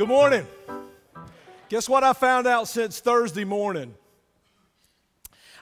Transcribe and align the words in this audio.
Good 0.00 0.08
morning. 0.08 0.46
Guess 1.68 1.86
what 1.86 2.02
I 2.02 2.14
found 2.14 2.46
out 2.46 2.68
since 2.68 3.00
Thursday 3.00 3.44
morning? 3.44 3.94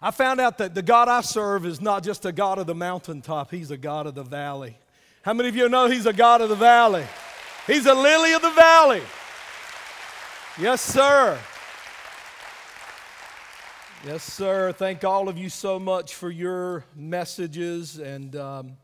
I 0.00 0.12
found 0.12 0.40
out 0.40 0.58
that 0.58 0.76
the 0.76 0.82
God 0.82 1.08
I 1.08 1.22
serve 1.22 1.66
is 1.66 1.80
not 1.80 2.04
just 2.04 2.24
a 2.24 2.30
God 2.30 2.60
of 2.60 2.68
the 2.68 2.74
mountaintop, 2.76 3.50
He's 3.50 3.72
a 3.72 3.76
God 3.76 4.06
of 4.06 4.14
the 4.14 4.22
valley. 4.22 4.78
How 5.22 5.32
many 5.32 5.48
of 5.48 5.56
you 5.56 5.68
know 5.68 5.88
He's 5.88 6.06
a 6.06 6.12
God 6.12 6.40
of 6.40 6.50
the 6.50 6.54
valley? 6.54 7.04
He's 7.66 7.86
a 7.86 7.94
lily 7.94 8.32
of 8.32 8.42
the 8.42 8.52
valley. 8.52 9.02
Yes, 10.56 10.82
sir. 10.82 11.36
Yes, 14.06 14.22
sir. 14.22 14.70
Thank 14.70 15.02
all 15.02 15.28
of 15.28 15.36
you 15.36 15.48
so 15.48 15.80
much 15.80 16.14
for 16.14 16.30
your 16.30 16.84
messages 16.94 17.98
and 17.98 18.36
um, 18.36 18.76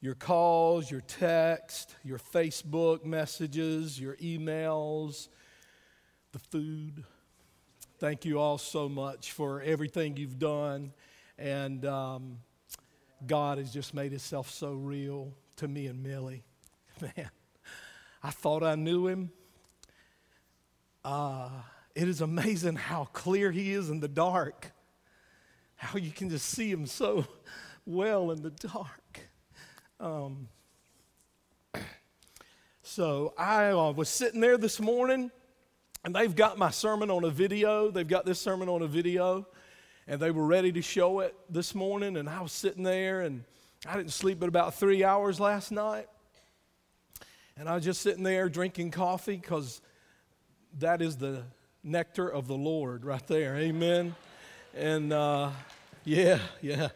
your 0.00 0.14
calls, 0.14 0.90
your 0.90 1.00
text, 1.00 1.96
your 2.04 2.18
Facebook 2.18 3.04
messages, 3.04 4.00
your 4.00 4.16
emails, 4.16 5.28
the 6.32 6.38
food. 6.38 7.04
Thank 7.98 8.24
you 8.24 8.38
all 8.38 8.58
so 8.58 8.88
much 8.88 9.32
for 9.32 9.60
everything 9.60 10.16
you've 10.16 10.38
done. 10.38 10.92
And 11.36 11.84
um, 11.84 12.38
God 13.26 13.58
has 13.58 13.72
just 13.72 13.92
made 13.92 14.12
Himself 14.12 14.50
so 14.50 14.72
real 14.72 15.32
to 15.56 15.66
me 15.66 15.86
and 15.86 16.02
Millie. 16.02 16.44
Man, 17.00 17.30
I 18.22 18.30
thought 18.30 18.62
I 18.62 18.76
knew 18.76 19.08
Him. 19.08 19.32
Uh, 21.04 21.50
it 21.94 22.08
is 22.08 22.20
amazing 22.20 22.76
how 22.76 23.06
clear 23.06 23.50
He 23.50 23.72
is 23.72 23.90
in 23.90 23.98
the 23.98 24.08
dark, 24.08 24.70
how 25.74 25.98
you 25.98 26.12
can 26.12 26.30
just 26.30 26.46
see 26.46 26.70
Him 26.70 26.86
so 26.86 27.26
well 27.86 28.30
in 28.30 28.42
the 28.42 28.50
dark. 28.50 29.07
Um, 30.00 30.48
so 32.82 33.34
I 33.36 33.70
uh, 33.70 33.90
was 33.90 34.08
sitting 34.08 34.40
there 34.40 34.56
this 34.56 34.78
morning 34.78 35.32
and 36.04 36.14
they've 36.14 36.34
got 36.34 36.56
my 36.56 36.70
sermon 36.70 37.10
on 37.10 37.24
a 37.24 37.30
video. 37.30 37.90
They've 37.90 38.06
got 38.06 38.24
this 38.24 38.38
sermon 38.38 38.68
on 38.68 38.82
a 38.82 38.86
video. 38.86 39.46
And 40.06 40.20
they 40.20 40.30
were 40.30 40.46
ready 40.46 40.70
to 40.72 40.82
show 40.82 41.20
it 41.20 41.34
this 41.50 41.74
morning. 41.74 42.16
And 42.16 42.30
I 42.30 42.40
was 42.40 42.52
sitting 42.52 42.84
there 42.84 43.22
and 43.22 43.42
I 43.86 43.96
didn't 43.96 44.12
sleep 44.12 44.38
but 44.38 44.48
about 44.48 44.74
three 44.74 45.02
hours 45.02 45.40
last 45.40 45.72
night. 45.72 46.06
And 47.56 47.68
I 47.68 47.74
was 47.74 47.84
just 47.84 48.00
sitting 48.00 48.22
there 48.22 48.48
drinking 48.48 48.92
coffee 48.92 49.36
because 49.36 49.80
that 50.78 51.02
is 51.02 51.16
the 51.16 51.42
nectar 51.82 52.28
of 52.28 52.46
the 52.46 52.56
Lord 52.56 53.04
right 53.04 53.26
there. 53.26 53.56
Amen. 53.56 54.14
And 54.76 55.12
uh, 55.12 55.50
yeah, 56.04 56.38
yeah. 56.62 56.88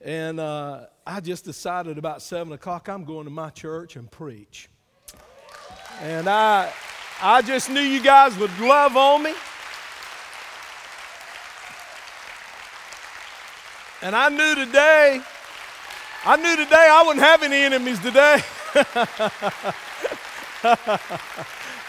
And 0.00 0.40
uh, 0.40 0.86
I 1.10 1.20
just 1.20 1.46
decided 1.46 1.96
about 1.96 2.20
seven 2.20 2.52
o'clock 2.52 2.90
I'm 2.90 3.04
going 3.04 3.24
to 3.24 3.30
my 3.30 3.48
church 3.48 3.96
and 3.96 4.10
preach. 4.10 4.68
And 6.02 6.28
I. 6.28 6.70
I 7.20 7.42
just 7.42 7.68
knew 7.68 7.80
you 7.80 8.00
guys 8.00 8.36
would 8.36 8.56
love 8.60 8.96
on 8.96 9.24
me. 9.24 9.34
And 14.02 14.14
I 14.14 14.28
knew 14.28 14.54
today, 14.54 15.20
I 16.24 16.36
knew 16.36 16.56
today 16.56 16.88
I 16.90 17.02
wouldn't 17.04 17.24
have 17.24 17.42
any 17.42 17.56
enemies 17.56 17.98
today. 17.98 18.38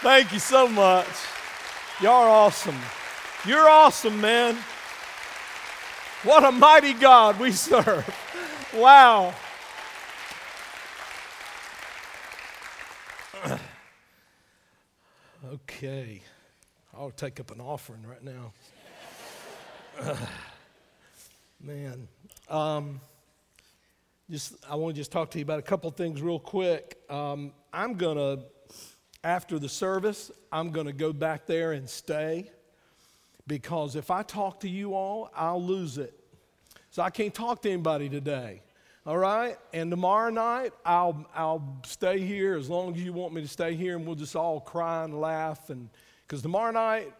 Thank 0.02 0.32
you 0.32 0.40
so 0.40 0.66
much. 0.66 1.06
Y'all 2.00 2.24
are 2.24 2.28
awesome. 2.28 2.78
You're 3.46 3.68
awesome, 3.68 4.20
man. 4.20 4.56
What 6.24 6.42
a 6.42 6.50
mighty 6.50 6.94
God 6.94 7.38
we 7.38 7.52
serve. 7.52 8.12
Wow. 8.74 9.34
Okay. 15.52 16.20
I'll 16.96 17.10
take 17.10 17.40
up 17.40 17.50
an 17.50 17.60
offering 17.60 18.06
right 18.06 18.22
now. 18.22 18.52
Uh, 19.98 20.14
man. 21.60 22.06
Um, 22.48 23.00
just 24.30 24.54
I 24.68 24.76
want 24.76 24.94
to 24.94 25.00
just 25.00 25.10
talk 25.10 25.30
to 25.32 25.38
you 25.38 25.44
about 25.44 25.58
a 25.58 25.62
couple 25.62 25.90
things 25.90 26.22
real 26.22 26.38
quick. 26.38 26.98
Um, 27.10 27.52
I'm 27.72 27.94
gonna 27.94 28.38
after 29.24 29.58
the 29.58 29.68
service, 29.68 30.30
I'm 30.52 30.70
gonna 30.70 30.92
go 30.92 31.12
back 31.12 31.46
there 31.46 31.72
and 31.72 31.90
stay 31.90 32.50
because 33.48 33.96
if 33.96 34.12
I 34.12 34.22
talk 34.22 34.60
to 34.60 34.68
you 34.68 34.94
all, 34.94 35.30
I'll 35.34 35.62
lose 35.62 35.98
it. 35.98 36.19
So 36.90 37.02
I 37.02 37.10
can't 37.10 37.32
talk 37.32 37.62
to 37.62 37.70
anybody 37.70 38.08
today. 38.08 38.62
All 39.06 39.16
right? 39.16 39.56
And 39.72 39.90
tomorrow 39.90 40.30
night, 40.30 40.72
I'll, 40.84 41.24
I'll 41.34 41.80
stay 41.86 42.18
here 42.18 42.56
as 42.56 42.68
long 42.68 42.94
as 42.94 43.02
you 43.02 43.12
want 43.12 43.32
me 43.32 43.42
to 43.42 43.48
stay 43.48 43.74
here, 43.74 43.96
and 43.96 44.04
we'll 44.04 44.16
just 44.16 44.34
all 44.34 44.60
cry 44.60 45.04
and 45.04 45.20
laugh. 45.20 45.70
And 45.70 45.88
Because 46.26 46.42
tomorrow 46.42 46.72
night, 46.72 47.12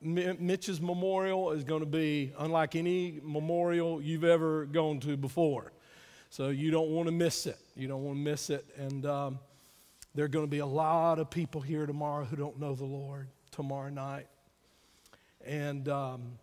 Mitch's 0.00 0.80
memorial 0.80 1.50
is 1.50 1.64
going 1.64 1.80
to 1.80 1.86
be 1.86 2.32
unlike 2.38 2.74
any 2.74 3.20
memorial 3.22 4.00
you've 4.00 4.24
ever 4.24 4.64
gone 4.64 5.00
to 5.00 5.16
before. 5.16 5.72
So 6.30 6.48
you 6.48 6.70
don't 6.70 6.90
want 6.90 7.06
to 7.08 7.12
miss 7.12 7.46
it. 7.46 7.58
You 7.76 7.88
don't 7.88 8.04
want 8.04 8.16
to 8.16 8.22
miss 8.22 8.50
it. 8.50 8.64
And 8.76 9.04
um, 9.06 9.38
there 10.14 10.24
are 10.24 10.28
going 10.28 10.44
to 10.44 10.50
be 10.50 10.58
a 10.58 10.66
lot 10.66 11.18
of 11.18 11.30
people 11.30 11.60
here 11.60 11.84
tomorrow 11.86 12.24
who 12.24 12.36
don't 12.36 12.58
know 12.58 12.74
the 12.74 12.84
Lord 12.84 13.28
tomorrow 13.50 13.90
night. 13.90 14.26
And 15.44 15.88
um, 15.88 16.38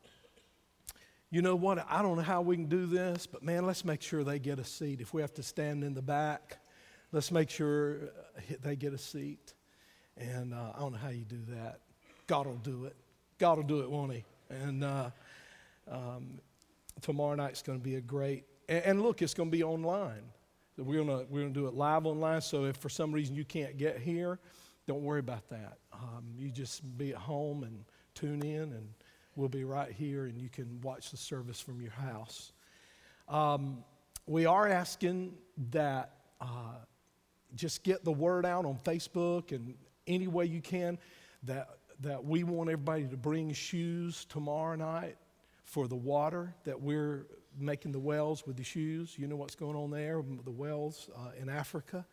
you 1.35 1.41
know 1.41 1.57
what? 1.57 1.85
I 1.90 2.01
don't 2.01 2.16
know 2.16 2.23
how 2.23 2.41
we 2.41 2.56
can 2.56 2.68
do 2.68 2.85
this, 2.85 3.28
but 3.28 3.44
man, 3.44 3.66
let's 3.66 3.84
make 3.84 4.01
sure 4.01 4.23
they 4.23 4.40
get 4.40 4.57
a 4.57 4.63
seat. 4.63 5.01
If 5.01 5.13
we 5.13 5.19
have 5.19 5.34
to 5.34 5.44
stand 5.44 5.84
in 5.84 5.94
the 5.94 6.01
back, 6.01 6.59
let's 7.12 7.29
make 7.29 7.50
sure 7.50 7.97
uh, 8.38 8.53
they 8.63 8.78
get 8.78 8.94
a 8.94 8.97
seat. 8.97 9.53
And 10.16 10.53
uh, 10.53 10.72
I 10.74 10.79
don't 10.79 10.94
know 10.94 10.97
how 10.97 11.09
you 11.09 11.25
do 11.25 11.41
that. 11.50 11.81
God 12.25 12.47
will 12.47 12.56
do 12.56 12.85
it. 12.85 12.95
God 13.38 13.57
will 13.57 13.66
do 13.66 13.81
it, 13.81 13.91
won't 13.91 14.13
He? 14.13 14.24
And 14.50 14.81
uh, 14.85 15.09
um, 15.91 16.40
tomorrow 17.01 17.35
night's 17.35 17.62
going 17.62 17.79
to 17.79 17.84
be 17.84 17.95
a 17.95 18.01
great. 18.01 18.45
And, 18.69 18.85
and 18.85 19.01
look, 19.01 19.22
it's 19.22 19.34
going 19.34 19.51
to 19.51 19.57
be 19.57 19.62
online. 19.62 20.24
We're 20.78 21.03
going 21.03 21.19
to 21.19 21.25
we're 21.29 21.41
gonna 21.41 21.53
do 21.53 21.68
it 21.68 21.74
live 21.74 22.06
online. 22.06 22.40
So 22.40 22.63
if 22.63 22.78
for 22.78 22.88
some 22.88 23.12
reason 23.12 23.35
you 23.35 23.44
can't 23.44 23.78
get 23.78 24.00
here, 24.00 24.40
don't 24.88 25.03
worry 25.03 25.19
about 25.19 25.50
that. 25.50 25.79
Um, 25.91 26.28
you 26.38 26.50
just 26.50 26.97
be 26.97 27.12
at 27.12 27.18
home 27.18 27.63
and 27.63 27.84
tune 28.13 28.41
in 28.41 28.72
and 28.72 28.88
will 29.35 29.50
be 29.50 29.63
right 29.63 29.91
here, 29.91 30.25
and 30.25 30.38
you 30.38 30.50
can 30.50 30.79
watch 30.81 31.12
the 31.12 31.18
service 31.18 31.59
from 31.59 31.81
your 31.81 31.91
house. 31.91 32.51
Um, 33.28 33.84
we 34.28 34.46
are 34.46 34.68
asking 34.68 35.34
that 35.72 36.13
uh, 36.41 36.78
just 37.56 37.84
get 37.84 38.03
the 38.03 38.12
word 38.12 38.45
out 38.45 38.66
on 38.66 38.78
Facebook 38.84 39.51
and 39.51 39.75
any 40.07 40.28
way 40.28 40.45
you 40.45 40.62
can 40.62 40.97
that, 41.44 41.69
that 42.01 42.24
we 42.24 42.44
want 42.44 42.69
everybody 42.69 43.06
to 43.07 43.18
bring 43.18 43.53
shoes 43.53 44.25
tomorrow 44.25 44.75
night 44.75 45.18
for 45.63 45.88
the 45.88 45.95
water 45.95 46.53
that 46.63 46.79
we're 46.79 47.25
making 47.57 47.91
the 47.91 48.00
wells 48.00 48.45
with 48.45 48.57
the 48.57 48.63
shoes. 48.63 49.16
You 49.18 49.28
know 49.28 49.35
what's 49.35 49.56
going 49.56 49.75
on 49.75 49.91
there, 49.91 50.22
the 50.44 50.51
wells 50.51 51.09
uh, 51.16 51.31
in 51.40 51.50
Africa. 51.50 52.06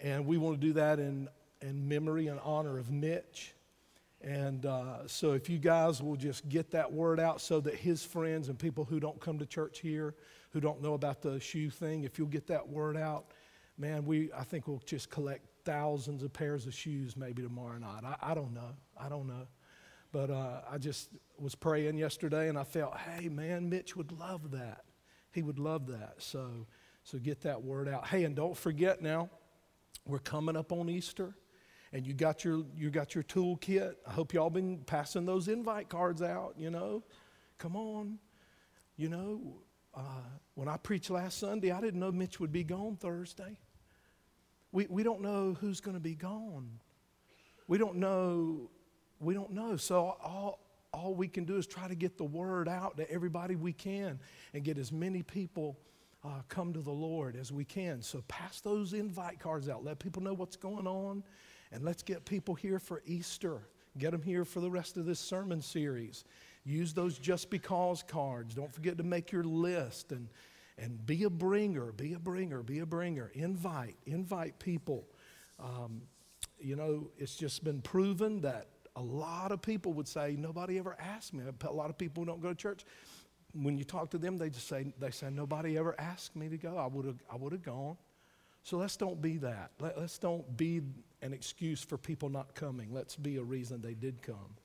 And 0.00 0.26
we 0.26 0.38
want 0.38 0.60
to 0.60 0.66
do 0.66 0.72
that 0.74 0.98
in, 0.98 1.28
in 1.60 1.88
memory 1.88 2.26
and 2.26 2.40
honor 2.40 2.78
of 2.78 2.90
Mitch. 2.90 3.54
And 4.22 4.66
uh, 4.66 5.06
so, 5.06 5.32
if 5.32 5.50
you 5.50 5.58
guys 5.58 6.00
will 6.00 6.16
just 6.16 6.48
get 6.48 6.70
that 6.70 6.92
word 6.92 7.18
out 7.18 7.40
so 7.40 7.60
that 7.60 7.74
his 7.74 8.04
friends 8.04 8.48
and 8.48 8.58
people 8.58 8.84
who 8.84 9.00
don't 9.00 9.20
come 9.20 9.38
to 9.40 9.46
church 9.46 9.80
here, 9.80 10.14
who 10.50 10.60
don't 10.60 10.80
know 10.80 10.94
about 10.94 11.22
the 11.22 11.40
shoe 11.40 11.70
thing, 11.70 12.04
if 12.04 12.18
you'll 12.18 12.28
get 12.28 12.46
that 12.46 12.68
word 12.68 12.96
out, 12.96 13.32
man, 13.76 14.04
we, 14.04 14.30
I 14.32 14.44
think 14.44 14.68
we'll 14.68 14.82
just 14.86 15.10
collect 15.10 15.44
thousands 15.64 16.22
of 16.22 16.32
pairs 16.32 16.66
of 16.66 16.74
shoes 16.74 17.16
maybe 17.16 17.42
tomorrow 17.42 17.78
night. 17.78 18.02
I, 18.04 18.30
I 18.30 18.34
don't 18.34 18.54
know. 18.54 18.76
I 18.96 19.08
don't 19.08 19.26
know. 19.26 19.46
But 20.12 20.30
uh, 20.30 20.60
I 20.70 20.78
just 20.78 21.08
was 21.38 21.54
praying 21.54 21.96
yesterday 21.96 22.48
and 22.48 22.58
I 22.58 22.64
felt, 22.64 22.96
hey, 22.98 23.28
man, 23.28 23.68
Mitch 23.68 23.96
would 23.96 24.12
love 24.12 24.50
that. 24.52 24.84
He 25.32 25.42
would 25.42 25.58
love 25.58 25.86
that. 25.86 26.16
So, 26.18 26.66
so 27.02 27.18
get 27.18 27.40
that 27.42 27.62
word 27.62 27.88
out. 27.88 28.06
Hey, 28.06 28.24
and 28.24 28.36
don't 28.36 28.56
forget 28.56 29.00
now, 29.00 29.30
we're 30.06 30.18
coming 30.18 30.56
up 30.56 30.70
on 30.70 30.88
Easter 30.88 31.34
and 31.92 32.06
you 32.06 32.14
got 32.14 32.44
your 32.44 32.64
you 32.76 32.90
got 32.90 33.14
your 33.14 33.24
toolkit. 33.24 33.94
I 34.06 34.10
hope 34.10 34.32
y'all 34.32 34.50
been 34.50 34.78
passing 34.78 35.26
those 35.26 35.48
invite 35.48 35.88
cards 35.88 36.22
out. 36.22 36.54
You 36.56 36.70
know, 36.70 37.02
come 37.58 37.76
on. 37.76 38.18
You 38.96 39.08
know, 39.08 39.40
uh, 39.94 40.22
when 40.54 40.68
I 40.68 40.76
preached 40.76 41.10
last 41.10 41.38
Sunday, 41.38 41.70
I 41.70 41.80
didn't 41.80 42.00
know 42.00 42.12
Mitch 42.12 42.40
would 42.40 42.52
be 42.52 42.64
gone 42.64 42.96
Thursday. 42.96 43.58
We 44.72 44.86
we 44.88 45.02
don't 45.02 45.20
know 45.20 45.56
who's 45.60 45.80
going 45.80 45.96
to 45.96 46.00
be 46.00 46.14
gone. 46.14 46.80
We 47.68 47.78
don't 47.78 47.96
know. 47.96 48.70
We 49.20 49.34
don't 49.34 49.52
know. 49.52 49.76
So 49.76 50.16
all 50.22 50.60
all 50.94 51.14
we 51.14 51.28
can 51.28 51.44
do 51.44 51.56
is 51.56 51.66
try 51.66 51.88
to 51.88 51.94
get 51.94 52.16
the 52.16 52.24
word 52.24 52.68
out 52.68 52.96
to 52.96 53.10
everybody 53.10 53.54
we 53.54 53.72
can 53.72 54.18
and 54.54 54.64
get 54.64 54.78
as 54.78 54.90
many 54.92 55.22
people. 55.22 55.78
Uh, 56.24 56.40
come 56.48 56.72
to 56.72 56.80
the 56.80 56.92
Lord 56.92 57.34
as 57.34 57.50
we 57.50 57.64
can. 57.64 58.00
So 58.00 58.22
pass 58.28 58.60
those 58.60 58.92
invite 58.92 59.40
cards 59.40 59.68
out. 59.68 59.82
Let 59.82 59.98
people 59.98 60.22
know 60.22 60.34
what's 60.34 60.54
going 60.54 60.86
on. 60.86 61.24
And 61.72 61.84
let's 61.84 62.02
get 62.02 62.24
people 62.24 62.54
here 62.54 62.78
for 62.78 63.02
Easter. 63.06 63.62
Get 63.98 64.12
them 64.12 64.22
here 64.22 64.44
for 64.44 64.60
the 64.60 64.70
rest 64.70 64.96
of 64.96 65.06
this 65.06 65.20
sermon 65.20 65.60
series. 65.60 66.24
Use 66.64 66.92
those 66.92 67.18
just 67.18 67.50
because 67.50 68.02
cards. 68.02 68.54
Don't 68.54 68.72
forget 68.72 68.98
to 68.98 69.04
make 69.04 69.32
your 69.32 69.44
list 69.44 70.12
and, 70.12 70.28
and 70.78 71.04
be 71.04 71.24
a 71.24 71.30
bringer, 71.30 71.92
be 71.92 72.14
a 72.14 72.18
bringer, 72.18 72.62
be 72.62 72.80
a 72.80 72.86
bringer. 72.86 73.30
Invite, 73.34 73.96
invite 74.06 74.58
people. 74.58 75.04
Um, 75.58 76.02
you 76.60 76.76
know, 76.76 77.10
it's 77.18 77.34
just 77.34 77.64
been 77.64 77.80
proven 77.80 78.40
that 78.42 78.68
a 78.94 79.02
lot 79.02 79.52
of 79.52 79.62
people 79.62 79.92
would 79.94 80.06
say, 80.06 80.36
nobody 80.38 80.78
ever 80.78 80.96
asked 81.00 81.34
me. 81.34 81.44
A 81.64 81.72
lot 81.72 81.90
of 81.90 81.98
people 81.98 82.24
don't 82.24 82.40
go 82.40 82.50
to 82.50 82.54
church, 82.54 82.84
when 83.54 83.76
you 83.76 83.84
talk 83.84 84.10
to 84.10 84.18
them, 84.18 84.38
they 84.38 84.50
just 84.50 84.68
say, 84.68 84.92
they 84.98 85.10
say, 85.10 85.28
nobody 85.30 85.76
ever 85.76 85.94
asked 85.98 86.34
me 86.36 86.48
to 86.48 86.56
go. 86.56 86.76
I 86.76 86.86
would 86.86 87.04
have, 87.04 87.22
I 87.30 87.36
would 87.36 87.52
have 87.52 87.62
gone. 87.62 87.96
So 88.62 88.76
let's 88.76 88.96
don't 88.96 89.20
be 89.20 89.38
that. 89.38 89.70
Let, 89.80 89.98
let's 89.98 90.18
don't 90.18 90.56
be 90.56 90.82
an 91.20 91.32
excuse 91.32 91.82
for 91.82 91.98
people 91.98 92.28
not 92.28 92.54
coming. 92.54 92.92
Let's 92.92 93.16
be 93.16 93.36
a 93.36 93.42
reason 93.42 93.80
they 93.80 93.94
did 93.94 94.22
come. 94.22 94.56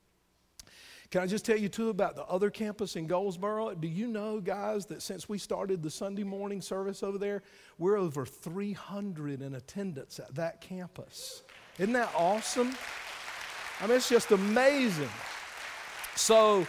Can 1.10 1.22
I 1.22 1.28
just 1.28 1.46
tell 1.46 1.58
you, 1.58 1.70
too, 1.70 1.90
about 1.90 2.16
the 2.16 2.26
other 2.26 2.50
campus 2.50 2.98
in 2.98 3.08
Goldsboro? 3.08 3.74
Do 3.76 3.88
you 3.88 4.08
know, 4.08 4.42
guys, 4.42 4.86
that 4.88 5.02
since 5.02 5.30
we 5.30 5.38
started 5.38 5.82
the 5.82 5.90
Sunday 5.90 6.24
morning 6.26 6.62
service 6.62 7.02
over 7.02 7.18
there, 7.18 7.44
we're 7.78 7.96
over 7.96 8.26
300 8.26 9.42
in 9.42 9.56
attendance 9.56 10.20
at 10.20 10.36
that 10.36 10.60
campus? 10.60 11.44
Isn't 11.80 11.94
that 11.94 12.12
awesome? 12.14 12.76
I 13.80 13.88
mean, 13.88 13.96
it's 13.96 14.10
just 14.10 14.32
amazing. 14.32 15.10
So, 16.16 16.68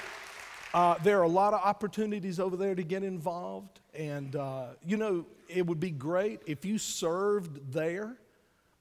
uh, 0.75 0.97
there 1.03 1.19
are 1.19 1.25
a 1.25 1.29
lot 1.29 1.55
of 1.55 1.61
opportunities 1.61 2.39
over 2.39 2.57
there 2.57 2.75
to 2.75 2.83
get 2.83 3.03
involved. 3.03 3.81
And, 3.95 4.37
uh, 4.37 4.69
you 4.85 4.97
know, 4.97 5.27
it 5.49 5.67
would 5.67 5.81
be 5.81 5.91
great 5.91 6.41
if 6.47 6.65
you 6.65 6.79
served 6.79 7.73
there 7.73 8.17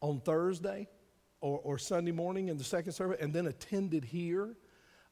on 0.01 0.19
Thursday 0.19 0.87
or, 1.41 1.59
or 1.63 1.77
Sunday 1.77 2.11
morning 2.11 2.49
in 2.49 2.57
the 2.57 2.63
second 2.63 2.91
service 2.91 3.17
and 3.21 3.33
then 3.33 3.47
attended 3.47 4.03
here 4.03 4.55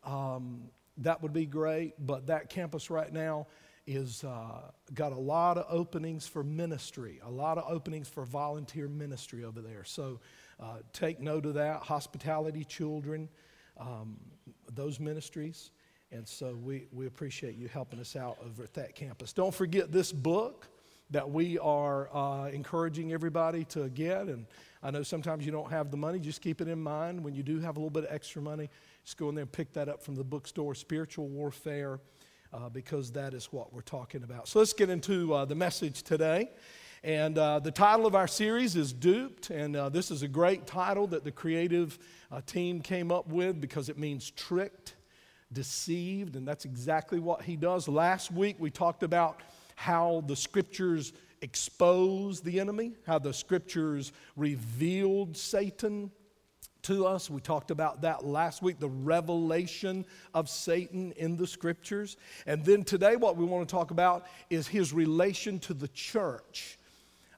um, 0.06 0.70
that 0.98 1.22
would 1.22 1.34
be 1.34 1.46
great, 1.46 1.94
but 2.00 2.28
that 2.28 2.50
campus 2.50 2.90
right 2.90 3.12
now 3.12 3.48
is 3.88 4.24
uh, 4.24 4.72
got 4.94 5.12
a 5.12 5.18
lot 5.18 5.58
of 5.58 5.66
openings 5.70 6.28
for 6.28 6.44
ministry, 6.44 7.20
a 7.24 7.30
lot 7.30 7.58
of 7.58 7.66
openings 7.70 8.08
for 8.08 8.26
volunteer 8.26 8.88
ministry 8.88 9.44
over 9.44 9.62
there. 9.62 9.84
So 9.84 10.20
uh, 10.60 10.78
take 10.94 11.20
note 11.20 11.46
of 11.46 11.56
that. 11.56 11.82
Hospitality, 11.82 12.64
children, 12.64 13.30
um, 13.78 14.18
those 14.74 15.00
ministries. 15.00 15.72
And 16.16 16.28
so 16.28 16.58
we, 16.64 16.88
we 16.94 17.08
appreciate 17.08 17.58
you 17.58 17.68
helping 17.68 18.00
us 18.00 18.16
out 18.16 18.38
over 18.46 18.64
at 18.64 18.74
that 18.76 18.96
campus. 18.96 19.34
Don't 19.34 19.54
forget 19.54 19.92
this 19.92 20.14
book 20.14 20.68
that 21.12 21.30
we 21.30 21.60
are 21.60 22.10
uh, 22.16 22.48
encouraging 22.48 23.12
everybody 23.12 23.66
to 23.66 23.90
get. 23.90 24.28
And 24.28 24.46
I 24.82 24.92
know 24.92 25.04
sometimes 25.04 25.46
you 25.46 25.52
don't 25.52 25.70
have 25.70 25.92
the 25.92 25.98
money, 25.98 26.20
just 26.20 26.42
keep 26.42 26.62
it 26.62 26.68
in 26.68 26.82
mind 26.82 27.24
when 27.24 27.36
you 27.36 27.44
do 27.44 27.60
have 27.60 27.76
a 27.76 27.80
little 27.80 27.90
bit 27.90 28.06
of 28.06 28.14
extra 28.14 28.42
money. 28.42 28.70
Just 29.04 29.18
go 29.18 29.30
in 29.30 29.36
there 29.36 29.44
and 29.44 29.52
pick 29.52 29.74
that 29.74 29.90
up 29.90 30.02
from 30.02 30.16
the 30.16 30.24
bookstore, 30.24 30.74
Spiritual 30.74 31.28
Warfare, 31.28 32.00
uh, 32.54 32.70
because 32.70 33.12
that 33.12 33.34
is 33.34 33.52
what 33.52 33.74
we're 33.74 33.82
talking 33.82 34.24
about. 34.24 34.48
So 34.48 34.60
let's 34.60 34.74
get 34.74 34.90
into 34.90 35.34
uh, 35.34 35.46
the 35.46 35.56
message 35.56 36.02
today. 36.02 36.50
And 37.04 37.38
uh, 37.38 37.60
the 37.60 37.72
title 37.72 38.08
of 38.08 38.16
our 38.16 38.28
series 38.28 38.76
is 38.76 38.92
Duped. 38.92 39.52
And 39.52 39.76
uh, 39.76 39.90
this 39.90 40.10
is 40.10 40.24
a 40.24 40.28
great 40.28 40.66
title 40.66 41.06
that 41.08 41.24
the 41.24 41.32
creative 41.32 42.00
uh, 42.32 42.42
team 42.48 42.82
came 42.82 43.12
up 43.12 43.28
with 43.28 43.62
because 43.62 43.90
it 43.90 44.00
means 44.00 44.32
tricked, 44.32 44.95
deceived, 45.56 46.36
and 46.36 46.48
that's 46.48 46.66
exactly 46.66 47.20
what 47.20 47.42
he 47.42 47.56
does. 47.56 47.88
Last 47.88 48.32
week 48.32 48.58
we 48.60 48.70
talked 48.70 49.02
about 49.02 49.42
how 49.76 50.24
the 50.28 50.36
scriptures 50.36 51.14
expose 51.42 52.42
the 52.42 52.60
enemy, 52.60 52.94
how 53.08 53.18
the 53.18 53.34
scriptures 53.34 54.12
revealed 54.36 55.36
Satan 55.36 56.12
to 56.84 57.08
us. 57.08 57.30
We 57.30 57.42
talked 57.42 57.72
about 57.72 58.02
that 58.02 58.24
last 58.24 58.62
week, 58.62 58.80
the 58.80 58.90
revelation 58.90 60.06
of 60.36 60.50
Satan 60.50 61.14
in 61.14 61.36
the 61.36 61.48
scriptures. 61.48 62.18
And 62.46 62.64
then 62.64 62.84
today, 62.84 63.16
what 63.16 63.38
we 63.38 63.46
want 63.46 63.68
to 63.68 63.76
talk 63.76 63.90
about 63.90 64.28
is 64.52 64.68
his 64.68 64.94
relation 64.94 65.58
to 65.62 65.74
the 65.74 65.88
church. 65.90 66.78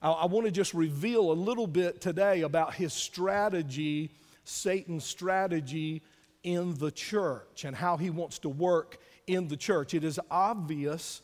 I, 0.02 0.12
I 0.12 0.26
want 0.26 0.46
to 0.46 0.52
just 0.52 0.74
reveal 0.74 1.32
a 1.32 1.34
little 1.34 1.68
bit 1.68 2.02
today 2.02 2.42
about 2.42 2.74
his 2.74 2.92
strategy, 2.94 4.12
Satan's 4.44 5.06
strategy 5.06 6.02
in 6.44 6.76
the 6.76 6.92
church, 6.92 7.66
and 7.66 7.76
how 7.76 7.98
he 7.98 8.10
wants 8.10 8.40
to 8.40 8.50
work 8.50 8.98
in 9.26 9.48
the 9.48 9.58
church. 9.58 9.94
It 9.94 10.04
is 10.04 10.20
obvious 10.32 11.22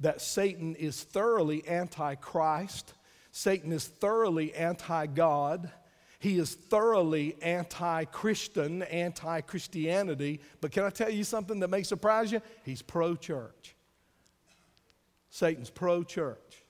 that 0.00 0.20
Satan 0.20 0.74
is 0.74 1.02
thoroughly 1.02 1.66
anti 1.66 2.14
Christ, 2.16 2.94
Satan 3.30 3.72
is 3.72 3.86
thoroughly 3.86 4.54
anti 4.54 5.06
God. 5.06 5.70
He 6.20 6.38
is 6.38 6.54
thoroughly 6.54 7.36
anti 7.42 8.06
Christian, 8.06 8.82
anti 8.84 9.42
Christianity. 9.42 10.40
But 10.62 10.72
can 10.72 10.84
I 10.84 10.90
tell 10.90 11.10
you 11.10 11.22
something 11.22 11.60
that 11.60 11.68
may 11.68 11.82
surprise 11.82 12.32
you? 12.32 12.40
He's 12.64 12.80
pro 12.80 13.14
church. 13.14 13.74
Satan's 15.28 15.68
pro 15.68 16.02
church. 16.02 16.62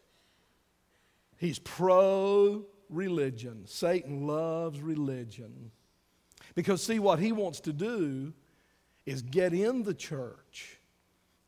He's 1.37 1.59
pro 1.59 2.65
religion. 2.89 3.65
Satan 3.67 4.27
loves 4.27 4.81
religion. 4.81 5.71
Because, 6.55 6.83
see, 6.83 6.99
what 6.99 7.19
he 7.19 7.33
wants 7.33 7.61
to 7.61 7.73
do 7.73 8.33
is 9.07 9.23
get 9.23 9.53
in 9.53 9.83
the 9.83 9.95
church 9.95 10.79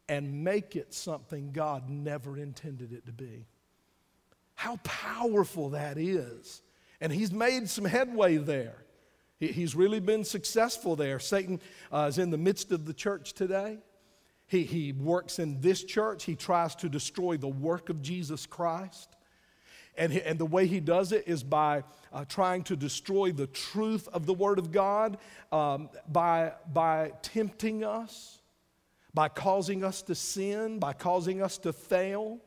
and 0.09 0.45
make 0.45 0.77
it 0.77 0.93
something 0.95 1.53
God 1.53 1.89
never 1.89 2.37
intended 2.39 2.93
it 2.93 3.07
to 3.07 3.13
be. 3.13 3.47
How 4.55 4.77
powerful 4.85 5.71
that 5.71 5.99
is. 5.99 6.63
And 7.01 7.13
he's 7.13 7.33
made 7.33 7.69
some 7.69 7.85
headway 7.85 8.37
there. 8.37 8.77
He's 9.39 9.75
really 9.75 10.01
been 10.01 10.25
successful 10.25 10.97
there. 10.97 11.19
Satan 11.19 11.61
uh, 11.93 12.07
is 12.09 12.19
in 12.19 12.31
the 12.31 12.39
midst 12.39 12.73
of 12.73 12.87
the 12.87 12.95
church 12.95 13.35
today. 13.35 13.79
He, 14.47 14.63
he 14.63 14.93
works 14.93 15.39
in 15.39 15.61
this 15.61 15.85
church. 15.85 16.25
He 16.25 16.37
tries 16.37 16.75
to 16.77 16.89
destroy 16.89 17.37
the 17.37 17.49
work 17.49 17.91
of 17.91 18.01
Jesus 18.01 18.47
Christ. 18.47 19.15
And, 19.99 20.13
he, 20.13 20.23
and 20.23 20.39
the 20.39 20.47
way 20.47 20.67
he 20.67 20.81
does 20.81 21.13
it 21.13 21.25
is 21.27 21.43
by 21.43 21.83
uh, 22.13 22.25
trying 22.27 22.63
to 22.65 22.77
destroy 22.77 23.33
the 23.33 23.47
truth 23.47 24.09
of 24.13 24.27
the 24.27 24.35
Word 24.35 24.59
of 24.59 24.71
God, 24.71 25.19
um, 25.53 25.89
by, 26.09 26.53
by 26.73 27.13
tempting 27.23 27.85
us, 27.85 28.41
by 29.15 29.29
causing 29.29 29.85
us 29.85 30.03
to 30.03 30.15
sin, 30.15 30.79
by 30.79 30.93
causing 30.93 31.43
us 31.43 31.59
to 31.59 31.73
fail. 31.73 32.39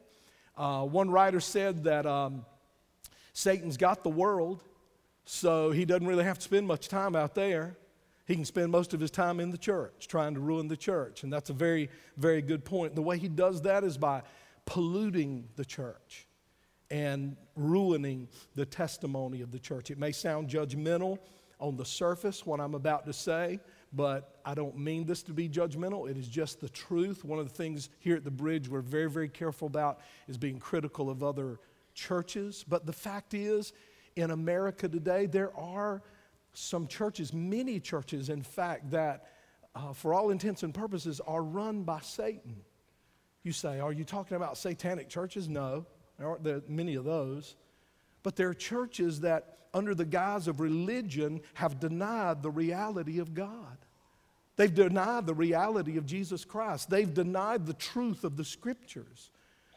Uh, 0.55 0.85
one 0.85 1.09
writer 1.09 1.39
said 1.39 1.83
that 1.85 2.05
um, 2.05 2.45
Satan's 3.33 3.77
got 3.77 4.03
the 4.03 4.09
world, 4.09 4.63
so 5.25 5.71
he 5.71 5.85
doesn't 5.85 6.07
really 6.07 6.23
have 6.23 6.37
to 6.37 6.43
spend 6.43 6.67
much 6.67 6.87
time 6.87 7.15
out 7.15 7.33
there. 7.33 7.77
He 8.25 8.35
can 8.35 8.45
spend 8.45 8.71
most 8.71 8.93
of 8.93 8.99
his 8.99 9.09
time 9.09 9.39
in 9.39 9.49
the 9.49 9.57
church 9.57 10.07
trying 10.07 10.35
to 10.35 10.39
ruin 10.39 10.67
the 10.67 10.77
church. 10.77 11.23
And 11.23 11.33
that's 11.33 11.49
a 11.49 11.53
very, 11.53 11.89
very 12.15 12.43
good 12.43 12.63
point. 12.63 12.93
The 12.93 13.01
way 13.01 13.17
he 13.17 13.27
does 13.27 13.63
that 13.63 13.83
is 13.83 13.97
by 13.97 14.21
polluting 14.65 15.47
the 15.55 15.65
church 15.65 16.27
and 16.91 17.35
ruining 17.55 18.27
the 18.55 18.65
testimony 18.65 19.41
of 19.41 19.51
the 19.51 19.59
church. 19.59 19.91
It 19.91 19.97
may 19.97 20.11
sound 20.11 20.49
judgmental 20.49 21.19
on 21.59 21.75
the 21.75 21.85
surface, 21.85 22.45
what 22.45 22.59
I'm 22.59 22.73
about 22.73 23.05
to 23.05 23.13
say, 23.13 23.59
but 23.91 24.39
I 24.45 24.53
don't 24.53 24.77
mean 24.77 25.05
this 25.05 25.23
to 25.23 25.33
be 25.33 25.49
judgmental. 25.49 26.09
It 26.09 26.17
is 26.17 26.27
just 26.27 26.61
the 26.61 26.69
truth. 26.69 27.25
One 27.25 27.37
of 27.37 27.49
the 27.49 27.53
things 27.53 27.89
here 27.99 28.15
at 28.15 28.23
the 28.23 28.31
bridge 28.31 28.69
we're 28.69 28.81
very, 28.81 29.09
very 29.09 29.29
careful 29.29 29.67
about 29.67 29.99
is 30.27 30.37
being 30.37 30.59
critical 30.59 31.09
of 31.09 31.23
other 31.23 31.59
churches. 31.93 32.63
But 32.67 32.85
the 32.85 32.93
fact 32.93 33.33
is, 33.33 33.73
in 34.15 34.31
America 34.31 34.87
today, 34.87 35.25
there 35.25 35.55
are 35.57 36.01
some 36.53 36.87
churches, 36.87 37.33
many 37.33 37.79
churches, 37.79 38.29
in 38.29 38.41
fact, 38.41 38.91
that 38.91 39.27
uh, 39.75 39.93
for 39.93 40.13
all 40.13 40.31
intents 40.31 40.63
and 40.63 40.73
purposes 40.73 41.21
are 41.27 41.43
run 41.43 41.83
by 41.83 41.99
Satan. 42.01 42.55
You 43.43 43.51
say, 43.51 43.79
Are 43.79 43.93
you 43.93 44.03
talking 44.03 44.37
about 44.37 44.57
satanic 44.57 45.09
churches? 45.09 45.47
No, 45.47 45.85
there 46.19 46.27
aren't 46.27 46.43
there 46.43 46.61
many 46.67 46.95
of 46.95 47.05
those. 47.05 47.55
But 48.21 48.35
there 48.35 48.49
are 48.49 48.53
churches 48.53 49.21
that, 49.21 49.57
under 49.73 49.95
the 49.95 50.05
guise 50.05 50.47
of 50.47 50.59
religion, 50.59 51.41
have 51.53 51.79
denied 51.79 52.43
the 52.43 52.51
reality 52.51 53.19
of 53.19 53.33
God. 53.33 53.77
They've 54.57 54.73
denied 54.73 55.25
the 55.25 55.33
reality 55.33 55.97
of 55.97 56.05
Jesus 56.05 56.43
Christ. 56.43 56.89
They've 56.89 57.11
denied 57.11 57.65
the 57.65 57.73
truth 57.73 58.25
of 58.25 58.35
the 58.35 58.43
scriptures. 58.43 59.31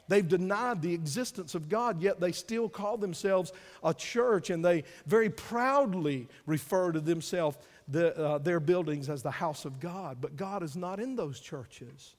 They've 0.08 0.26
denied 0.26 0.82
the 0.82 0.92
existence 0.92 1.54
of 1.54 1.68
God, 1.68 2.02
yet 2.02 2.18
they 2.18 2.32
still 2.32 2.68
call 2.68 2.99
themselves 2.99 3.52
a 3.84 3.94
church 3.94 4.50
and 4.50 4.64
they 4.64 4.82
very 5.06 5.30
proudly 5.30 6.26
refer 6.46 6.90
to 6.90 7.00
themselves, 7.00 7.56
the, 7.87 8.18
uh, 8.18 8.38
their 8.38 8.58
buildings, 8.58 9.08
as 9.08 9.22
the 9.22 9.30
house 9.30 9.64
of 9.64 9.78
God. 9.78 10.18
But 10.20 10.37
God 10.37 10.64
is 10.64 10.76
not 10.76 10.99
in 10.99 11.14
those 11.14 11.38
churches. 11.38 12.16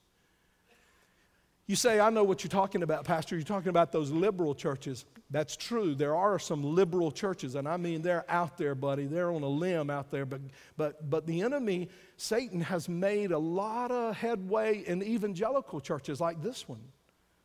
You 1.66 1.78
say, 1.78 2.00
I 2.02 2.10
know 2.10 2.26
what 2.26 2.44
you're 2.44 2.50
talking 2.50 2.84
about, 2.84 3.06
Pastor. 3.06 3.36
You're 3.36 3.46
talking 3.46 3.70
about 3.70 3.92
those 3.94 4.12
liberal 4.12 4.54
churches. 4.54 5.06
That's 5.30 5.56
true. 5.56 5.96
There 5.96 6.16
are 6.16 6.38
some 6.38 6.62
liberal 6.62 7.10
churches, 7.10 7.56
and 7.56 7.68
I 7.68 7.78
mean 7.78 8.02
they're 8.02 8.30
out 8.30 8.58
there, 8.58 8.76
buddy. 8.76 9.06
They're 9.06 9.32
on 9.32 9.44
a 9.44 9.48
limb 9.48 9.90
out 9.90 10.12
there. 10.12 10.26
But, 10.26 10.42
but, 10.76 11.10
but 11.10 11.26
the 11.26 11.42
enemy, 11.42 11.90
Satan, 12.18 12.60
has 12.60 12.90
made 12.90 13.32
a 13.32 13.38
lot 13.38 13.92
of 13.92 14.18
headway 14.18 14.84
in 14.86 15.02
evangelical 15.02 15.80
churches 15.80 16.20
like 16.20 16.42
this 16.42 16.68
one. 16.68 16.82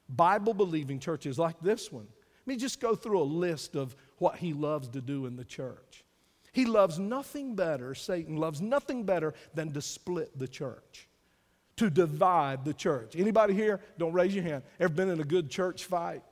Bible 0.09 0.55
believing 0.55 0.99
churches 0.99 1.39
like 1.39 1.61
this 1.61 1.93
one. 1.93 2.09
Let 2.47 2.55
me 2.55 2.57
just 2.57 2.81
go 2.81 2.95
through 2.95 3.21
a 3.21 3.25
list 3.25 3.77
of 3.77 3.95
what 4.17 4.37
he 4.37 4.53
loves 4.53 4.89
to 4.89 5.01
do 5.01 5.27
in 5.27 5.37
the 5.37 5.45
church. 5.45 6.05
He 6.53 6.65
loves 6.65 6.99
nothing 6.99 7.55
better, 7.55 7.95
Satan 7.95 8.37
loves 8.37 8.61
nothing 8.61 9.05
better 9.05 9.35
than 9.55 9.73
to 9.73 9.83
split 9.83 10.37
the 10.39 10.49
church, 10.49 11.08
to 11.79 11.91
divide 11.91 12.65
the 12.65 12.75
church. 12.75 13.15
Anybody 13.17 13.55
here? 13.55 13.81
Don't 13.99 14.13
raise 14.13 14.35
your 14.35 14.45
hand. 14.45 14.63
Ever 14.79 14.93
been 14.93 15.11
in 15.11 15.21
a 15.21 15.25
good 15.25 15.51
church 15.51 15.85
fight? 15.85 16.23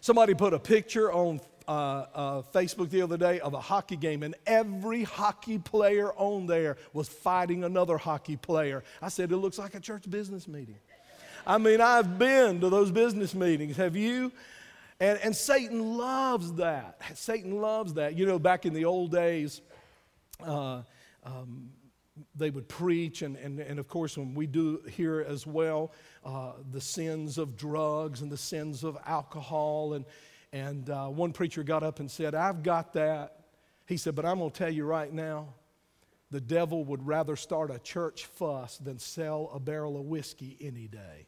Somebody 0.00 0.34
put 0.34 0.54
a 0.54 0.58
picture 0.58 1.12
on, 1.12 1.40
uh, 1.66 1.70
uh, 1.70 2.42
Facebook 2.54 2.90
the 2.90 3.02
other 3.02 3.16
day 3.16 3.40
of 3.40 3.54
a 3.54 3.60
hockey 3.60 3.96
game, 3.96 4.22
and 4.22 4.34
every 4.46 5.02
hockey 5.04 5.58
player 5.58 6.12
on 6.14 6.46
there 6.46 6.76
was 6.92 7.08
fighting 7.08 7.64
another 7.64 7.98
hockey 7.98 8.36
player. 8.36 8.84
I 9.02 9.08
said, 9.08 9.32
It 9.32 9.36
looks 9.36 9.58
like 9.58 9.74
a 9.74 9.80
church 9.80 10.08
business 10.08 10.48
meeting. 10.48 10.78
I 11.46 11.58
mean, 11.58 11.80
I've 11.80 12.18
been 12.18 12.60
to 12.60 12.68
those 12.68 12.90
business 12.90 13.34
meetings. 13.34 13.76
Have 13.76 13.96
you? 13.96 14.32
And, 15.00 15.18
and 15.22 15.34
Satan 15.34 15.96
loves 15.96 16.52
that. 16.54 17.00
Satan 17.14 17.60
loves 17.60 17.94
that. 17.94 18.16
You 18.16 18.26
know, 18.26 18.38
back 18.38 18.66
in 18.66 18.74
the 18.74 18.84
old 18.84 19.12
days, 19.12 19.60
uh, 20.44 20.82
um, 21.24 21.70
they 22.34 22.50
would 22.50 22.68
preach, 22.68 23.22
and, 23.22 23.36
and, 23.36 23.60
and 23.60 23.78
of 23.78 23.88
course, 23.88 24.16
when 24.16 24.34
we 24.34 24.46
do 24.46 24.82
here 24.90 25.24
as 25.26 25.46
well, 25.46 25.92
uh, 26.24 26.52
the 26.70 26.80
sins 26.80 27.38
of 27.38 27.56
drugs 27.56 28.22
and 28.22 28.30
the 28.30 28.36
sins 28.36 28.84
of 28.84 28.96
alcohol. 29.06 29.94
And, 29.94 30.04
and 30.52 30.88
uh, 30.90 31.06
one 31.06 31.32
preacher 31.32 31.62
got 31.62 31.82
up 31.82 32.00
and 32.00 32.10
said, 32.10 32.34
I've 32.34 32.62
got 32.62 32.92
that. 32.94 33.46
He 33.86 33.96
said, 33.96 34.14
But 34.14 34.24
I'm 34.24 34.38
going 34.38 34.50
to 34.50 34.58
tell 34.58 34.70
you 34.70 34.84
right 34.84 35.12
now, 35.12 35.54
the 36.30 36.40
devil 36.40 36.84
would 36.84 37.06
rather 37.06 37.36
start 37.36 37.70
a 37.70 37.78
church 37.78 38.26
fuss 38.26 38.78
than 38.78 38.98
sell 38.98 39.50
a 39.54 39.58
barrel 39.58 39.98
of 39.98 40.04
whiskey 40.04 40.56
any 40.60 40.86
day. 40.86 41.26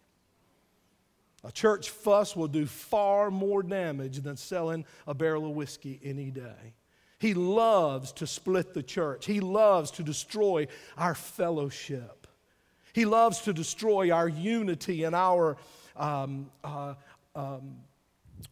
A 1.43 1.51
church 1.51 1.89
fuss 1.89 2.37
will 2.37 2.49
do 2.49 2.67
far 2.67 3.31
more 3.31 3.63
damage 3.63 4.19
than 4.19 4.37
selling 4.37 4.85
a 5.07 5.15
barrel 5.15 5.47
of 5.47 5.53
whiskey 5.53 5.99
any 6.05 6.31
day. 6.31 6.75
He 7.21 7.35
loves 7.35 8.13
to 8.13 8.27
split 8.27 8.73
the 8.73 8.83
church. 8.83 9.27
He 9.27 9.41
loves 9.41 9.91
to 9.93 10.03
destroy 10.03 10.69
our 10.97 11.15
fellowship. 11.15 12.27
He 12.95 13.05
loves 13.05 13.43
to 13.43 13.53
destroy 13.53 14.11
our 14.11 14.27
unity 14.27 15.05
and 15.05 15.15
our 15.15 15.59
um, 15.97 16.51
uh, 16.65 16.95
um, 17.35 17.77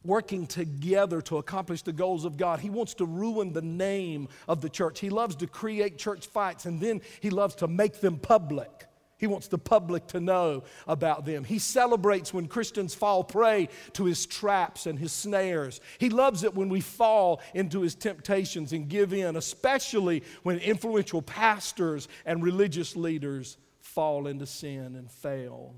working 0.05 0.47
together 0.47 1.23
to 1.23 1.39
accomplish 1.39 1.81
the 1.81 1.95
goals 1.95 2.27
of 2.27 2.37
God. 2.37 2.61
He 2.61 2.69
wants 2.69 2.93
to 2.95 3.07
ruin 3.07 3.55
the 3.55 3.63
name 3.63 4.29
of 4.47 4.61
the 4.61 4.69
church. 4.69 5.01
He 5.01 5.09
loves 5.09 5.35
to 5.37 5.47
create 5.47 5.97
church 5.97 6.27
fights 6.27 6.67
and 6.67 6.79
then 6.79 7.01
he 7.21 7.31
loves 7.31 7.55
to 7.57 7.69
make 7.69 8.01
them 8.03 8.19
public. 8.19 8.85
He 9.19 9.27
wants 9.27 9.49
the 9.49 9.59
public 9.59 10.07
to 10.09 10.21
know 10.21 10.63
about 10.87 11.25
them. 11.25 11.43
He 11.43 11.59
celebrates 11.59 12.33
when 12.33 12.47
Christians 12.47 12.95
fall 12.95 13.25
prey 13.25 13.69
to 13.95 14.05
his 14.05 14.25
traps 14.27 14.87
and 14.87 14.97
his 14.97 15.11
snares. 15.11 15.81
He 15.99 16.09
loves 16.09 16.45
it 16.45 16.55
when 16.55 16.69
we 16.69 16.81
fall 16.81 17.43
into 17.53 17.81
his 17.81 17.97
temptations 17.97 18.73
and 18.73 18.89
give 18.89 19.13
in, 19.13 19.35
especially 19.35 20.23
when 20.45 20.59
influential 20.59 21.21
pastors 21.21 22.07
and 22.25 22.45
religious 22.45 22.95
leaders 22.95 23.57
fall 23.81 24.29
into 24.29 24.47
sin 24.47 24.95
and 24.95 25.11
fail. 25.11 25.75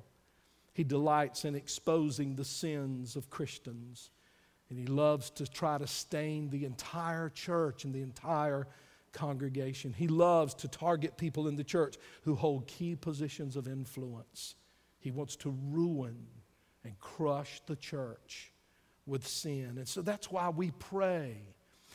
He 0.75 0.85
delights 0.85 1.47
in 1.47 1.55
exposing 1.55 2.37
the 2.37 2.45
sins 2.45 3.17
of 3.17 3.31
Christians, 3.31 4.11
and 4.69 4.79
he 4.79 4.87
loves 4.87 5.31
to 5.31 5.47
try 5.47 5.79
to 5.79 5.87
stain 5.87 6.51
the 6.51 6.67
entire 6.67 7.31
church 7.31 7.85
and 7.85 7.95
the 7.95 8.03
entire 8.03 8.69
congregation. 9.13 9.93
He 9.93 10.09
loves 10.09 10.55
to 10.55 10.69
target 10.69 11.17
people 11.17 11.49
in 11.49 11.57
the 11.57 11.65
church 11.65 11.97
who 12.23 12.35
hold 12.35 12.67
key 12.67 12.97
positions 12.97 13.57
of 13.57 13.67
influence. 13.69 14.55
He 14.99 15.11
wants 15.11 15.37
to 15.37 15.57
ruin 15.69 16.27
and 16.85 16.99
crush 16.99 17.61
the 17.67 17.77
church 17.77 18.53
with 19.07 19.27
sin. 19.27 19.75
And 19.77 19.89
so 19.89 20.03
that's 20.03 20.31
why 20.31 20.49
we 20.51 20.71
pray. 20.73 21.37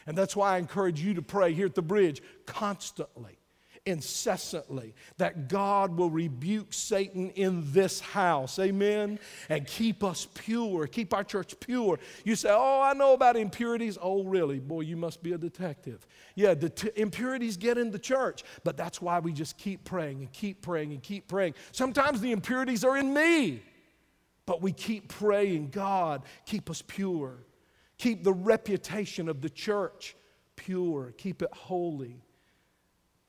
And 0.07 0.17
that's 0.17 0.35
why 0.35 0.55
I 0.55 0.57
encourage 0.57 1.01
you 1.01 1.15
to 1.15 1.21
pray 1.21 1.53
here 1.53 1.65
at 1.65 1.75
the 1.75 1.81
bridge 1.81 2.21
constantly 2.45 3.39
incessantly 3.85 4.95
that 5.17 5.47
God 5.47 5.95
will 5.95 6.09
rebuke 6.09 6.73
Satan 6.73 7.29
in 7.31 7.71
this 7.71 7.99
house. 7.99 8.57
Amen. 8.57 9.19
And 9.49 9.67
keep 9.67 10.03
us 10.03 10.27
pure, 10.33 10.87
keep 10.87 11.13
our 11.13 11.23
church 11.23 11.59
pure. 11.59 11.99
You 12.23 12.35
say, 12.35 12.49
Oh, 12.51 12.81
I 12.81 12.93
know 12.93 13.13
about 13.13 13.35
impurities. 13.35 13.97
Oh, 14.01 14.23
really? 14.23 14.59
Boy, 14.59 14.81
you 14.81 14.97
must 14.97 15.21
be 15.21 15.33
a 15.33 15.37
detective. 15.37 16.07
Yeah, 16.35 16.53
the 16.53 16.91
impurities 16.99 17.57
get 17.57 17.77
in 17.77 17.91
the 17.91 17.99
church, 17.99 18.43
but 18.63 18.75
that's 18.75 19.01
why 19.01 19.19
we 19.19 19.31
just 19.31 19.57
keep 19.57 19.83
praying 19.83 20.19
and 20.19 20.31
keep 20.31 20.61
praying 20.61 20.91
and 20.91 21.01
keep 21.01 21.27
praying. 21.27 21.53
Sometimes 21.71 22.21
the 22.21 22.31
impurities 22.31 22.83
are 22.83 22.97
in 22.97 23.13
me, 23.13 23.61
but 24.45 24.61
we 24.61 24.71
keep 24.71 25.09
praying, 25.09 25.69
God, 25.69 26.23
keep 26.45 26.69
us 26.69 26.81
pure. 26.81 27.45
Keep 27.97 28.23
the 28.23 28.33
reputation 28.33 29.29
of 29.29 29.41
the 29.41 29.49
church 29.49 30.15
pure, 30.55 31.13
keep 31.17 31.41
it 31.41 31.53
holy. 31.53 32.21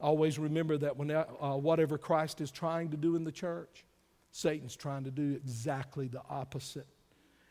Always 0.00 0.38
remember 0.38 0.76
that 0.78 0.96
when, 0.96 1.10
uh, 1.10 1.24
whatever 1.56 1.96
Christ 1.96 2.40
is 2.40 2.50
trying 2.50 2.90
to 2.90 2.96
do 2.96 3.16
in 3.16 3.24
the 3.24 3.32
church, 3.32 3.84
Satan's 4.30 4.76
trying 4.76 5.04
to 5.04 5.10
do 5.10 5.32
exactly 5.32 6.08
the 6.08 6.22
opposite. 6.28 6.86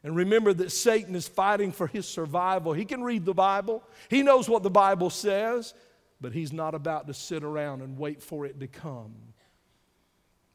And 0.03 0.15
remember 0.15 0.53
that 0.53 0.71
Satan 0.71 1.15
is 1.15 1.27
fighting 1.27 1.71
for 1.71 1.87
his 1.87 2.07
survival. 2.07 2.73
He 2.73 2.85
can 2.85 3.03
read 3.03 3.25
the 3.25 3.33
Bible, 3.33 3.83
he 4.09 4.21
knows 4.21 4.47
what 4.47 4.61
the 4.61 4.69
Bible 4.69 5.09
says, 5.09 5.73
but 6.21 6.31
he's 6.31 6.53
not 6.53 6.75
about 6.75 7.07
to 7.07 7.13
sit 7.13 7.43
around 7.43 7.81
and 7.81 7.97
wait 7.97 8.21
for 8.21 8.45
it 8.45 8.59
to 8.59 8.67
come. 8.67 9.15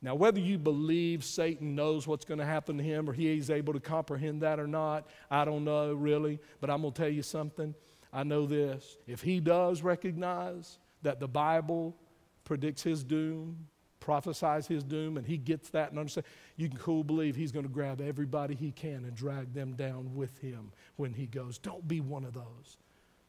Now, 0.02 0.14
whether 0.14 0.40
you 0.40 0.56
believe 0.56 1.24
Satan 1.24 1.74
knows 1.74 2.06
what's 2.06 2.24
going 2.24 2.38
to 2.38 2.46
happen 2.46 2.78
to 2.78 2.82
him 2.82 3.10
or 3.10 3.12
he 3.12 3.36
is 3.36 3.50
able 3.50 3.74
to 3.74 3.80
comprehend 3.80 4.40
that 4.42 4.58
or 4.58 4.66
not, 4.66 5.06
I 5.30 5.44
don't 5.44 5.64
know 5.64 5.92
really, 5.92 6.38
but 6.60 6.70
I'm 6.70 6.80
going 6.80 6.94
to 6.94 7.02
tell 7.02 7.10
you 7.10 7.22
something. 7.22 7.74
I 8.12 8.22
know 8.22 8.46
this. 8.46 8.96
If 9.06 9.20
he 9.20 9.40
does 9.40 9.82
recognize 9.82 10.78
that 11.02 11.20
the 11.20 11.28
Bible 11.28 11.96
predicts 12.44 12.82
his 12.82 13.04
doom, 13.04 13.66
prophesies 14.00 14.66
his 14.66 14.82
doom, 14.82 15.16
and 15.16 15.26
he 15.26 15.36
gets 15.36 15.70
that 15.70 15.90
and 15.90 15.98
understands, 15.98 16.28
you 16.56 16.68
can 16.68 16.78
cool 16.78 17.04
believe 17.04 17.36
he's 17.36 17.52
going 17.52 17.64
to 17.64 17.70
grab 17.70 18.00
everybody 18.00 18.54
he 18.54 18.72
can 18.72 19.04
and 19.04 19.14
drag 19.14 19.52
them 19.52 19.74
down 19.74 20.14
with 20.14 20.38
him 20.38 20.72
when 20.96 21.12
he 21.12 21.26
goes. 21.26 21.58
Don't 21.58 21.86
be 21.86 22.00
one 22.00 22.24
of 22.24 22.32
those. 22.32 22.76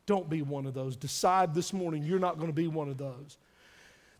Don't 0.06 0.30
be 0.30 0.42
one 0.42 0.66
of 0.66 0.74
those. 0.74 0.96
Decide 0.96 1.54
this 1.54 1.74
morning 1.74 2.04
you're 2.04 2.20
not 2.20 2.38
going 2.38 2.50
to 2.50 2.54
be 2.54 2.68
one 2.68 2.90
of 2.90 2.98
those. 2.98 3.38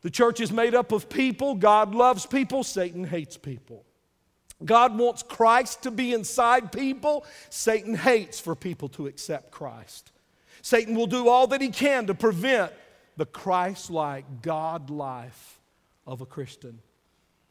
The 0.02 0.10
church 0.10 0.40
is 0.40 0.52
made 0.52 0.76
up 0.76 0.92
of 0.92 1.10
people. 1.10 1.56
God 1.56 1.94
loves 1.94 2.26
people, 2.26 2.64
Satan 2.64 3.04
hates 3.04 3.38
people. 3.38 3.86
God 4.64 4.98
wants 4.98 5.24
Christ 5.24 5.84
to 5.84 5.92
be 5.92 6.14
inside 6.14 6.72
people. 6.72 7.26
Satan 7.50 7.96
hates 7.96 8.40
for 8.40 8.56
people 8.56 8.90
to 8.90 9.08
accept 9.08 9.52
Christ. 9.52 10.12
Satan 10.62 10.96
will 10.96 11.08
do 11.08 11.28
all 11.28 11.48
that 11.48 11.62
he 11.62 11.70
can 11.70 12.06
to 12.08 12.14
prevent 12.14 12.72
the 13.18 13.26
Christ 13.26 13.90
like 13.90 14.42
God 14.42 14.90
life 14.90 15.60
of 16.08 16.22
a 16.22 16.26
Christian. 16.26 16.80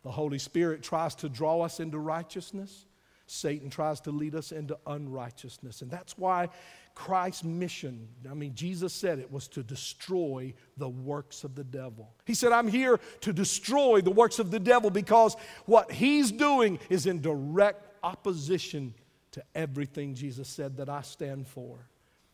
The 0.03 0.11
Holy 0.11 0.39
Spirit 0.39 0.83
tries 0.83 1.15
to 1.17 1.29
draw 1.29 1.61
us 1.63 1.81
into 1.81 1.99
righteousness. 1.99 2.87
Satan 3.27 3.71
tries 3.71 4.01
to 4.01 4.11
lead 4.11 4.35
us 4.35 4.51
into 4.51 4.77
unrighteousness. 4.87 5.83
And 5.83 5.91
that's 5.91 6.19
why 6.19 6.49
Christ's 6.95 7.45
mission, 7.45 8.09
I 8.29 8.35
mean, 8.35 8.55
Jesus 8.55 8.93
said 8.93 9.21
it 9.21 9.31
was 9.31 9.47
to 9.49 9.63
destroy 9.63 10.53
the 10.77 10.89
works 10.89 11.45
of 11.45 11.55
the 11.55 11.63
devil. 11.63 12.13
He 12.25 12.35
said, 12.35 12.51
I'm 12.51 12.67
here 12.67 12.99
to 13.21 13.33
destroy 13.33 14.01
the 14.01 14.11
works 14.11 14.41
of 14.41 14.51
the 14.51 14.59
devil 14.59 14.91
because 14.91 15.37
what 15.67 15.93
he's 15.93 16.33
doing 16.33 16.81
is 16.89 17.07
in 17.07 17.21
direct 17.21 17.87
opposition 18.03 18.95
to 19.33 19.45
everything 19.55 20.15
Jesus 20.15 20.49
said 20.49 20.77
that 20.79 20.89
I 20.89 21.03
stand 21.03 21.47
for. 21.47 21.79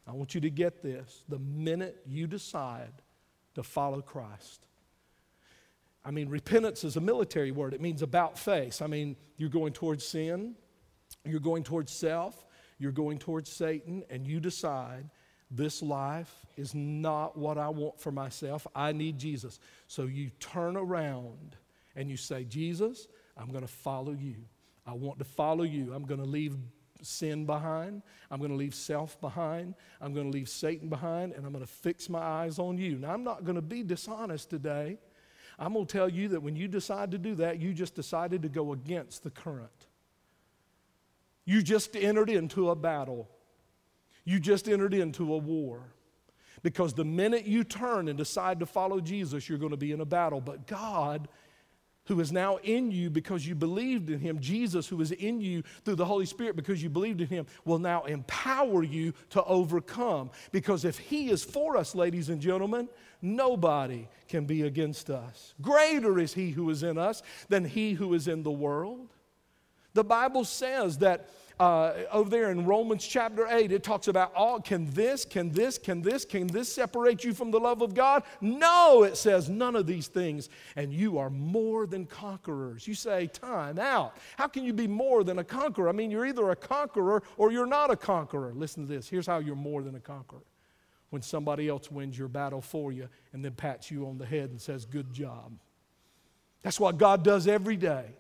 I 0.06 0.12
want 0.12 0.34
you 0.34 0.40
to 0.40 0.50
get 0.50 0.82
this. 0.82 1.24
The 1.28 1.38
minute 1.38 2.00
you 2.06 2.26
decide 2.26 2.92
to 3.56 3.62
follow 3.62 4.00
Christ. 4.00 4.66
I 6.04 6.10
mean, 6.10 6.28
repentance 6.28 6.84
is 6.84 6.96
a 6.96 7.00
military 7.00 7.50
word. 7.50 7.74
It 7.74 7.80
means 7.80 8.02
about 8.02 8.38
face. 8.38 8.80
I 8.80 8.86
mean, 8.86 9.16
you're 9.38 9.50
going 9.50 9.72
towards 9.72 10.06
sin, 10.06 10.54
you're 11.24 11.40
going 11.40 11.64
towards 11.64 11.90
self, 11.90 12.46
you're 12.78 12.92
going 12.92 13.18
towards 13.18 13.50
Satan, 13.50 14.04
and 14.08 14.26
you 14.26 14.38
decide 14.38 15.10
this 15.50 15.82
life 15.82 16.46
is 16.56 16.74
not 16.74 17.36
what 17.36 17.56
I 17.56 17.68
want 17.70 17.98
for 17.98 18.12
myself. 18.12 18.66
I 18.74 18.92
need 18.92 19.18
Jesus. 19.18 19.58
So 19.88 20.04
you 20.04 20.30
turn 20.38 20.76
around 20.76 21.56
and 21.96 22.10
you 22.10 22.16
say, 22.16 22.44
Jesus, 22.44 23.08
I'm 23.36 23.48
going 23.48 23.66
to 23.66 23.72
follow 23.72 24.12
you. 24.12 24.36
I 24.86 24.92
want 24.92 25.18
to 25.18 25.24
follow 25.24 25.64
you. 25.64 25.94
I'm 25.94 26.04
going 26.04 26.20
to 26.20 26.26
leave 26.26 26.56
sin 27.02 27.46
behind. 27.46 28.02
I'm 28.30 28.38
going 28.38 28.50
to 28.50 28.56
leave 28.56 28.74
self 28.74 29.20
behind. 29.20 29.74
I'm 30.00 30.14
going 30.14 30.30
to 30.30 30.36
leave 30.36 30.48
Satan 30.48 30.88
behind, 30.88 31.32
and 31.32 31.44
I'm 31.44 31.52
going 31.52 31.64
to 31.64 31.70
fix 31.70 32.08
my 32.08 32.20
eyes 32.20 32.58
on 32.58 32.78
you. 32.78 32.96
Now, 32.98 33.12
I'm 33.12 33.24
not 33.24 33.44
going 33.44 33.56
to 33.56 33.62
be 33.62 33.82
dishonest 33.82 34.50
today. 34.50 34.98
I'm 35.58 35.72
going 35.72 35.86
to 35.86 35.92
tell 35.92 36.08
you 36.08 36.28
that 36.28 36.42
when 36.42 36.56
you 36.56 36.68
decide 36.68 37.10
to 37.12 37.18
do 37.18 37.34
that, 37.36 37.60
you 37.60 37.72
just 37.72 37.94
decided 37.94 38.42
to 38.42 38.48
go 38.48 38.72
against 38.72 39.22
the 39.22 39.30
current. 39.30 39.86
You 41.44 41.62
just 41.62 41.96
entered 41.96 42.28
into 42.28 42.70
a 42.70 42.76
battle. 42.76 43.28
You 44.24 44.40
just 44.40 44.68
entered 44.68 44.92
into 44.92 45.32
a 45.32 45.38
war. 45.38 45.92
Because 46.62 46.92
the 46.92 47.04
minute 47.04 47.46
you 47.46 47.62
turn 47.64 48.08
and 48.08 48.18
decide 48.18 48.58
to 48.60 48.66
follow 48.66 49.00
Jesus, 49.00 49.48
you're 49.48 49.58
going 49.58 49.70
to 49.70 49.76
be 49.76 49.92
in 49.92 50.00
a 50.00 50.04
battle. 50.04 50.40
But 50.40 50.66
God 50.66 51.28
who 52.06 52.20
is 52.20 52.32
now 52.32 52.56
in 52.58 52.90
you 52.90 53.10
because 53.10 53.46
you 53.46 53.54
believed 53.54 54.10
in 54.10 54.20
him, 54.20 54.40
Jesus, 54.40 54.88
who 54.88 55.00
is 55.00 55.12
in 55.12 55.40
you 55.40 55.62
through 55.84 55.96
the 55.96 56.04
Holy 56.04 56.26
Spirit 56.26 56.56
because 56.56 56.82
you 56.82 56.88
believed 56.88 57.20
in 57.20 57.26
him, 57.26 57.46
will 57.64 57.78
now 57.78 58.04
empower 58.04 58.82
you 58.82 59.12
to 59.30 59.42
overcome. 59.44 60.30
Because 60.52 60.84
if 60.84 60.98
he 60.98 61.30
is 61.30 61.44
for 61.44 61.76
us, 61.76 61.94
ladies 61.94 62.28
and 62.28 62.40
gentlemen, 62.40 62.88
nobody 63.20 64.08
can 64.28 64.44
be 64.44 64.62
against 64.62 65.10
us. 65.10 65.54
Greater 65.60 66.18
is 66.18 66.34
he 66.34 66.50
who 66.50 66.70
is 66.70 66.82
in 66.82 66.98
us 66.98 67.22
than 67.48 67.64
he 67.64 67.92
who 67.92 68.14
is 68.14 68.28
in 68.28 68.42
the 68.42 68.50
world. 68.50 69.08
The 69.94 70.04
Bible 70.04 70.44
says 70.44 70.98
that 70.98 71.28
uh, 71.58 71.92
over 72.12 72.28
there 72.28 72.50
in 72.50 72.66
Romans 72.66 73.06
chapter 73.06 73.46
8, 73.46 73.72
it 73.72 73.82
talks 73.82 74.08
about 74.08 74.34
all 74.34 74.60
can 74.60 74.90
this, 74.90 75.24
can 75.24 75.50
this, 75.50 75.78
can 75.78 76.02
this, 76.02 76.24
can 76.24 76.46
this 76.46 76.70
separate 76.70 77.24
you 77.24 77.32
from 77.32 77.50
the 77.50 77.58
love 77.58 77.80
of 77.80 77.94
God? 77.94 78.24
No, 78.42 79.04
it 79.04 79.16
says 79.16 79.48
none 79.48 79.74
of 79.74 79.86
these 79.86 80.06
things, 80.08 80.50
and 80.76 80.92
you 80.92 81.16
are 81.16 81.30
more 81.30 81.86
than 81.86 82.04
conquerors. 82.04 82.86
You 82.86 82.94
say, 82.94 83.28
time 83.28 83.78
out. 83.78 84.16
How 84.36 84.48
can 84.48 84.64
you 84.64 84.74
be 84.74 84.86
more 84.86 85.24
than 85.24 85.38
a 85.38 85.44
conqueror? 85.44 85.88
I 85.88 85.92
mean, 85.92 86.10
you're 86.10 86.26
either 86.26 86.50
a 86.50 86.56
conqueror 86.56 87.22
or 87.38 87.50
you're 87.50 87.66
not 87.66 87.90
a 87.90 87.96
conqueror. 87.96 88.52
Listen 88.52 88.86
to 88.86 88.94
this. 88.94 89.08
Here's 89.08 89.26
how 89.26 89.38
you're 89.38 89.56
more 89.56 89.82
than 89.82 89.94
a 89.94 90.00
conqueror 90.00 90.44
when 91.10 91.22
somebody 91.22 91.68
else 91.68 91.90
wins 91.90 92.18
your 92.18 92.28
battle 92.28 92.60
for 92.60 92.92
you 92.92 93.08
and 93.32 93.42
then 93.42 93.52
pats 93.52 93.90
you 93.90 94.06
on 94.06 94.18
the 94.18 94.26
head 94.26 94.50
and 94.50 94.60
says, 94.60 94.84
Good 94.84 95.12
job. 95.12 95.52
That's 96.62 96.80
what 96.80 96.98
God 96.98 97.24
does 97.24 97.46
every 97.46 97.76
day. 97.76 98.16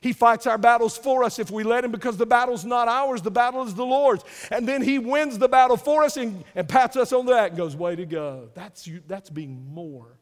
He 0.00 0.12
fights 0.12 0.46
our 0.46 0.56
battles 0.56 0.96
for 0.96 1.24
us 1.24 1.38
if 1.38 1.50
we 1.50 1.62
let 1.62 1.84
Him 1.84 1.90
because 1.90 2.16
the 2.16 2.26
battle's 2.26 2.64
not 2.64 2.88
ours, 2.88 3.20
the 3.22 3.30
battle 3.30 3.62
is 3.64 3.74
the 3.74 3.84
Lord's. 3.84 4.24
And 4.50 4.66
then 4.66 4.82
He 4.82 4.98
wins 4.98 5.38
the 5.38 5.48
battle 5.48 5.76
for 5.76 6.02
us 6.02 6.16
and, 6.16 6.44
and 6.54 6.68
pats 6.68 6.96
us 6.96 7.12
on 7.12 7.26
the 7.26 7.32
back 7.32 7.50
and 7.50 7.58
goes, 7.58 7.76
Way 7.76 7.96
to 7.96 8.06
go. 8.06 8.48
That's, 8.54 8.86
you, 8.86 9.02
that's 9.06 9.30
being 9.30 9.72
more 9.72 10.18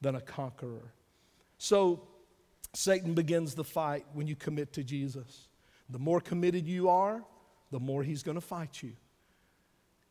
than 0.00 0.16
a 0.16 0.20
conqueror. 0.20 0.92
So 1.58 2.08
Satan 2.74 3.14
begins 3.14 3.54
the 3.54 3.64
fight 3.64 4.06
when 4.12 4.26
you 4.26 4.34
commit 4.34 4.72
to 4.74 4.84
Jesus. 4.84 5.48
The 5.88 5.98
more 5.98 6.20
committed 6.20 6.66
you 6.66 6.88
are, 6.88 7.22
the 7.70 7.80
more 7.80 8.02
He's 8.02 8.22
going 8.22 8.36
to 8.36 8.40
fight 8.40 8.82
you. 8.82 8.92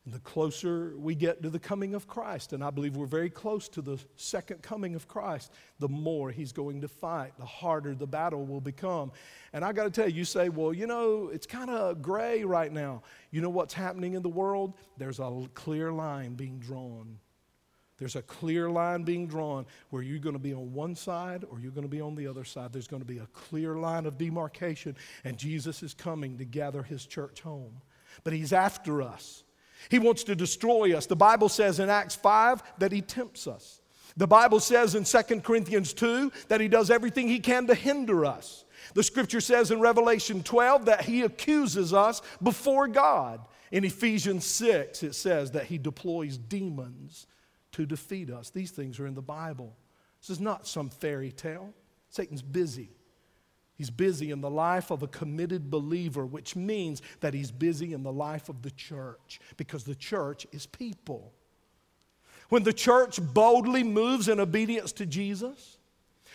And 0.06 0.14
the 0.14 0.18
closer 0.20 0.94
we 0.96 1.14
get 1.14 1.42
to 1.42 1.50
the 1.50 1.58
coming 1.58 1.94
of 1.94 2.06
Christ, 2.06 2.54
and 2.54 2.64
I 2.64 2.70
believe 2.70 2.96
we're 2.96 3.04
very 3.04 3.28
close 3.28 3.68
to 3.70 3.82
the 3.82 3.98
second 4.16 4.62
coming 4.62 4.94
of 4.94 5.06
Christ, 5.06 5.52
the 5.78 5.88
more 5.88 6.30
he's 6.30 6.52
going 6.52 6.80
to 6.80 6.88
fight, 6.88 7.32
the 7.38 7.44
harder 7.44 7.94
the 7.94 8.06
battle 8.06 8.46
will 8.46 8.62
become. 8.62 9.12
And 9.52 9.62
I 9.62 9.72
got 9.72 9.84
to 9.84 9.90
tell 9.90 10.08
you, 10.08 10.16
you 10.16 10.24
say, 10.24 10.48
well, 10.48 10.72
you 10.72 10.86
know, 10.86 11.28
it's 11.28 11.46
kind 11.46 11.68
of 11.68 12.00
gray 12.00 12.44
right 12.44 12.72
now. 12.72 13.02
You 13.30 13.42
know 13.42 13.50
what's 13.50 13.74
happening 13.74 14.14
in 14.14 14.22
the 14.22 14.30
world? 14.30 14.72
There's 14.96 15.20
a 15.20 15.46
clear 15.52 15.92
line 15.92 16.32
being 16.34 16.60
drawn. 16.60 17.18
There's 17.98 18.16
a 18.16 18.22
clear 18.22 18.70
line 18.70 19.02
being 19.02 19.26
drawn 19.26 19.66
where 19.90 20.02
you're 20.02 20.18
going 20.18 20.34
to 20.34 20.38
be 20.38 20.54
on 20.54 20.72
one 20.72 20.94
side 20.94 21.44
or 21.50 21.60
you're 21.60 21.72
going 21.72 21.86
to 21.86 21.90
be 21.90 22.00
on 22.00 22.14
the 22.14 22.26
other 22.26 22.44
side. 22.44 22.72
There's 22.72 22.88
going 22.88 23.02
to 23.02 23.06
be 23.06 23.18
a 23.18 23.26
clear 23.34 23.74
line 23.74 24.06
of 24.06 24.16
demarcation, 24.16 24.96
and 25.24 25.36
Jesus 25.36 25.82
is 25.82 25.92
coming 25.92 26.38
to 26.38 26.46
gather 26.46 26.82
his 26.82 27.04
church 27.04 27.42
home. 27.42 27.82
But 28.24 28.32
he's 28.32 28.54
after 28.54 29.02
us. 29.02 29.44
He 29.88 29.98
wants 29.98 30.24
to 30.24 30.34
destroy 30.34 30.96
us. 30.96 31.06
The 31.06 31.16
Bible 31.16 31.48
says 31.48 31.80
in 31.80 31.88
Acts 31.88 32.14
5 32.14 32.62
that 32.78 32.92
he 32.92 33.00
tempts 33.00 33.46
us. 33.46 33.80
The 34.16 34.26
Bible 34.26 34.60
says 34.60 34.94
in 34.94 35.04
2 35.04 35.40
Corinthians 35.40 35.92
2 35.92 36.32
that 36.48 36.60
he 36.60 36.68
does 36.68 36.90
everything 36.90 37.28
he 37.28 37.38
can 37.38 37.66
to 37.68 37.74
hinder 37.74 38.24
us. 38.24 38.64
The 38.94 39.02
scripture 39.02 39.40
says 39.40 39.70
in 39.70 39.80
Revelation 39.80 40.42
12 40.42 40.86
that 40.86 41.02
he 41.02 41.22
accuses 41.22 41.92
us 41.92 42.20
before 42.42 42.88
God. 42.88 43.40
In 43.70 43.84
Ephesians 43.84 44.44
6, 44.44 45.04
it 45.04 45.14
says 45.14 45.52
that 45.52 45.66
he 45.66 45.78
deploys 45.78 46.36
demons 46.36 47.26
to 47.72 47.86
defeat 47.86 48.30
us. 48.30 48.50
These 48.50 48.72
things 48.72 48.98
are 48.98 49.06
in 49.06 49.14
the 49.14 49.22
Bible. 49.22 49.76
This 50.20 50.30
is 50.30 50.40
not 50.40 50.66
some 50.66 50.90
fairy 50.90 51.30
tale. 51.30 51.72
Satan's 52.08 52.42
busy. 52.42 52.90
He's 53.80 53.88
busy 53.88 54.30
in 54.30 54.42
the 54.42 54.50
life 54.50 54.90
of 54.90 55.02
a 55.02 55.06
committed 55.06 55.70
believer, 55.70 56.26
which 56.26 56.54
means 56.54 57.00
that 57.20 57.32
he's 57.32 57.50
busy 57.50 57.94
in 57.94 58.02
the 58.02 58.12
life 58.12 58.50
of 58.50 58.60
the 58.60 58.70
church 58.70 59.40
because 59.56 59.84
the 59.84 59.94
church 59.94 60.46
is 60.52 60.66
people. 60.66 61.32
When 62.50 62.62
the 62.62 62.74
church 62.74 63.18
boldly 63.32 63.82
moves 63.82 64.28
in 64.28 64.38
obedience 64.38 64.92
to 64.92 65.06
Jesus, 65.06 65.78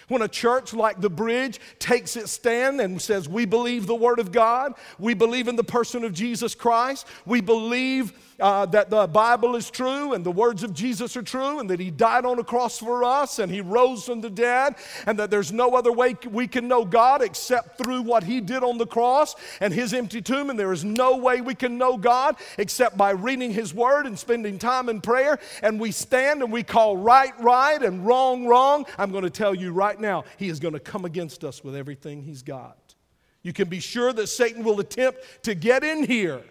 when 0.07 0.21
a 0.21 0.27
church 0.27 0.73
like 0.73 1.01
the 1.01 1.09
bridge 1.09 1.59
takes 1.79 2.15
its 2.15 2.31
stand 2.31 2.81
and 2.81 3.01
says, 3.01 3.27
We 3.27 3.45
believe 3.45 3.87
the 3.87 3.95
Word 3.95 4.19
of 4.19 4.31
God, 4.31 4.73
we 4.99 5.13
believe 5.13 5.47
in 5.47 5.55
the 5.55 5.63
person 5.63 6.03
of 6.03 6.13
Jesus 6.13 6.55
Christ, 6.55 7.07
we 7.25 7.41
believe 7.41 8.13
uh, 8.39 8.65
that 8.67 8.89
the 8.89 9.07
Bible 9.07 9.55
is 9.55 9.69
true 9.69 10.13
and 10.13 10.25
the 10.25 10.31
words 10.31 10.63
of 10.63 10.73
Jesus 10.73 11.15
are 11.15 11.21
true 11.21 11.59
and 11.59 11.69
that 11.69 11.79
He 11.79 11.89
died 11.89 12.25
on 12.25 12.39
a 12.39 12.43
cross 12.43 12.79
for 12.79 13.03
us 13.03 13.39
and 13.39 13.51
He 13.51 13.61
rose 13.61 14.05
from 14.05 14.21
the 14.21 14.29
dead 14.29 14.75
and 15.05 15.17
that 15.19 15.31
there's 15.31 15.51
no 15.51 15.75
other 15.75 15.91
way 15.91 16.15
we 16.29 16.47
can 16.47 16.67
know 16.67 16.83
God 16.83 17.21
except 17.21 17.77
through 17.77 18.01
what 18.01 18.23
He 18.23 18.41
did 18.41 18.63
on 18.63 18.77
the 18.77 18.85
cross 18.85 19.35
and 19.61 19.73
His 19.73 19.93
empty 19.93 20.21
tomb. 20.21 20.49
And 20.49 20.59
there 20.59 20.73
is 20.73 20.83
no 20.83 21.17
way 21.17 21.41
we 21.41 21.55
can 21.55 21.77
know 21.77 21.97
God 21.97 22.35
except 22.57 22.97
by 22.97 23.11
reading 23.11 23.51
His 23.51 23.73
Word 23.73 24.05
and 24.05 24.17
spending 24.17 24.59
time 24.59 24.89
in 24.89 25.01
prayer. 25.01 25.39
And 25.61 25.79
we 25.79 25.91
stand 25.91 26.41
and 26.41 26.51
we 26.51 26.63
call 26.63 26.97
right, 26.97 27.33
right 27.39 27.81
and 27.81 28.05
wrong, 28.05 28.47
wrong. 28.47 28.85
I'm 28.97 29.11
going 29.11 29.23
to 29.23 29.29
tell 29.29 29.55
you 29.55 29.71
right 29.95 30.01
now, 30.01 30.25
He 30.37 30.49
is 30.49 30.59
going 30.59 30.73
to 30.73 30.79
come 30.79 31.05
against 31.05 31.43
us 31.43 31.63
with 31.63 31.75
everything 31.75 32.21
He's 32.21 32.43
got. 32.43 32.95
You 33.41 33.53
can 33.53 33.69
be 33.69 33.79
sure 33.79 34.11
that 34.13 34.27
Satan 34.27 34.63
will 34.63 34.79
attempt 34.79 35.43
to 35.43 35.53
get 35.53 35.83
in 35.83 36.03
here 36.03 36.41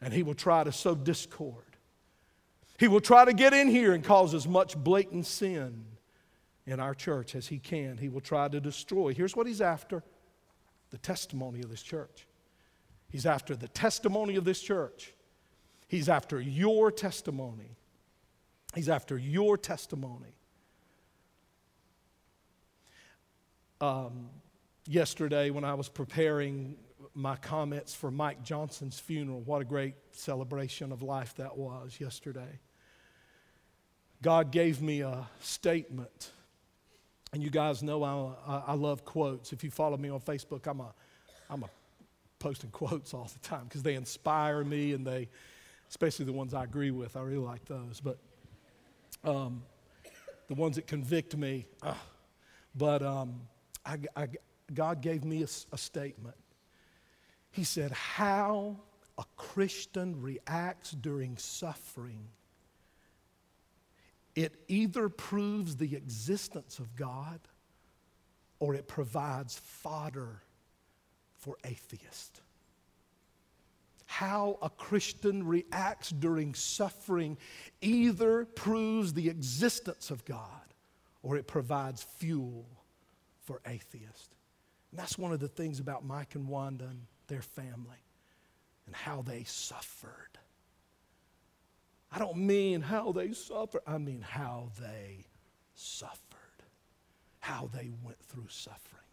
and 0.00 0.12
he 0.12 0.22
will 0.22 0.34
try 0.34 0.64
to 0.64 0.72
sow 0.72 0.94
discord. 0.94 1.54
He 2.78 2.88
will 2.88 3.00
try 3.00 3.24
to 3.24 3.32
get 3.32 3.52
in 3.52 3.68
here 3.68 3.94
and 3.94 4.02
cause 4.02 4.34
as 4.34 4.46
much 4.46 4.76
blatant 4.76 5.26
sin 5.26 5.84
in 6.66 6.78
our 6.78 6.94
church 6.94 7.34
as 7.34 7.48
he 7.48 7.58
can. 7.58 7.96
He 7.96 8.08
will 8.08 8.20
try 8.20 8.48
to 8.48 8.60
destroy. 8.60 9.14
Here's 9.14 9.34
what 9.34 9.46
he's 9.46 9.60
after 9.60 10.02
the 10.90 10.98
testimony 10.98 11.60
of 11.60 11.70
this 11.70 11.82
church. 11.82 12.26
He's 13.10 13.26
after 13.26 13.56
the 13.56 13.68
testimony 13.68 14.36
of 14.36 14.44
this 14.44 14.60
church. 14.60 15.14
He's 15.86 16.08
after 16.08 16.40
your 16.40 16.90
testimony. 16.90 17.76
He's 18.74 18.88
after 18.88 19.18
your 19.18 19.56
testimony. 19.56 20.37
Um, 23.80 24.30
yesterday, 24.86 25.50
when 25.50 25.64
I 25.64 25.74
was 25.74 25.88
preparing 25.88 26.76
my 27.18 27.34
comments 27.34 27.94
for 27.94 28.12
Mike 28.12 28.44
Johnson's 28.44 29.00
funeral. 29.00 29.40
What 29.40 29.60
a 29.60 29.64
great 29.64 29.94
celebration 30.12 30.92
of 30.92 31.02
life 31.02 31.34
that 31.36 31.56
was 31.56 31.98
yesterday. 32.00 32.60
God 34.22 34.52
gave 34.52 34.80
me 34.80 35.00
a 35.00 35.28
statement. 35.40 36.30
And 37.32 37.42
you 37.42 37.50
guys 37.50 37.82
know 37.82 38.04
I, 38.46 38.62
I 38.68 38.74
love 38.74 39.04
quotes. 39.04 39.52
If 39.52 39.64
you 39.64 39.70
follow 39.70 39.96
me 39.96 40.08
on 40.08 40.20
Facebook, 40.20 40.68
I'm 40.68 40.80
a, 40.80 40.94
I'm 41.50 41.64
a 41.64 41.68
posting 42.38 42.70
quotes 42.70 43.12
all 43.12 43.28
the 43.32 43.40
time 43.40 43.64
because 43.64 43.82
they 43.82 43.94
inspire 43.94 44.62
me 44.62 44.92
and 44.92 45.04
they, 45.04 45.28
especially 45.90 46.24
the 46.24 46.32
ones 46.32 46.54
I 46.54 46.62
agree 46.62 46.92
with, 46.92 47.16
I 47.16 47.22
really 47.22 47.44
like 47.44 47.64
those. 47.64 48.00
But 48.00 48.18
um, 49.24 49.62
the 50.46 50.54
ones 50.54 50.76
that 50.76 50.86
convict 50.86 51.36
me, 51.36 51.66
uh, 51.82 51.94
but 52.76 53.02
um, 53.02 53.40
I, 53.88 53.98
I, 54.14 54.28
God 54.74 55.00
gave 55.00 55.24
me 55.24 55.42
a, 55.42 55.48
a 55.72 55.78
statement. 55.78 56.36
He 57.50 57.64
said, 57.64 57.90
How 57.90 58.76
a 59.16 59.24
Christian 59.36 60.20
reacts 60.20 60.90
during 60.90 61.38
suffering, 61.38 62.28
it 64.34 64.54
either 64.68 65.08
proves 65.08 65.76
the 65.76 65.96
existence 65.96 66.78
of 66.78 66.94
God 66.94 67.40
or 68.60 68.74
it 68.74 68.86
provides 68.86 69.58
fodder 69.58 70.42
for 71.38 71.56
atheists. 71.64 72.40
How 74.06 74.58
a 74.62 74.70
Christian 74.70 75.46
reacts 75.46 76.10
during 76.10 76.54
suffering 76.54 77.38
either 77.80 78.44
proves 78.44 79.14
the 79.14 79.28
existence 79.28 80.10
of 80.10 80.24
God 80.24 80.74
or 81.22 81.36
it 81.36 81.46
provides 81.46 82.02
fuel 82.02 82.66
for 83.48 83.62
atheists. 83.66 84.28
And 84.90 85.00
that's 85.00 85.16
one 85.16 85.32
of 85.32 85.40
the 85.40 85.48
things 85.48 85.80
about 85.80 86.04
Mike 86.04 86.34
and 86.34 86.46
Wanda 86.46 86.84
and 86.84 87.06
their 87.28 87.40
family 87.40 88.04
and 88.86 88.94
how 88.94 89.22
they 89.22 89.44
suffered. 89.44 90.38
I 92.12 92.18
don't 92.18 92.36
mean 92.36 92.82
how 92.82 93.12
they 93.12 93.32
suffered, 93.32 93.80
I 93.86 93.96
mean 93.96 94.20
how 94.20 94.68
they 94.78 95.24
suffered, 95.74 96.62
how 97.40 97.70
they 97.72 97.90
went 98.04 98.20
through 98.20 98.48
suffering. 98.48 99.07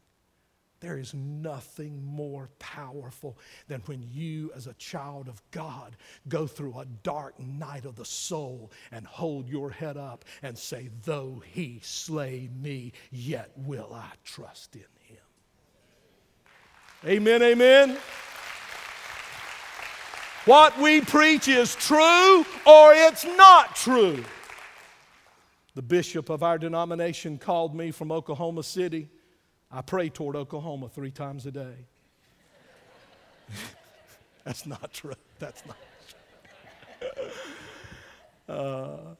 There 0.86 1.00
is 1.00 1.16
nothing 1.16 2.06
more 2.06 2.48
powerful 2.60 3.40
than 3.68 3.82
when 3.88 4.04
you, 4.04 4.52
as 4.56 4.68
a 4.68 4.74
child 4.76 5.28
of 5.28 5.42
God, 5.50 5.96
go 6.28 6.46
through 6.46 6.78
a 6.78 6.86
dark 7.02 7.40
night 7.40 7.86
of 7.86 7.96
the 7.96 8.06
soul 8.06 8.72
and 8.92 9.04
hold 9.04 9.50
your 9.50 9.72
head 9.72 9.98
up 9.98 10.26
and 10.44 10.56
say, 10.56 10.92
Though 11.04 11.42
he 11.44 11.80
slay 11.82 12.52
me, 12.62 12.94
yet 13.10 13.50
will 13.58 13.96
I 13.96 14.12
trust 14.24 14.76
in 14.76 14.82
him. 15.00 15.18
Amen, 17.04 17.42
amen. 17.42 17.98
What 20.46 20.80
we 20.80 21.02
preach 21.02 21.48
is 21.48 21.74
true 21.74 22.46
or 22.68 22.94
it's 22.94 23.26
not 23.26 23.76
true. 23.76 24.24
The 25.74 25.82
bishop 25.82 26.30
of 26.30 26.44
our 26.44 26.60
denomination 26.60 27.40
called 27.40 27.74
me 27.74 27.90
from 27.90 28.12
Oklahoma 28.12 28.62
City. 28.62 29.10
I 29.76 29.82
pray 29.82 30.08
toward 30.08 30.38
Oklahoma 30.38 30.88
three 30.88 31.12
times 31.12 31.46
a 31.46 31.52
day. 31.52 31.76
That's 34.46 34.66
not 34.66 34.94
true. 34.94 35.12
That's 35.38 35.64
not 35.66 35.78
true. 36.08 37.10
Uh, 38.48 39.16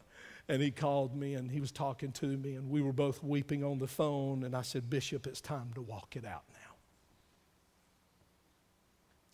and 0.48 0.62
he 0.62 0.70
called 0.70 1.16
me 1.16 1.34
and 1.34 1.50
he 1.50 1.60
was 1.60 1.72
talking 1.72 2.12
to 2.12 2.28
me, 2.28 2.54
and 2.54 2.70
we 2.70 2.80
were 2.80 2.94
both 2.94 3.24
weeping 3.24 3.64
on 3.64 3.80
the 3.80 3.88
phone. 3.88 4.44
And 4.44 4.56
I 4.56 4.62
said, 4.62 4.88
Bishop, 4.88 5.26
it's 5.26 5.42
time 5.42 5.72
to 5.74 5.82
walk 5.82 6.16
it 6.16 6.26
out 6.26 6.44
now. 6.54 6.76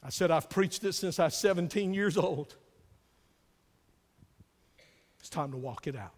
I 0.02 0.10
said, 0.10 0.32
I've 0.32 0.50
preached 0.50 0.86
it 0.86 0.94
since 0.94 1.20
I 1.20 1.26
was 1.26 1.36
17 1.36 1.94
years 1.94 2.16
old. 2.16 2.56
It's 5.20 5.30
time 5.30 5.52
to 5.52 5.58
walk 5.58 5.88
it 5.88 5.98
out. 5.98 6.14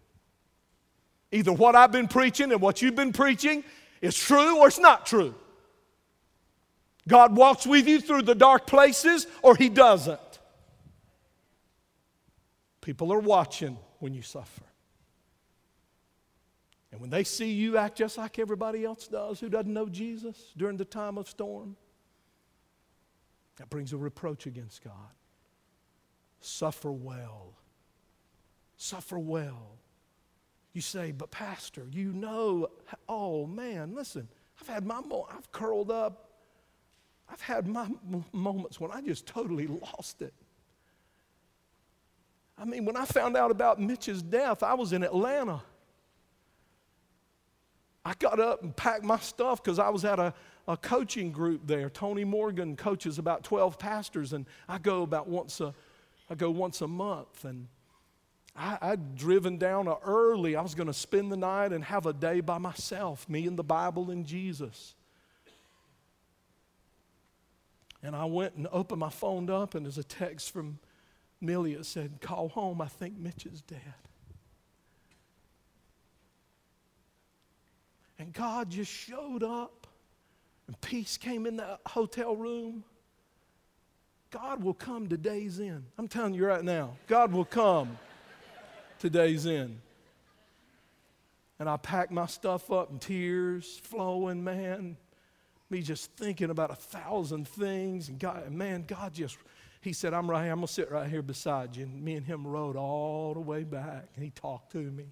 Either 1.32 1.52
what 1.52 1.74
I've 1.74 1.90
been 1.90 2.06
preaching 2.06 2.52
and 2.52 2.60
what 2.60 2.80
you've 2.80 2.94
been 2.94 3.12
preaching 3.12 3.64
is 4.04 4.16
true 4.16 4.58
or 4.58 4.68
it's 4.68 4.78
not 4.78 5.06
true. 5.06 5.34
God 7.08 7.34
walks 7.34 7.66
with 7.66 7.88
you 7.88 8.00
through 8.00 8.22
the 8.22 8.34
dark 8.34 8.66
places 8.66 9.26
or 9.42 9.56
He 9.56 9.70
doesn't. 9.70 10.20
People 12.82 13.12
are 13.14 13.18
watching 13.18 13.78
when 14.00 14.12
you 14.12 14.20
suffer. 14.20 14.64
And 16.92 17.00
when 17.00 17.08
they 17.08 17.24
see 17.24 17.50
you 17.50 17.78
act 17.78 17.96
just 17.96 18.18
like 18.18 18.38
everybody 18.38 18.84
else 18.84 19.08
does 19.08 19.40
who 19.40 19.48
doesn't 19.48 19.72
know 19.72 19.88
Jesus 19.88 20.52
during 20.54 20.76
the 20.76 20.84
time 20.84 21.16
of 21.16 21.26
storm, 21.26 21.76
that 23.56 23.70
brings 23.70 23.94
a 23.94 23.96
reproach 23.96 24.46
against 24.46 24.84
God. 24.84 24.92
Suffer 26.40 26.92
well. 26.92 27.54
Suffer 28.76 29.18
well. 29.18 29.78
You 30.74 30.80
say, 30.80 31.12
but 31.12 31.30
Pastor, 31.30 31.86
you 31.90 32.12
know, 32.12 32.68
oh 33.08 33.46
man, 33.46 33.94
listen, 33.94 34.28
I've 34.60 34.66
had 34.66 34.84
my, 34.84 35.00
I've 35.30 35.50
curled 35.52 35.90
up. 35.90 36.32
I've 37.30 37.40
had 37.40 37.66
my 37.66 37.84
m- 37.84 38.24
moments 38.32 38.78
when 38.78 38.90
I 38.90 39.00
just 39.00 39.26
totally 39.26 39.66
lost 39.66 40.20
it. 40.20 40.34
I 42.58 42.64
mean, 42.64 42.84
when 42.84 42.96
I 42.96 43.04
found 43.04 43.36
out 43.36 43.50
about 43.50 43.80
Mitch's 43.80 44.20
death, 44.22 44.62
I 44.62 44.74
was 44.74 44.92
in 44.92 45.02
Atlanta. 45.02 45.62
I 48.04 48.14
got 48.18 48.38
up 48.38 48.62
and 48.62 48.76
packed 48.76 49.04
my 49.04 49.18
stuff 49.18 49.62
because 49.62 49.78
I 49.78 49.88
was 49.88 50.04
at 50.04 50.18
a, 50.18 50.34
a 50.68 50.76
coaching 50.76 51.32
group 51.32 51.66
there. 51.66 51.88
Tony 51.88 52.24
Morgan 52.24 52.76
coaches 52.76 53.18
about 53.18 53.44
12 53.44 53.78
pastors, 53.78 54.32
and 54.32 54.44
I 54.68 54.78
go 54.78 55.02
about 55.02 55.28
once 55.28 55.60
a, 55.60 55.72
I 56.28 56.34
go 56.34 56.50
once 56.50 56.80
a 56.80 56.88
month. 56.88 57.44
And 57.44 57.68
I, 58.56 58.78
I'd 58.80 59.16
driven 59.16 59.58
down 59.58 59.88
early. 60.04 60.56
I 60.56 60.62
was 60.62 60.74
going 60.74 60.86
to 60.86 60.92
spend 60.94 61.32
the 61.32 61.36
night 61.36 61.72
and 61.72 61.84
have 61.84 62.06
a 62.06 62.12
day 62.12 62.40
by 62.40 62.58
myself, 62.58 63.28
me 63.28 63.46
and 63.46 63.58
the 63.58 63.64
Bible 63.64 64.10
and 64.10 64.24
Jesus. 64.24 64.94
And 68.02 68.14
I 68.14 68.26
went 68.26 68.54
and 68.54 68.68
opened 68.70 69.00
my 69.00 69.10
phone 69.10 69.50
up, 69.50 69.74
and 69.74 69.86
there's 69.86 69.98
a 69.98 70.04
text 70.04 70.52
from 70.52 70.78
Millie 71.40 71.74
that 71.74 71.86
said, 71.86 72.20
Call 72.20 72.48
home, 72.48 72.80
I 72.80 72.86
think 72.86 73.16
Mitch 73.18 73.46
is 73.46 73.62
dead. 73.62 73.80
And 78.18 78.32
God 78.32 78.70
just 78.70 78.92
showed 78.92 79.42
up, 79.42 79.86
and 80.68 80.80
peace 80.80 81.16
came 81.16 81.46
in 81.46 81.56
that 81.56 81.80
hotel 81.86 82.36
room. 82.36 82.84
God 84.30 84.62
will 84.62 84.74
come 84.74 85.08
to 85.08 85.16
days 85.16 85.58
in. 85.58 85.84
I'm 85.98 86.08
telling 86.08 86.34
you 86.34 86.46
right 86.46 86.64
now, 86.64 86.96
God 87.08 87.32
will 87.32 87.44
come 87.44 87.98
to 89.00 89.10
days 89.10 89.46
in. 89.46 89.80
And 91.58 91.68
I 91.68 91.76
packed 91.76 92.10
my 92.10 92.26
stuff 92.26 92.70
up 92.70 92.90
and 92.90 93.00
tears 93.00 93.80
flowing, 93.84 94.42
man. 94.42 94.96
Me 95.70 95.82
just 95.82 96.10
thinking 96.12 96.50
about 96.50 96.70
a 96.70 96.74
thousand 96.74 97.48
things. 97.48 98.08
And 98.08 98.18
God, 98.18 98.50
man, 98.50 98.84
God 98.86 99.14
just, 99.14 99.38
He 99.80 99.92
said, 99.92 100.12
I'm 100.12 100.28
right 100.30 100.42
here. 100.42 100.52
I'm 100.52 100.58
going 100.58 100.66
to 100.66 100.72
sit 100.72 100.90
right 100.90 101.08
here 101.08 101.22
beside 101.22 101.76
you. 101.76 101.84
And 101.84 102.02
me 102.02 102.14
and 102.14 102.26
Him 102.26 102.46
rode 102.46 102.76
all 102.76 103.34
the 103.34 103.40
way 103.40 103.62
back. 103.62 104.08
And 104.14 104.24
He 104.24 104.30
talked 104.30 104.72
to 104.72 104.78
me. 104.78 105.06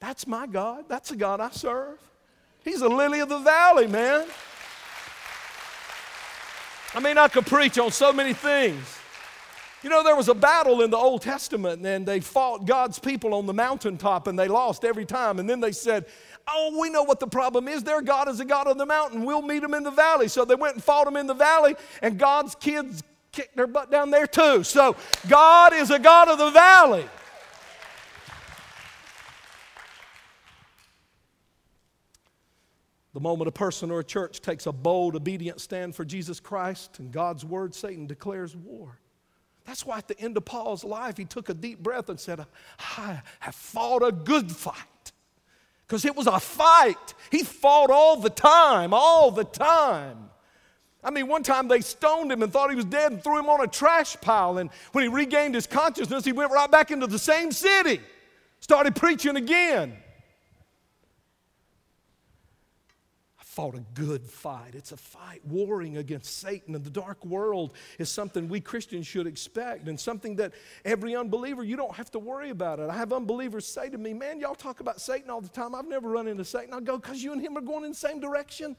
That's 0.00 0.26
my 0.26 0.46
God. 0.46 0.84
That's 0.88 1.10
the 1.10 1.16
God 1.16 1.40
I 1.40 1.50
serve. 1.50 1.98
He's 2.64 2.80
a 2.80 2.88
lily 2.88 3.20
of 3.20 3.28
the 3.28 3.38
valley, 3.38 3.86
man. 3.86 4.26
I 6.94 7.00
mean, 7.00 7.18
I 7.18 7.28
could 7.28 7.46
preach 7.46 7.78
on 7.78 7.90
so 7.90 8.12
many 8.12 8.32
things. 8.32 8.97
You 9.82 9.90
know, 9.90 10.02
there 10.02 10.16
was 10.16 10.28
a 10.28 10.34
battle 10.34 10.82
in 10.82 10.90
the 10.90 10.96
Old 10.96 11.22
Testament, 11.22 11.86
and 11.86 12.06
they 12.06 12.18
fought 12.18 12.66
God's 12.66 12.98
people 12.98 13.32
on 13.32 13.46
the 13.46 13.54
mountaintop, 13.54 14.26
and 14.26 14.36
they 14.36 14.48
lost 14.48 14.84
every 14.84 15.04
time. 15.04 15.38
And 15.38 15.48
then 15.48 15.60
they 15.60 15.72
said, 15.72 16.06
Oh, 16.48 16.76
we 16.80 16.88
know 16.90 17.02
what 17.02 17.20
the 17.20 17.26
problem 17.26 17.68
is. 17.68 17.84
Their 17.84 18.00
God 18.00 18.28
is 18.28 18.40
a 18.40 18.44
God 18.44 18.66
of 18.66 18.78
the 18.78 18.86
mountain. 18.86 19.24
We'll 19.24 19.42
meet 19.42 19.60
them 19.60 19.74
in 19.74 19.82
the 19.82 19.90
valley. 19.90 20.28
So 20.28 20.44
they 20.44 20.54
went 20.54 20.74
and 20.74 20.82
fought 20.82 21.04
them 21.04 21.16
in 21.16 21.26
the 21.26 21.34
valley, 21.34 21.76
and 22.02 22.18
God's 22.18 22.54
kids 22.54 23.02
kicked 23.32 23.54
their 23.54 23.66
butt 23.66 23.90
down 23.90 24.10
there 24.10 24.26
too. 24.26 24.64
So 24.64 24.96
God 25.28 25.72
is 25.74 25.90
a 25.90 25.98
God 25.98 26.28
of 26.28 26.38
the 26.38 26.50
valley. 26.50 27.06
The 33.14 33.20
moment 33.20 33.48
a 33.48 33.52
person 33.52 33.90
or 33.90 34.00
a 34.00 34.04
church 34.04 34.40
takes 34.40 34.66
a 34.66 34.72
bold, 34.72 35.16
obedient 35.16 35.60
stand 35.60 35.94
for 35.94 36.04
Jesus 36.04 36.40
Christ 36.40 36.98
and 36.98 37.12
God's 37.12 37.44
word, 37.44 37.74
Satan 37.74 38.06
declares 38.06 38.56
war. 38.56 38.98
That's 39.68 39.84
why 39.84 39.98
at 39.98 40.08
the 40.08 40.18
end 40.18 40.34
of 40.38 40.46
Paul's 40.46 40.82
life, 40.82 41.18
he 41.18 41.26
took 41.26 41.50
a 41.50 41.54
deep 41.54 41.82
breath 41.82 42.08
and 42.08 42.18
said, 42.18 42.40
I 42.96 43.20
have 43.40 43.54
fought 43.54 44.02
a 44.02 44.10
good 44.10 44.50
fight. 44.50 45.12
Because 45.86 46.06
it 46.06 46.16
was 46.16 46.26
a 46.26 46.40
fight. 46.40 47.12
He 47.30 47.42
fought 47.42 47.90
all 47.90 48.16
the 48.16 48.30
time, 48.30 48.94
all 48.94 49.30
the 49.30 49.44
time. 49.44 50.30
I 51.04 51.10
mean, 51.10 51.28
one 51.28 51.42
time 51.42 51.68
they 51.68 51.82
stoned 51.82 52.32
him 52.32 52.42
and 52.42 52.50
thought 52.50 52.70
he 52.70 52.76
was 52.76 52.86
dead 52.86 53.12
and 53.12 53.22
threw 53.22 53.38
him 53.38 53.50
on 53.50 53.60
a 53.60 53.66
trash 53.66 54.16
pile. 54.22 54.56
And 54.56 54.70
when 54.92 55.04
he 55.04 55.08
regained 55.08 55.54
his 55.54 55.66
consciousness, 55.66 56.24
he 56.24 56.32
went 56.32 56.50
right 56.50 56.70
back 56.70 56.90
into 56.90 57.06
the 57.06 57.18
same 57.18 57.52
city, 57.52 58.00
started 58.60 58.96
preaching 58.96 59.36
again. 59.36 59.98
Fought 63.58 63.74
a 63.74 63.84
good 63.94 64.22
fight. 64.22 64.76
It's 64.76 64.92
a 64.92 64.96
fight 64.96 65.44
warring 65.44 65.96
against 65.96 66.38
Satan 66.38 66.76
and 66.76 66.84
the 66.84 66.90
dark 66.90 67.26
world 67.26 67.72
is 67.98 68.08
something 68.08 68.48
we 68.48 68.60
Christians 68.60 69.04
should 69.04 69.26
expect 69.26 69.88
and 69.88 69.98
something 69.98 70.36
that 70.36 70.52
every 70.84 71.16
unbeliever, 71.16 71.64
you 71.64 71.74
don't 71.76 71.96
have 71.96 72.08
to 72.12 72.20
worry 72.20 72.50
about 72.50 72.78
it. 72.78 72.88
I 72.88 72.96
have 72.96 73.12
unbelievers 73.12 73.66
say 73.66 73.90
to 73.90 73.98
me, 73.98 74.14
Man, 74.14 74.38
y'all 74.38 74.54
talk 74.54 74.78
about 74.78 75.00
Satan 75.00 75.28
all 75.28 75.40
the 75.40 75.48
time. 75.48 75.74
I've 75.74 75.88
never 75.88 76.08
run 76.08 76.28
into 76.28 76.44
Satan. 76.44 76.72
I 76.72 76.78
go, 76.78 76.98
Because 76.98 77.20
you 77.20 77.32
and 77.32 77.42
him 77.42 77.58
are 77.58 77.60
going 77.60 77.82
in 77.82 77.90
the 77.90 77.96
same 77.96 78.20
direction. 78.20 78.76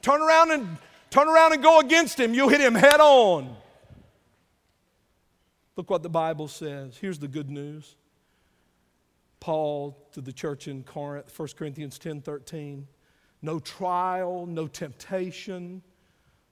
turn 0.00 0.22
around 0.22 0.52
and 0.52 0.78
turn 1.10 1.26
around 1.26 1.54
and 1.54 1.64
go 1.64 1.80
against 1.80 2.20
him. 2.20 2.34
You'll 2.34 2.50
hit 2.50 2.60
him 2.60 2.76
head 2.76 3.00
on. 3.00 3.56
Look 5.74 5.90
what 5.90 6.04
the 6.04 6.08
Bible 6.08 6.46
says. 6.46 6.96
Here's 6.96 7.18
the 7.18 7.26
good 7.26 7.50
news. 7.50 7.96
Paul 9.46 9.96
to 10.10 10.20
the 10.20 10.32
church 10.32 10.66
in 10.66 10.82
Corinth, 10.82 11.32
1 11.38 11.48
Corinthians 11.56 12.00
10 12.00 12.20
13. 12.20 12.84
No 13.42 13.60
trial, 13.60 14.44
no 14.44 14.66
temptation, 14.66 15.82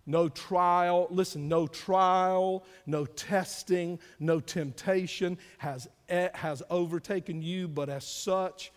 no 0.07 0.29
trial, 0.29 1.09
listen, 1.11 1.49
no 1.49 1.67
trial, 1.67 2.65
no 2.87 3.05
testing, 3.05 3.99
no 4.21 4.39
temptation 4.39 5.39
has, 5.59 5.89
eh, 6.09 6.29
has 6.35 6.63
overtaken 6.71 7.43
you, 7.43 7.67
but 7.67 7.89
as 7.89 8.07
such, 8.07 8.71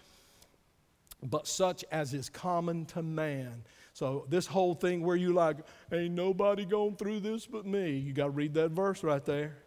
but 1.22 1.46
such 1.46 1.86
as 1.92 2.16
is 2.16 2.28
common 2.28 2.88
to 2.88 3.04
man. 3.04 3.64
So 3.94 4.26
this 4.30 4.48
whole 4.48 4.74
thing 4.74 5.04
where 5.04 5.16
you 5.16 5.32
like, 5.32 5.58
ain't 5.92 6.16
nobody 6.16 6.66
going 6.66 6.96
through 6.96 7.20
this 7.20 7.46
but 7.46 7.68
me. 7.68 7.92
You 7.92 8.14
got 8.14 8.26
to 8.26 8.32
read 8.32 8.56
that 8.56 8.72
verse 8.72 9.04
right 9.04 9.24
there. 9.24 9.58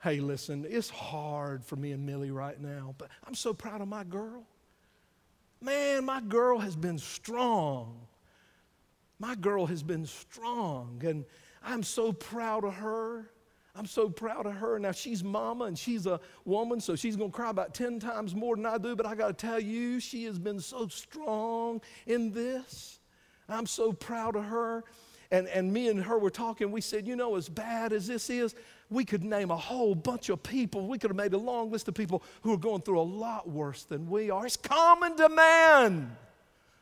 Hey, 0.00 0.20
listen, 0.20 0.64
it's 0.68 0.88
hard 0.88 1.64
for 1.64 1.74
me 1.74 1.90
and 1.90 2.06
Millie 2.06 2.30
right 2.30 2.60
now, 2.60 2.94
but 2.98 3.08
I'm 3.26 3.34
so 3.34 3.52
proud 3.52 3.80
of 3.80 3.88
my 3.88 4.04
girl. 4.04 4.44
Man, 5.60 6.04
my 6.04 6.20
girl 6.20 6.60
has 6.60 6.76
been 6.76 6.98
strong. 6.98 8.00
My 9.18 9.34
girl 9.34 9.66
has 9.66 9.82
been 9.82 10.06
strong, 10.06 11.02
and 11.04 11.24
I'm 11.64 11.82
so 11.82 12.12
proud 12.12 12.64
of 12.64 12.74
her. 12.74 13.30
I'm 13.74 13.86
so 13.86 14.08
proud 14.08 14.46
of 14.46 14.54
her. 14.54 14.78
Now, 14.78 14.92
she's 14.92 15.24
mama 15.24 15.64
and 15.64 15.76
she's 15.76 16.06
a 16.06 16.20
woman, 16.44 16.80
so 16.80 16.94
she's 16.94 17.16
going 17.16 17.30
to 17.30 17.36
cry 17.36 17.50
about 17.50 17.74
10 17.74 17.98
times 17.98 18.34
more 18.34 18.54
than 18.54 18.66
I 18.66 18.78
do, 18.78 18.94
but 18.94 19.06
I 19.06 19.16
got 19.16 19.28
to 19.28 19.34
tell 19.46 19.58
you, 19.58 19.98
she 19.98 20.24
has 20.24 20.38
been 20.38 20.60
so 20.60 20.86
strong 20.88 21.80
in 22.06 22.32
this. 22.32 23.00
I'm 23.48 23.66
so 23.66 23.92
proud 23.92 24.36
of 24.36 24.44
her. 24.44 24.84
And, 25.30 25.46
and 25.48 25.72
me 25.72 25.88
and 25.88 26.02
her 26.02 26.18
were 26.18 26.30
talking. 26.30 26.70
We 26.70 26.80
said, 26.80 27.06
you 27.06 27.14
know, 27.14 27.36
as 27.36 27.48
bad 27.48 27.92
as 27.92 28.06
this 28.06 28.30
is, 28.30 28.54
we 28.90 29.04
could 29.04 29.22
name 29.22 29.50
a 29.50 29.56
whole 29.56 29.94
bunch 29.94 30.28
of 30.30 30.42
people. 30.42 30.86
We 30.88 30.98
could 30.98 31.10
have 31.10 31.16
made 31.16 31.34
a 31.34 31.38
long 31.38 31.70
list 31.70 31.88
of 31.88 31.94
people 31.94 32.22
who 32.42 32.52
are 32.54 32.58
going 32.58 32.80
through 32.82 33.00
a 33.00 33.02
lot 33.02 33.48
worse 33.48 33.84
than 33.84 34.08
we 34.08 34.30
are. 34.30 34.46
It's 34.46 34.56
common 34.56 35.16
to 35.16 35.28
man. 35.28 36.16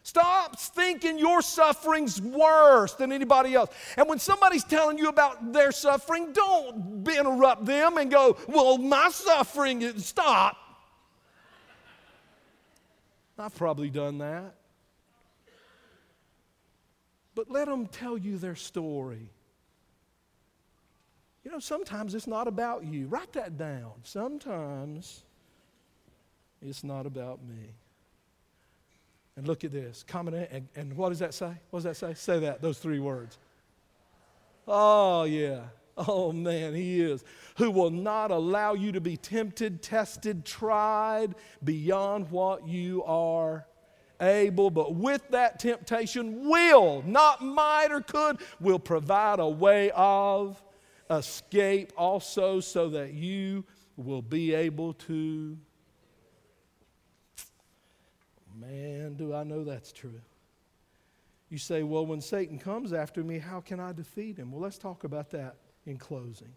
Stop 0.03 0.57
thinking 0.57 1.19
your 1.19 1.43
suffering's 1.43 2.23
worse 2.23 2.95
than 2.95 3.11
anybody 3.11 3.55
else. 3.55 3.71
And 3.97 4.09
when 4.09 4.21
somebody's 4.21 4.63
telling 4.63 4.99
you 4.99 5.09
about 5.09 5.53
their 5.53 5.73
suffering, 5.73 6.33
don't 6.33 7.09
interrupt 7.09 7.65
them 7.65 7.99
and 7.99 8.09
go, 8.09 8.37
Well, 8.47 8.79
my 8.79 9.09
suffering 9.11 9.83
is 9.83 10.07
stop. 10.07 10.57
I've 13.37 13.55
probably 13.57 13.91
done 13.91 14.19
that. 14.19 14.55
But 17.35 17.51
let 17.51 17.67
them 17.67 17.87
tell 17.87 18.17
you 18.17 18.39
their 18.39 18.55
story. 18.55 19.31
You 21.47 21.53
know, 21.53 21.61
sometimes 21.61 22.17
it's 22.17 22.27
not 22.27 22.49
about 22.49 22.83
you. 22.83 23.07
Write 23.07 23.33
that 23.35 23.57
down. 23.57 23.93
Sometimes 24.03 25.23
it's 26.61 26.83
not 26.83 27.07
about 27.07 27.39
me. 27.45 27.69
And 29.37 29.47
look 29.47 29.63
at 29.63 29.71
this. 29.71 30.05
Common 30.09 30.35
and, 30.35 30.67
and 30.75 30.97
what 30.97 31.11
does 31.11 31.21
that 31.21 31.35
say? 31.35 31.53
What 31.71 31.85
does 31.85 31.85
that 31.85 31.97
say? 31.97 32.15
Say 32.15 32.41
that, 32.41 32.61
those 32.61 32.79
three 32.79 32.99
words. 32.99 33.39
Oh, 34.67 35.23
yeah. 35.23 35.61
Oh, 35.97 36.33
man, 36.33 36.75
he 36.75 37.01
is. 37.01 37.23
Who 37.59 37.71
will 37.71 37.91
not 37.91 38.33
allow 38.33 38.75
you 38.75 38.91
to 38.91 39.01
be 39.01 39.17
tempted, 39.17 39.83
tested, 39.83 40.45
tried 40.45 41.37
beyond 41.63 42.29
what 42.33 42.67
you 42.67 43.05
are 43.05 43.67
able, 44.21 44.71
but 44.71 44.97
with 44.97 45.23
that 45.31 45.61
temptation, 45.61 46.49
will, 46.49 47.05
not 47.07 47.41
might 47.41 47.93
or 47.93 48.01
could, 48.01 48.39
will 48.59 48.81
provide 48.81 49.39
a 49.39 49.49
way 49.49 49.93
of 49.95 50.61
escape 51.11 51.93
also 51.97 52.61
so 52.61 52.89
that 52.91 53.13
you 53.13 53.65
will 53.97 54.23
be 54.23 54.55
able 54.55 54.93
to. 54.95 55.57
Man, 58.59 59.15
do 59.15 59.35
I 59.35 59.45
know 59.45 59.65
that's 59.65 59.93
true. 59.93 60.21
You 61.49 61.59
say, 61.59 61.83
well, 61.83 62.05
when 62.05 62.21
Satan 62.21 62.59
comes 62.59 62.93
after 62.93 63.23
me, 63.23 63.39
how 63.39 63.61
can 63.61 63.79
I 63.79 63.93
defeat 63.93 64.37
him? 64.37 64.51
Well, 64.51 64.61
let's 64.61 64.79
talk 64.79 65.05
about 65.05 65.31
that 65.31 65.57
in 65.85 65.97
closing. 65.97 66.53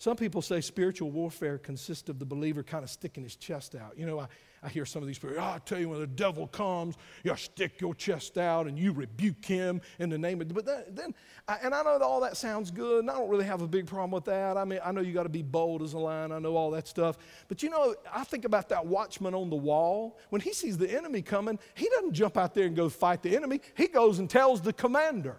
Some 0.00 0.16
people 0.16 0.40
say 0.40 0.62
spiritual 0.62 1.10
warfare 1.10 1.58
consists 1.58 2.08
of 2.08 2.18
the 2.18 2.24
believer 2.24 2.62
kind 2.62 2.82
of 2.82 2.88
sticking 2.88 3.22
his 3.22 3.36
chest 3.36 3.74
out. 3.74 3.98
You 3.98 4.06
know, 4.06 4.18
I, 4.18 4.28
I 4.62 4.70
hear 4.70 4.86
some 4.86 5.02
of 5.02 5.06
these 5.06 5.18
people, 5.18 5.36
oh, 5.38 5.42
I 5.42 5.58
tell 5.62 5.78
you, 5.78 5.90
when 5.90 6.00
the 6.00 6.06
devil 6.06 6.46
comes, 6.46 6.96
you 7.22 7.36
stick 7.36 7.82
your 7.82 7.94
chest 7.94 8.38
out 8.38 8.66
and 8.66 8.78
you 8.78 8.94
rebuke 8.94 9.44
him 9.44 9.82
in 9.98 10.08
the 10.08 10.16
name 10.16 10.40
of. 10.40 10.48
But 10.54 10.64
then, 10.64 10.84
then 10.88 11.14
I, 11.46 11.58
and 11.62 11.74
I 11.74 11.82
know 11.82 11.98
that 11.98 12.04
all 12.04 12.22
that 12.22 12.38
sounds 12.38 12.70
good, 12.70 13.00
and 13.00 13.10
I 13.10 13.18
don't 13.18 13.28
really 13.28 13.44
have 13.44 13.60
a 13.60 13.68
big 13.68 13.86
problem 13.86 14.12
with 14.12 14.24
that. 14.24 14.56
I 14.56 14.64
mean, 14.64 14.80
I 14.82 14.90
know 14.90 15.02
you 15.02 15.12
got 15.12 15.24
to 15.24 15.28
be 15.28 15.42
bold 15.42 15.82
as 15.82 15.92
a 15.92 15.98
lion. 15.98 16.32
I 16.32 16.38
know 16.38 16.56
all 16.56 16.70
that 16.70 16.88
stuff. 16.88 17.18
But 17.48 17.62
you 17.62 17.68
know, 17.68 17.94
I 18.10 18.24
think 18.24 18.46
about 18.46 18.70
that 18.70 18.86
watchman 18.86 19.34
on 19.34 19.50
the 19.50 19.56
wall. 19.56 20.18
When 20.30 20.40
he 20.40 20.54
sees 20.54 20.78
the 20.78 20.90
enemy 20.90 21.20
coming, 21.20 21.58
he 21.74 21.90
doesn't 21.90 22.14
jump 22.14 22.38
out 22.38 22.54
there 22.54 22.64
and 22.64 22.74
go 22.74 22.88
fight 22.88 23.22
the 23.22 23.36
enemy. 23.36 23.60
He 23.74 23.86
goes 23.86 24.18
and 24.18 24.30
tells 24.30 24.62
the 24.62 24.72
commander. 24.72 25.36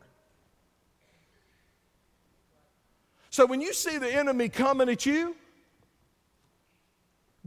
So 3.31 3.47
when 3.47 3.61
you 3.61 3.73
see 3.73 3.97
the 3.97 4.13
enemy 4.13 4.47
coming 4.49 4.87
at 4.87 5.05
you, 5.05 5.35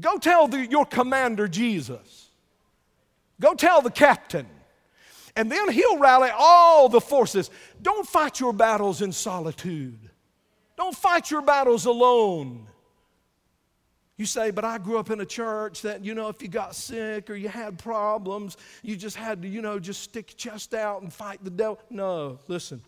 Go 0.01 0.19
tell 0.19 0.49
the, 0.49 0.67
your 0.67 0.87
commander 0.87 1.49
Jesus. 1.49 2.31
Go 3.41 3.55
tell 3.55 3.83
the 3.83 3.91
captain. 3.91 4.47
And 5.37 5.51
then 5.51 5.71
he'll 5.71 5.99
rally 5.99 6.31
all 6.37 6.89
the 6.89 7.01
forces. 7.01 7.51
Don't 7.81 8.07
fight 8.07 8.41
your 8.41 8.53
battles 8.53 9.03
in 9.03 9.13
solitude. 9.13 9.99
Don't 10.77 10.97
fight 10.97 11.31
your 11.31 11.43
battles 11.43 11.87
alone. 11.87 12.67
You 14.17 14.27
say, 14.27 14.53
but 14.53 14.65
I 14.65 14.79
grew 14.79 14.99
up 14.99 15.11
in 15.11 15.21
a 15.21 15.27
church 15.27 15.83
that, 15.83 16.05
you 16.05 16.15
know, 16.15 16.29
if 16.29 16.41
you 16.41 16.47
got 16.47 16.77
sick 16.77 17.29
or 17.31 17.35
you 17.35 17.49
had 17.49 17.79
problems, 17.79 18.57
you 18.83 18.97
just 18.97 19.17
had 19.17 19.43
to, 19.43 19.49
you 19.49 19.61
know, 19.61 19.81
just 19.81 20.03
stick 20.03 20.31
your 20.31 20.53
chest 20.53 20.73
out 20.73 21.03
and 21.03 21.13
fight 21.13 21.43
the 21.43 21.51
devil. 21.51 21.81
No, 21.91 22.39
listen. 22.47 22.81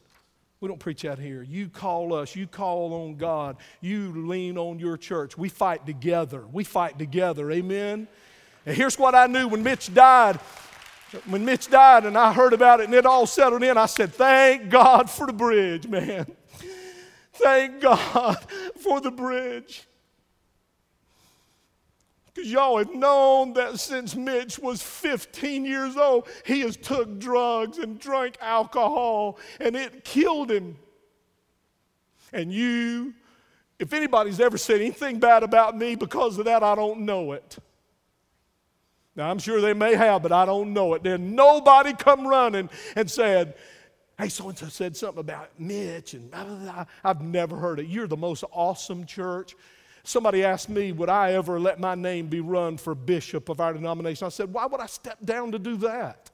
We 0.61 0.69
don't 0.69 0.81
preach 0.81 1.05
out 1.05 1.19
here. 1.19 1.43
You 1.43 1.69
call 1.69 2.15
us, 2.15 2.35
you 2.35 2.47
call 2.47 2.95
on 2.95 3.17
God, 3.17 3.57
you 3.81 4.27
lean 4.27 4.57
on 4.57 4.79
your 4.79 4.97
church. 4.97 5.37
We 5.37 5.51
fight 5.51 5.85
together. 5.85 6.45
We 6.51 6.65
fight 6.65 6.99
together. 6.99 7.51
Amen. 7.51 8.09
And 8.65 8.77
here's 8.77 8.99
what 8.99 9.15
I 9.15 9.27
knew 9.27 9.49
when 9.49 9.63
Mitch 9.63 9.93
died. 9.93 10.37
When 11.27 11.45
Mitch 11.45 11.69
died 11.69 12.05
and 12.05 12.17
I 12.19 12.33
heard 12.33 12.53
about 12.53 12.81
it 12.81 12.87
and 12.87 12.95
it 12.95 13.07
all 13.07 13.27
settled 13.27 13.63
in, 13.63 13.79
I 13.79 13.87
said, 13.87 14.13
Thank 14.13 14.71
God 14.71 15.09
for 15.09 15.27
the 15.27 15.33
bridge, 15.33 15.87
man. 15.87 16.27
Thank 17.35 17.81
God 17.81 18.39
for 18.81 19.01
the 19.01 19.11
bridge. 19.11 19.87
Because 22.37 22.53
y'all 22.53 22.77
have 22.77 22.95
known 22.95 23.55
that 23.55 23.81
since 23.81 24.15
Mitch 24.15 24.59
was 24.59 24.83
15 24.83 25.65
years 25.65 25.97
old, 25.97 26.29
he 26.45 26.61
has 26.61 26.77
took 26.77 27.19
drugs 27.19 27.79
and 27.79 27.99
drank 27.99 28.37
alcohol, 28.43 29.39
and 29.59 29.75
it 29.75 30.05
killed 30.05 30.51
him. 30.51 30.77
And 32.35 32.53
you, 32.53 33.15
if 33.79 33.95
anybody's 33.95 34.39
ever 34.39 34.59
said 34.59 34.83
anything 34.83 35.19
bad 35.19 35.45
about 35.45 35.79
me 35.79 35.95
because 35.95 36.37
of 36.39 36.45
that, 36.45 36.63
I 36.63 36.75
don't 36.75 37.07
know 37.07 37.33
it. 37.33 37.57
Now, 39.15 39.31
I'm 39.31 39.39
sure 39.39 39.63
they 39.63 39.73
may 39.73 39.95
have, 39.95 40.23
but 40.23 40.31
I 40.31 40.45
don't 40.45 40.75
know 40.75 40.93
it. 40.93 41.03
Then 41.03 41.35
nobody 41.35 41.95
come 41.95 42.27
running 42.27 42.69
and 42.97 43.11
said, 43.11 43.55
Hey, 44.19 44.29
so 44.29 44.51
and 44.51 44.59
so 44.59 44.67
said 44.69 44.95
something 44.95 45.21
about 45.21 45.59
Mitch, 45.59 46.13
and 46.13 46.31
blah, 46.31 46.45
blah, 46.45 46.57
blah. 46.57 46.85
I've 47.03 47.23
never 47.23 47.57
heard 47.57 47.81
it. 47.81 47.87
You're 47.87 48.07
the 48.07 48.17
most 48.17 48.45
awesome 48.53 49.07
church. 49.07 49.55
Somebody 50.07 50.45
asked 50.45 50.69
me, 50.69 50.93
Would 50.93 51.09
I 51.09 51.33
ever 51.33 51.59
let 51.59 51.81
my 51.81 51.97
name 51.97 52.29
be 52.29 52.39
run 52.39 52.77
for 52.77 52.95
bishop 52.95 53.49
of 53.49 53.61
our 53.61 53.73
denomination? 53.73 54.25
I 54.25 54.29
said, 54.29 54.53
Why 54.53 54.65
would 54.65 54.81
I 54.81 54.87
step 54.87 55.19
down 55.25 55.51
to 55.51 55.59
do 55.59 55.77
that? 55.79 56.31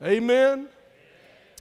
Amen. 0.00 0.68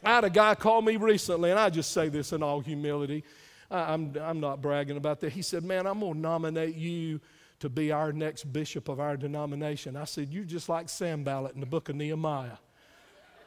I 0.03 0.09
had 0.13 0.25
a 0.25 0.29
guy 0.29 0.53
call 0.53 0.83
me 0.83 0.95
recently, 0.95 1.49
and 1.49 1.59
I 1.59 1.71
just 1.71 1.89
say 1.91 2.07
this 2.07 2.33
in 2.33 2.43
all 2.43 2.59
humility. 2.59 3.23
I, 3.71 3.93
I'm, 3.93 4.15
I'm 4.21 4.39
not 4.39 4.61
bragging 4.61 4.97
about 4.97 5.19
that. 5.21 5.33
He 5.33 5.41
said, 5.41 5.63
Man, 5.63 5.87
I'm 5.87 6.01
going 6.01 6.13
to 6.13 6.19
nominate 6.19 6.75
you 6.75 7.19
to 7.61 7.67
be 7.67 7.91
our 7.91 8.13
next 8.13 8.43
bishop 8.53 8.89
of 8.89 8.99
our 8.99 9.17
denomination. 9.17 9.95
I 9.95 10.05
said, 10.05 10.29
You're 10.29 10.43
just 10.43 10.69
like 10.69 10.87
Sanballat 10.87 11.55
in 11.55 11.61
the 11.61 11.65
book 11.65 11.89
of 11.89 11.95
Nehemiah. 11.95 12.57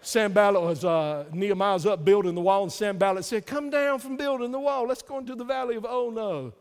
Sanballat 0.02 0.60
was, 0.60 0.84
uh, 0.84 1.24
Nehemiah's 1.32 1.86
up 1.86 2.04
building 2.04 2.34
the 2.34 2.40
wall, 2.40 2.64
and 2.64 2.72
Sanballat 2.72 3.24
said, 3.24 3.46
Come 3.46 3.70
down 3.70 4.00
from 4.00 4.16
building 4.16 4.50
the 4.50 4.58
wall. 4.58 4.86
Let's 4.86 5.02
go 5.02 5.18
into 5.18 5.36
the 5.36 5.44
valley 5.44 5.76
of 5.76 5.86
Oh 5.88 6.10
no. 6.10 6.52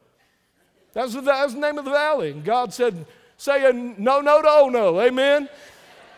That 0.94 1.04
was, 1.04 1.14
the, 1.14 1.22
the 1.22 1.48
name 1.60 1.78
of 1.78 1.86
the 1.86 1.92
valley. 1.92 2.32
And 2.32 2.44
God 2.44 2.72
said, 2.72 3.06
Say 3.38 3.72
no, 3.98 4.22
no 4.22 4.42
to 4.42 4.48
Oh 4.48 4.70
no. 4.70 5.02
Amen. 5.02 5.50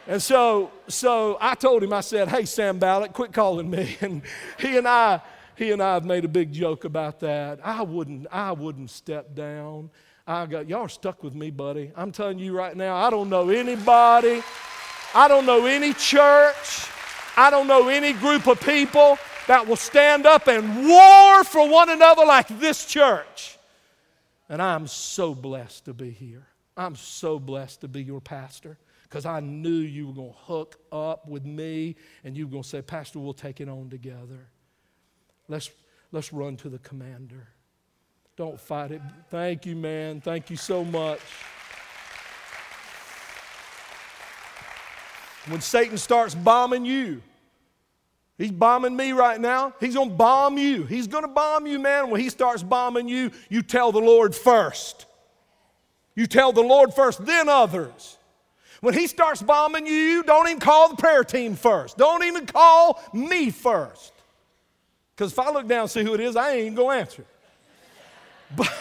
And 0.05 0.21
so, 0.21 0.71
so 0.89 1.37
I 1.39 1.55
told 1.55 1.81
him, 1.81 1.93
I 1.93 2.01
said, 2.01 2.27
Hey, 2.27 2.43
Sanballat, 2.43 3.13
quit 3.13 3.31
calling 3.31 3.69
me. 3.69 3.97
And 4.01 4.21
he 4.59 4.77
and 4.77 4.87
I, 4.87 5.21
he 5.55 5.71
and 5.71 5.81
I 5.81 5.93
have 5.93 6.05
made 6.05 6.25
a 6.25 6.29
big 6.29 6.51
joke 6.51 6.83
about 6.83 7.21
that. 7.21 7.59
I 7.63 7.83
wouldn't, 7.83 8.27
I 8.31 8.51
wouldn't 8.51 8.89
step 8.89 9.33
down. 9.33 9.89
I 10.27 10.45
got 10.45 10.67
y'all 10.67 10.89
stuck 10.89 11.23
with 11.23 11.35
me, 11.35 11.51
buddy. 11.51 11.93
I'm 11.95 12.11
telling 12.11 12.39
you 12.39 12.53
right 12.53 12.75
now, 12.75 12.95
I 12.95 13.09
don't 13.09 13.29
know 13.29 13.49
anybody. 13.49 14.43
I 15.15 15.27
don't 15.29 15.45
know 15.45 15.65
any 15.65 15.93
church. 15.93 16.89
I 17.35 17.49
don't 17.49 17.67
know 17.67 17.87
any 17.89 18.13
group 18.13 18.47
of 18.47 18.61
people 18.61 19.17
that 19.47 19.67
will 19.67 19.75
stand 19.75 20.25
up 20.25 20.47
and 20.47 20.87
war 20.87 21.43
for 21.43 21.67
one 21.67 21.89
another 21.89 22.25
like 22.25 22.47
this 22.59 22.85
church. 22.85 23.57
And 24.49 24.61
I'm 24.61 24.87
so 24.87 25.33
blessed 25.33 25.85
to 25.85 25.93
be 25.93 26.11
here. 26.11 26.45
I'm 26.75 26.95
so 26.95 27.39
blessed 27.39 27.81
to 27.81 27.87
be 27.87 28.03
your 28.03 28.21
pastor 28.21 28.77
because 29.03 29.25
I 29.25 29.39
knew 29.39 29.69
you 29.69 30.07
were 30.07 30.13
going 30.13 30.31
to 30.31 30.37
hook 30.39 30.79
up 30.91 31.27
with 31.27 31.45
me 31.45 31.95
and 32.23 32.35
you 32.35 32.47
were 32.47 32.51
going 32.51 32.63
to 32.63 32.69
say, 32.69 32.81
Pastor, 32.81 33.19
we'll 33.19 33.33
take 33.33 33.61
it 33.61 33.69
on 33.69 33.89
together. 33.89 34.47
Let's, 35.47 35.69
let's 36.11 36.33
run 36.33 36.57
to 36.57 36.69
the 36.69 36.79
commander. 36.79 37.47
Don't 38.35 38.59
fight 38.59 38.91
it. 38.91 39.01
Thank 39.29 39.65
you, 39.65 39.75
man. 39.75 40.19
Thank 40.21 40.49
you 40.49 40.57
so 40.57 40.83
much. 40.83 41.19
When 45.47 45.61
Satan 45.61 45.97
starts 45.97 46.35
bombing 46.35 46.85
you, 46.85 47.21
he's 48.37 48.51
bombing 48.51 48.95
me 48.95 49.11
right 49.11 49.39
now. 49.39 49.73
He's 49.79 49.95
going 49.95 50.09
to 50.09 50.15
bomb 50.15 50.57
you. 50.57 50.83
He's 50.83 51.07
going 51.07 51.23
to 51.23 51.29
bomb 51.29 51.67
you, 51.67 51.79
man. 51.79 52.09
When 52.09 52.21
he 52.21 52.29
starts 52.29 52.63
bombing 52.63 53.07
you, 53.07 53.31
you 53.49 53.61
tell 53.61 53.91
the 53.91 53.99
Lord 53.99 54.33
first. 54.33 55.05
You 56.15 56.27
tell 56.27 56.51
the 56.53 56.61
Lord 56.61 56.93
first, 56.93 57.25
then 57.25 57.49
others. 57.49 58.17
When 58.81 58.93
he 58.93 59.07
starts 59.07 59.41
bombing 59.41 59.87
you, 59.87 60.23
don't 60.23 60.47
even 60.47 60.59
call 60.59 60.89
the 60.89 60.95
prayer 60.95 61.23
team 61.23 61.55
first. 61.55 61.97
Don't 61.97 62.23
even 62.23 62.45
call 62.45 63.01
me 63.13 63.49
first. 63.49 64.13
Because 65.15 65.31
if 65.31 65.39
I 65.39 65.51
look 65.51 65.67
down 65.67 65.81
and 65.81 65.89
see 65.89 66.03
who 66.03 66.13
it 66.13 66.19
is, 66.19 66.35
I 66.35 66.53
ain't 66.53 66.75
going 66.75 66.97
to 66.97 67.01
answer. 67.01 67.25
But 68.55 68.71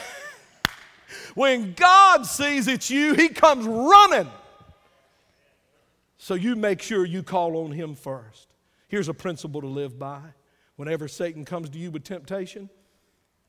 when 1.35 1.73
God 1.73 2.27
sees 2.27 2.69
it's 2.69 2.91
you, 2.91 3.15
he 3.15 3.29
comes 3.29 3.65
running. 3.65 4.31
So 6.23 6.35
you 6.35 6.55
make 6.55 6.81
sure 6.81 7.05
you 7.05 7.25
call 7.25 7.65
on 7.65 7.73
Him 7.73 7.97
first. 7.97 8.55
Here's 8.87 9.09
a 9.09 9.15
principle 9.15 9.61
to 9.61 9.67
live 9.67 9.99
by. 9.99 10.21
Whenever 10.77 11.09
Satan 11.09 11.45
comes 11.45 11.69
to 11.71 11.79
you 11.81 11.91
with 11.91 12.05
temptation, 12.05 12.71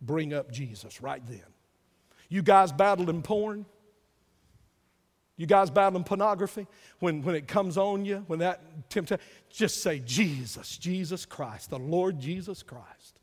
bring 0.01 0.33
up 0.33 0.51
Jesus 0.51 0.99
right 0.99 1.21
then. 1.27 1.43
You 2.29 2.41
guys 2.41 2.71
battling 2.71 3.21
porn? 3.21 3.67
You 5.37 5.45
guys 5.45 5.69
battling 5.69 6.03
pornography? 6.03 6.65
When, 6.97 7.21
when 7.21 7.35
it 7.35 7.47
comes 7.47 7.77
on 7.77 8.05
you, 8.05 8.23
when 8.25 8.39
that 8.39 8.89
temptation, 8.89 9.23
just 9.51 9.83
say, 9.83 9.99
Jesus, 9.99 10.75
Jesus 10.75 11.27
Christ, 11.27 11.69
the 11.69 11.77
Lord 11.77 12.19
Jesus 12.19 12.63
Christ. 12.63 13.19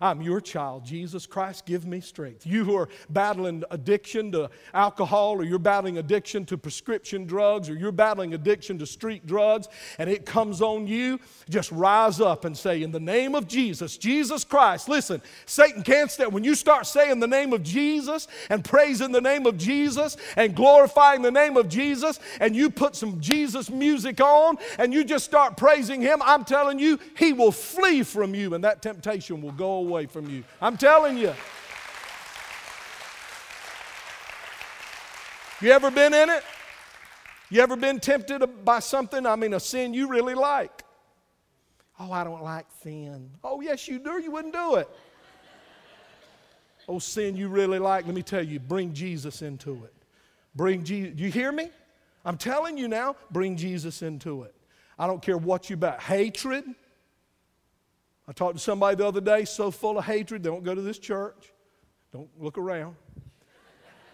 I'm 0.00 0.20
your 0.20 0.40
child. 0.40 0.84
Jesus 0.84 1.26
Christ, 1.26 1.64
give 1.64 1.86
me 1.86 2.00
strength. 2.00 2.46
You 2.46 2.64
who 2.64 2.76
are 2.76 2.88
battling 3.08 3.64
addiction 3.70 4.30
to 4.32 4.50
alcohol, 4.74 5.36
or 5.36 5.44
you're 5.44 5.58
battling 5.58 5.98
addiction 5.98 6.44
to 6.46 6.58
prescription 6.58 7.24
drugs, 7.24 7.70
or 7.70 7.74
you're 7.74 7.92
battling 7.92 8.34
addiction 8.34 8.78
to 8.78 8.86
street 8.86 9.26
drugs, 9.26 9.68
and 9.98 10.10
it 10.10 10.26
comes 10.26 10.60
on 10.60 10.86
you, 10.86 11.18
just 11.48 11.72
rise 11.72 12.20
up 12.20 12.44
and 12.44 12.56
say, 12.56 12.82
In 12.82 12.92
the 12.92 13.00
name 13.00 13.34
of 13.34 13.48
Jesus, 13.48 13.96
Jesus 13.96 14.44
Christ. 14.44 14.88
Listen, 14.88 15.22
Satan 15.46 15.82
can't 15.82 16.10
stand. 16.10 16.32
When 16.32 16.44
you 16.44 16.54
start 16.54 16.86
saying 16.86 17.20
the 17.20 17.26
name 17.26 17.54
of 17.54 17.62
Jesus 17.62 18.28
and 18.50 18.64
praising 18.64 19.12
the 19.12 19.20
name 19.20 19.46
of 19.46 19.56
Jesus 19.56 20.18
and 20.36 20.54
glorifying 20.54 21.22
the 21.22 21.30
name 21.30 21.56
of 21.56 21.68
Jesus, 21.68 22.20
and 22.38 22.54
you 22.54 22.68
put 22.68 22.94
some 22.94 23.18
Jesus 23.20 23.70
music 23.70 24.20
on 24.20 24.58
and 24.78 24.92
you 24.92 25.04
just 25.04 25.24
start 25.24 25.56
praising 25.56 26.02
Him, 26.02 26.20
I'm 26.22 26.44
telling 26.44 26.78
you, 26.78 26.98
He 27.16 27.32
will 27.32 27.52
flee 27.52 28.02
from 28.02 28.34
you, 28.34 28.52
and 28.52 28.62
that 28.62 28.82
temptation 28.82 29.40
will 29.40 29.52
go 29.52 29.72
away 29.72 29.85
away 29.86 30.06
from 30.06 30.28
you. 30.28 30.44
I'm 30.60 30.76
telling 30.76 31.16
you. 31.16 31.32
You 35.60 35.70
ever 35.72 35.90
been 35.90 36.12
in 36.12 36.28
it? 36.28 36.42
You 37.48 37.62
ever 37.62 37.76
been 37.76 38.00
tempted 38.00 38.64
by 38.64 38.80
something, 38.80 39.24
I 39.24 39.36
mean, 39.36 39.54
a 39.54 39.60
sin 39.60 39.94
you 39.94 40.08
really 40.08 40.34
like? 40.34 40.82
Oh, 41.98 42.12
I 42.12 42.24
don't 42.24 42.42
like 42.42 42.66
sin. 42.82 43.30
Oh, 43.42 43.60
yes, 43.60 43.88
you 43.88 43.98
do. 43.98 44.20
You 44.20 44.30
wouldn't 44.32 44.52
do 44.52 44.74
it. 44.74 44.88
Oh, 46.88 46.98
sin 46.98 47.36
you 47.36 47.48
really 47.48 47.78
like, 47.78 48.06
let 48.06 48.14
me 48.14 48.22
tell 48.22 48.42
you, 48.42 48.60
bring 48.60 48.92
Jesus 48.92 49.42
into 49.42 49.84
it. 49.84 49.94
Bring 50.54 50.84
Jesus. 50.84 51.18
You 51.18 51.30
hear 51.30 51.50
me? 51.52 51.70
I'm 52.24 52.36
telling 52.36 52.76
you 52.76 52.88
now, 52.88 53.16
bring 53.30 53.56
Jesus 53.56 54.02
into 54.02 54.42
it. 54.42 54.54
I 54.98 55.06
don't 55.06 55.22
care 55.22 55.36
what 55.36 55.70
you 55.70 55.74
about. 55.74 56.00
Hatred, 56.00 56.64
I 58.28 58.32
talked 58.32 58.56
to 58.56 58.62
somebody 58.62 58.96
the 58.96 59.06
other 59.06 59.20
day 59.20 59.44
so 59.44 59.70
full 59.70 59.98
of 59.98 60.04
hatred, 60.04 60.42
they 60.42 60.50
don't 60.50 60.64
go 60.64 60.74
to 60.74 60.82
this 60.82 60.98
church. 60.98 61.52
Don't 62.12 62.28
look 62.38 62.58
around. 62.58 62.96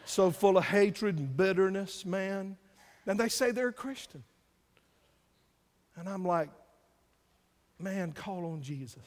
so 0.05 0.31
full 0.31 0.59
of 0.59 0.65
hatred 0.65 1.19
and 1.19 1.37
bitterness, 1.37 2.05
man. 2.05 2.57
And 3.07 3.19
they 3.19 3.29
say 3.29 3.51
they're 3.51 3.69
a 3.69 3.73
Christian. 3.73 4.23
And 5.97 6.09
I'm 6.09 6.25
like, 6.25 6.51
man, 7.79 8.13
call 8.13 8.47
on 8.47 8.63
Jesus. 8.63 9.03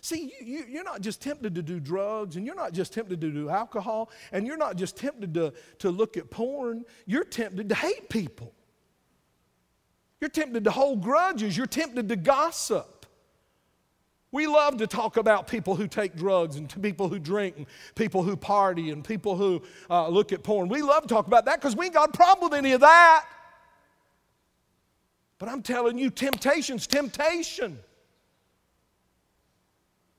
See, 0.00 0.32
you, 0.40 0.64
you, 0.68 0.80
are 0.80 0.84
not 0.84 1.00
just 1.00 1.20
tempted 1.20 1.54
to 1.56 1.62
do 1.62 1.80
drugs, 1.80 2.36
and 2.36 2.46
you're 2.46 2.54
not 2.54 2.72
just 2.72 2.92
tempted 2.92 3.20
to 3.20 3.30
do 3.30 3.48
alcohol, 3.48 4.10
and 4.32 4.46
you're 4.46 4.56
not 4.56 4.76
just 4.76 4.96
tempted 4.96 5.34
to, 5.34 5.52
to 5.80 5.90
look 5.90 6.16
at 6.16 6.30
porn. 6.30 6.84
You're 7.06 7.24
tempted 7.24 7.68
to 7.68 7.74
hate 7.74 8.08
people. 8.08 8.54
You're 10.20 10.30
tempted 10.30 10.64
to 10.64 10.70
hold 10.70 11.02
grudges. 11.02 11.56
You're 11.56 11.66
tempted 11.66 12.08
to 12.08 12.16
gossip. 12.16 12.97
We 14.30 14.46
love 14.46 14.76
to 14.78 14.86
talk 14.86 15.16
about 15.16 15.46
people 15.46 15.74
who 15.74 15.86
take 15.86 16.14
drugs 16.14 16.56
and 16.56 16.82
people 16.82 17.08
who 17.08 17.18
drink 17.18 17.56
and 17.56 17.66
people 17.94 18.22
who 18.22 18.36
party 18.36 18.90
and 18.90 19.02
people 19.02 19.36
who 19.36 19.62
uh, 19.88 20.08
look 20.08 20.32
at 20.32 20.42
porn. 20.42 20.68
We 20.68 20.82
love 20.82 21.02
to 21.02 21.08
talk 21.08 21.26
about 21.26 21.46
that 21.46 21.60
because 21.60 21.74
we 21.74 21.86
ain't 21.86 21.94
got 21.94 22.10
a 22.10 22.12
problem 22.12 22.50
with 22.50 22.58
any 22.58 22.72
of 22.72 22.80
that. 22.82 23.24
But 25.38 25.48
I'm 25.48 25.62
telling 25.62 25.96
you, 25.98 26.10
temptation's 26.10 26.86
temptation. 26.86 27.78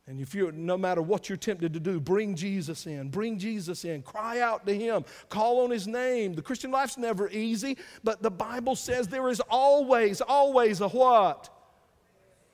And 0.07 0.19
if 0.19 0.33
you're, 0.33 0.51
no 0.51 0.75
matter 0.75 1.03
what 1.03 1.29
you're 1.29 1.37
tempted 1.37 1.71
to 1.73 1.79
do, 1.79 1.99
bring 1.99 2.33
Jesus 2.33 2.87
in. 2.87 3.09
Bring 3.09 3.37
Jesus 3.37 3.85
in. 3.85 4.01
Cry 4.01 4.39
out 4.39 4.65
to 4.65 4.73
Him. 4.73 5.05
Call 5.29 5.63
on 5.63 5.69
His 5.69 5.87
name. 5.87 6.33
The 6.33 6.41
Christian 6.41 6.71
life's 6.71 6.97
never 6.97 7.29
easy, 7.29 7.77
but 8.03 8.23
the 8.23 8.31
Bible 8.31 8.75
says 8.75 9.07
there 9.07 9.29
is 9.29 9.39
always, 9.51 10.19
always 10.19 10.81
a 10.81 10.87
what? 10.89 11.58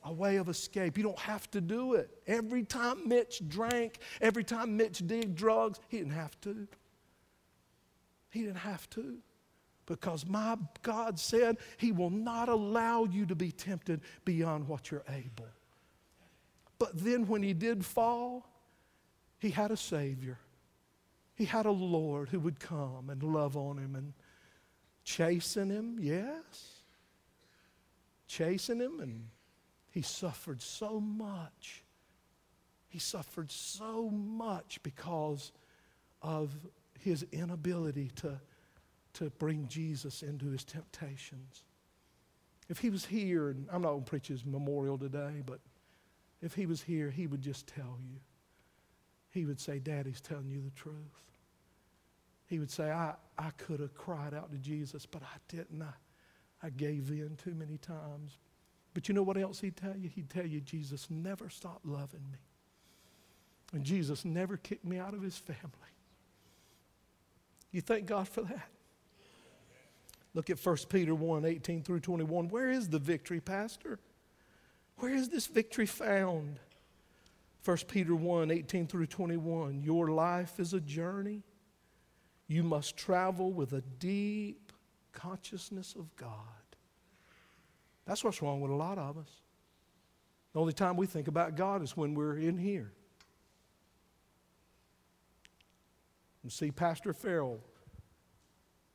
A 0.06 0.14
way 0.14 0.38
of 0.38 0.48
escape. 0.48 0.98
You 0.98 1.04
don't 1.04 1.20
have 1.20 1.50
to 1.52 1.60
do 1.60 1.96
it. 1.96 2.10
Every 2.28 2.64
time 2.64 3.08
Mitch 3.08 3.42
drank, 3.48 3.98
every 4.22 4.44
time 4.44 4.78
Mitch 4.78 5.06
did 5.06 5.36
drugs, 5.36 5.80
he 5.88 5.98
didn't 5.98 6.14
have 6.14 6.40
to. 6.42 6.68
He 8.30 8.42
didn't 8.42 8.58
have 8.58 8.90
to. 8.92 9.18
Because 9.88 10.26
my 10.26 10.58
God 10.82 11.20
said 11.20 11.58
He 11.78 11.92
will 11.92 12.10
not 12.10 12.50
allow 12.50 13.06
you 13.06 13.26
to 13.28 13.36
be 13.36 13.52
tempted 13.52 14.02
beyond 14.24 14.68
what 14.68 14.90
you're 14.92 15.04
able. 15.10 15.48
But 16.78 16.98
then 16.98 17.28
when 17.28 17.42
he 17.42 17.54
did 17.54 17.86
fall, 17.86 18.48
he 19.40 19.50
had 19.50 19.72
a 19.72 19.78
Savior. 19.78 20.40
He 21.36 21.46
had 21.46 21.66
a 21.66 21.72
Lord 21.72 22.30
who 22.30 22.40
would 22.40 22.60
come 22.60 23.10
and 23.10 23.22
love 23.24 23.56
on 23.58 23.78
him 23.78 23.96
and 23.96 24.14
chasten 25.04 25.70
him, 25.70 25.98
yes. 26.00 26.82
Chasing 28.28 28.80
him 28.80 29.00
and 29.00 29.28
he 29.96 30.02
suffered 30.02 30.62
so 30.62 31.00
much. 31.00 31.82
He 32.90 33.00
suffered 33.00 33.50
so 33.50 34.10
much 34.10 34.78
because 34.84 35.54
of 36.22 36.52
his 37.00 37.26
inability 37.32 38.12
to, 38.18 38.38
to 39.14 39.30
bring 39.40 39.70
Jesus 39.70 40.22
into 40.22 40.48
his 40.48 40.66
temptations. 40.66 41.64
If 42.68 42.80
he 42.80 42.90
was 42.90 43.06
here, 43.06 43.48
and 43.48 43.70
I'm 43.72 43.84
not 43.84 43.92
going 43.92 44.04
to 44.04 44.10
preach 44.10 44.28
his 44.28 44.46
memorial 44.46 44.98
today, 44.98 45.42
but 45.46 45.62
if 46.42 46.54
he 46.54 46.66
was 46.66 46.82
here, 46.82 47.10
he 47.10 47.26
would 47.26 47.42
just 47.42 47.66
tell 47.66 47.98
you. 48.04 48.20
He 49.30 49.46
would 49.46 49.62
say, 49.62 49.80
Daddy's 49.80 50.20
telling 50.20 50.50
you 50.50 50.62
the 50.62 50.72
truth. 50.72 51.24
He 52.48 52.60
would 52.60 52.70
say, 52.70 52.92
I, 52.92 53.14
I 53.38 53.52
could 53.52 53.80
have 53.80 53.94
cried 53.94 54.34
out 54.34 54.52
to 54.52 54.58
Jesus, 54.58 55.06
but 55.06 55.24
I 55.24 55.38
didn't. 55.48 55.82
I, 55.82 55.94
I 56.68 56.70
gave 56.72 57.12
in 57.12 57.38
too 57.42 57.56
many 57.56 57.78
times. 57.78 58.40
But 58.96 59.10
you 59.10 59.14
know 59.14 59.24
what 59.24 59.38
else 59.38 59.60
he'd 59.60 59.76
tell 59.76 59.96
you? 59.96 60.10
He'd 60.10 60.30
tell 60.30 60.46
you 60.46 60.62
Jesus 60.62 61.08
never 61.12 61.50
stopped 61.50 61.86
loving 61.86 62.24
me. 62.32 62.40
And 63.74 63.84
Jesus 63.84 64.24
never 64.24 64.56
kicked 64.56 64.86
me 64.86 64.98
out 64.98 65.14
of 65.14 65.22
his 65.22 65.38
family. 65.38 65.60
You 67.74 67.82
thank 67.82 68.06
God 68.06 68.30
for 68.30 68.42
that? 68.44 68.70
Look 70.34 70.50
at 70.50 70.66
1 70.66 70.78
Peter 70.90 71.14
1 71.14 71.44
18 71.44 71.84
through 71.84 72.00
21. 72.00 72.48
Where 72.48 72.72
is 72.72 72.88
the 72.88 73.00
victory, 73.00 73.42
Pastor? 73.42 74.00
Where 74.98 75.14
is 75.14 75.28
this 75.28 75.46
victory 75.46 75.86
found? 75.86 76.60
1 77.66 77.78
Peter 77.90 78.16
1 78.16 78.50
18 78.50 78.88
through 78.88 79.08
21. 79.08 79.82
Your 79.84 80.12
life 80.12 80.58
is 80.58 80.74
a 80.74 80.80
journey. 80.80 81.44
You 82.48 82.64
must 82.64 82.96
travel 82.96 83.52
with 83.52 83.74
a 83.74 83.82
deep 83.82 84.72
consciousness 85.12 85.96
of 86.00 86.16
God. 86.16 86.65
That's 88.06 88.24
what's 88.24 88.42
wrong 88.42 88.62
with 88.62 88.72
a 88.72 88.76
lot 88.76 88.98
of 88.98 89.18
us. 89.18 89.30
The 90.54 90.60
only 90.60 90.74
time 90.74 90.96
we 90.96 91.06
think 91.06 91.28
about 91.28 91.56
God 91.56 91.82
is 91.82 91.98
when 91.98 92.14
we're 92.14 92.38
in 92.38 92.58
here. 92.58 92.92
And 96.44 96.52
see 96.52 96.72
Pastor 96.72 97.12
Farrell 97.14 97.60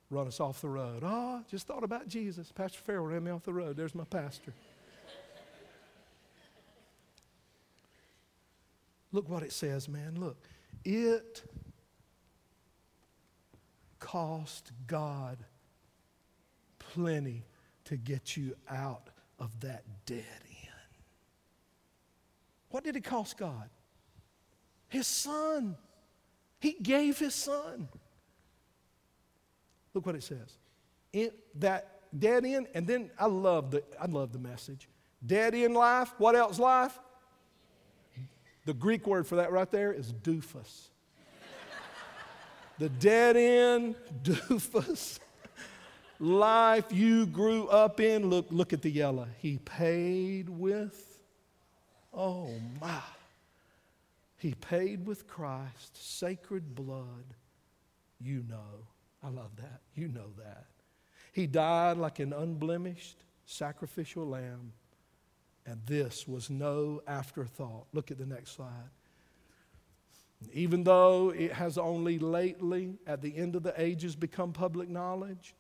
run 0.09 0.27
us 0.27 0.41
off 0.41 0.61
the 0.61 0.69
road. 0.69 1.03
Oh, 1.05 1.43
just 1.51 1.67
thought 1.67 1.85
about 1.85 2.09
Jesus. 2.09 2.53
Pastor 2.53 2.81
Farrell 2.81 3.05
ran 3.05 3.25
me 3.25 3.31
off 3.31 3.43
the 3.43 3.53
road. 3.53 3.77
There's 3.77 3.95
my 3.95 4.05
pastor. 4.05 4.55
Look 9.13 9.29
what 9.29 9.43
it 9.43 9.53
says, 9.53 9.89
man. 9.89 10.15
Look. 10.19 10.37
It 10.85 11.43
cost 13.99 14.73
God 14.87 15.45
plenty 16.79 17.45
to 17.91 17.97
get 17.97 18.37
you 18.37 18.55
out 18.69 19.11
of 19.41 19.51
that 19.59 19.83
dead 20.07 20.25
end. 20.47 20.71
What 22.69 22.85
did 22.85 22.95
it 22.95 23.03
cost 23.03 23.37
God? 23.37 23.69
His 24.87 25.09
son. 25.09 25.77
He 26.61 26.77
gave 26.81 27.19
his 27.19 27.35
son. 27.35 27.89
Look 29.93 30.07
what 30.07 30.15
it 30.15 30.23
says. 30.23 30.57
In 31.13 31.33
that 31.57 32.03
dead 32.17 32.45
end, 32.45 32.69
and 32.75 32.87
then 32.87 33.11
I 33.19 33.27
love 33.27 33.73
the 33.73 33.83
I 34.01 34.07
love 34.07 34.33
the 34.33 34.39
message. 34.39 34.89
Dead 35.27 35.53
end 35.57 35.75
life, 35.75 36.15
what 36.19 36.37
else 36.37 36.61
life? 36.61 36.97
The 38.67 38.75
Greek 38.75 39.05
word 39.05 39.27
for 39.27 39.35
that 39.37 39.51
right 39.51 39.69
there 39.69 39.93
is 39.93 40.13
doofus. 40.13 40.91
the 42.79 42.89
dead 42.89 43.37
end, 43.37 43.97
doofus 44.23 45.19
life 46.21 46.93
you 46.93 47.27
grew 47.27 47.67
up 47.69 47.99
in, 47.99 48.29
look, 48.29 48.47
look 48.51 48.73
at 48.73 48.83
the 48.83 48.91
yellow. 48.91 49.27
He 49.39 49.59
paid 49.59 50.49
with, 50.49 51.19
oh 52.15 52.51
my. 52.81 53.01
He 54.37 54.55
paid 54.55 55.07
with 55.07 55.27
Christ, 55.27 56.19
sacred 56.19 56.75
blood. 56.75 57.35
You 58.21 58.45
know. 58.49 58.87
I 59.23 59.29
love 59.29 59.51
that. 59.57 59.81
You 59.95 60.09
know 60.09 60.31
that. 60.39 60.67
He 61.33 61.47
died 61.47 61.97
like 61.97 62.19
an 62.21 62.33
unblemished 62.33 63.25
sacrificial 63.45 64.27
lamb. 64.27 64.73
And 65.67 65.81
this 65.87 66.27
was 66.27 66.49
no 66.49 67.03
afterthought. 67.07 67.87
Look 67.93 68.11
at 68.11 68.19
the 68.19 68.27
next 68.27 68.53
slide. 68.53 68.91
Even 70.55 70.85
though 70.85 71.31
it 71.31 71.53
has 71.53 71.77
only 71.77 72.19
lately, 72.19 72.95
at 73.07 73.21
the 73.21 73.37
end 73.37 73.57
of 73.57 73.63
the 73.63 73.75
ages, 73.81 74.17
become 74.17 74.53
public 74.53 74.89
knowledge, 74.89 75.55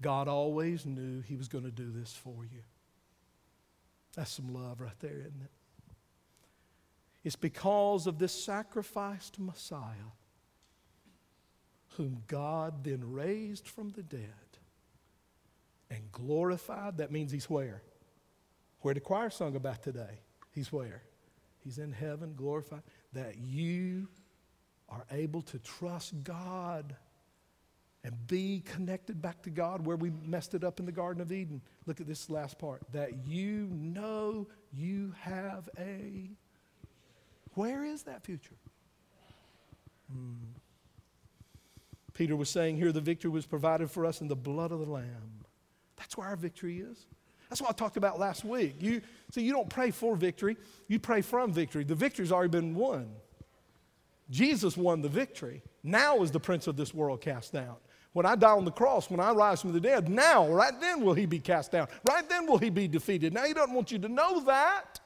God 0.00 0.28
always 0.28 0.86
knew 0.86 1.20
He 1.20 1.36
was 1.36 1.48
going 1.48 1.64
to 1.64 1.70
do 1.70 1.90
this 1.90 2.12
for 2.12 2.44
you. 2.44 2.62
That's 4.14 4.32
some 4.32 4.52
love 4.52 4.80
right 4.80 4.98
there, 5.00 5.18
isn't 5.20 5.42
it? 5.42 5.50
It's 7.22 7.36
because 7.36 8.06
of 8.06 8.18
this 8.18 8.32
sacrificed 8.32 9.38
Messiah, 9.38 10.12
whom 11.96 12.22
God 12.26 12.82
then 12.84 13.12
raised 13.12 13.68
from 13.68 13.90
the 13.90 14.02
dead 14.02 14.58
and 15.90 16.10
glorified. 16.12 16.96
That 16.98 17.12
means 17.12 17.30
he's 17.30 17.50
where? 17.50 17.82
Where 18.80 18.94
the 18.94 19.00
choir 19.00 19.28
sung 19.28 19.54
about 19.54 19.82
today. 19.82 20.20
He's 20.54 20.72
where? 20.72 21.02
He's 21.62 21.78
in 21.78 21.92
heaven, 21.92 22.32
glorified. 22.34 22.82
That 23.12 23.36
you 23.36 24.08
are 24.88 25.04
able 25.10 25.42
to 25.42 25.58
trust 25.58 26.24
God 26.24 26.96
and 28.02 28.14
be 28.26 28.62
connected 28.64 29.20
back 29.20 29.42
to 29.42 29.50
God 29.50 29.84
where 29.84 29.96
we 29.96 30.10
messed 30.24 30.54
it 30.54 30.64
up 30.64 30.80
in 30.80 30.86
the 30.86 30.92
Garden 30.92 31.20
of 31.20 31.30
Eden. 31.32 31.60
Look 31.86 32.00
at 32.00 32.06
this 32.06 32.30
last 32.30 32.58
part. 32.58 32.82
That 32.92 33.26
you 33.26 33.68
know 33.70 34.46
you 34.72 35.14
have 35.20 35.68
a. 35.78 36.30
Where 37.54 37.84
is 37.84 38.04
that 38.04 38.24
future? 38.24 38.56
Hmm. 40.10 40.34
Peter 42.14 42.36
was 42.36 42.48
saying 42.48 42.76
here 42.76 42.92
the 42.92 43.00
victory 43.00 43.30
was 43.30 43.46
provided 43.46 43.90
for 43.90 44.04
us 44.06 44.20
in 44.20 44.28
the 44.28 44.36
blood 44.36 44.72
of 44.72 44.80
the 44.80 44.90
Lamb. 44.90 45.44
That's 45.96 46.16
where 46.16 46.26
our 46.26 46.36
victory 46.36 46.78
is. 46.78 47.06
That's 47.48 47.60
what 47.60 47.70
I 47.70 47.72
talked 47.72 47.96
about 47.96 48.18
last 48.18 48.44
week. 48.44 48.76
You 48.78 49.02
see, 49.30 49.42
you 49.42 49.52
don't 49.52 49.68
pray 49.68 49.90
for 49.90 50.16
victory, 50.16 50.56
you 50.88 50.98
pray 50.98 51.20
from 51.20 51.52
victory. 51.52 51.84
The 51.84 51.94
victory's 51.94 52.32
already 52.32 52.50
been 52.50 52.74
won. 52.74 53.08
Jesus 54.30 54.76
won 54.76 55.02
the 55.02 55.08
victory. 55.08 55.62
Now 55.82 56.22
is 56.22 56.30
the 56.30 56.38
prince 56.40 56.68
of 56.68 56.76
this 56.76 56.94
world 56.94 57.20
cast 57.20 57.52
down. 57.52 57.76
When 58.12 58.26
I 58.26 58.34
die 58.34 58.50
on 58.50 58.64
the 58.64 58.72
cross, 58.72 59.08
when 59.08 59.20
I 59.20 59.30
rise 59.30 59.60
from 59.60 59.72
the 59.72 59.80
dead, 59.80 60.08
now, 60.08 60.48
right 60.48 60.78
then 60.80 61.00
will 61.00 61.14
he 61.14 61.26
be 61.26 61.38
cast 61.38 61.70
down. 61.70 61.86
Right 62.08 62.28
then 62.28 62.46
will 62.46 62.58
he 62.58 62.68
be 62.68 62.88
defeated. 62.88 63.32
Now 63.32 63.44
he 63.44 63.52
doesn't 63.52 63.74
want 63.74 63.92
you 63.92 63.98
to 64.00 64.08
know 64.08 64.40
that. 64.44 65.00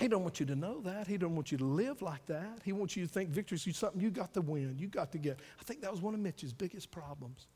He 0.00 0.08
don't 0.08 0.22
want 0.22 0.40
you 0.40 0.46
to 0.46 0.56
know 0.56 0.80
that. 0.80 1.06
He 1.06 1.18
don't 1.18 1.34
want 1.34 1.52
you 1.52 1.58
to 1.58 1.64
live 1.64 2.00
like 2.00 2.24
that. 2.26 2.60
He 2.64 2.72
wants 2.72 2.96
you 2.96 3.06
to 3.06 3.12
think 3.12 3.28
victory 3.28 3.58
is 3.64 3.76
something 3.76 4.00
you 4.00 4.10
got 4.10 4.32
to 4.32 4.40
win, 4.40 4.76
you 4.78 4.88
got 4.88 5.12
to 5.12 5.18
get. 5.18 5.38
I 5.60 5.62
think 5.62 5.82
that 5.82 5.92
was 5.92 6.00
one 6.00 6.14
of 6.14 6.20
Mitch's 6.20 6.54
biggest 6.54 6.90
problems. 6.90 7.46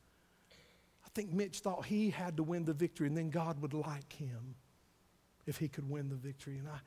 I 1.05 1.09
think 1.15 1.33
Mitch 1.33 1.61
thought 1.61 1.87
he 1.87 2.11
had 2.11 2.37
to 2.37 2.43
win 2.43 2.67
the 2.67 2.75
victory 2.75 3.07
and 3.07 3.17
then 3.17 3.31
God 3.31 3.61
would 3.63 3.73
like 3.73 4.13
him 4.13 4.55
if 5.47 5.57
he 5.57 5.69
could 5.69 5.89
win 5.89 6.11
the 6.11 6.17
victory. 6.17 6.59
And 6.59 6.69
I, 6.69 6.79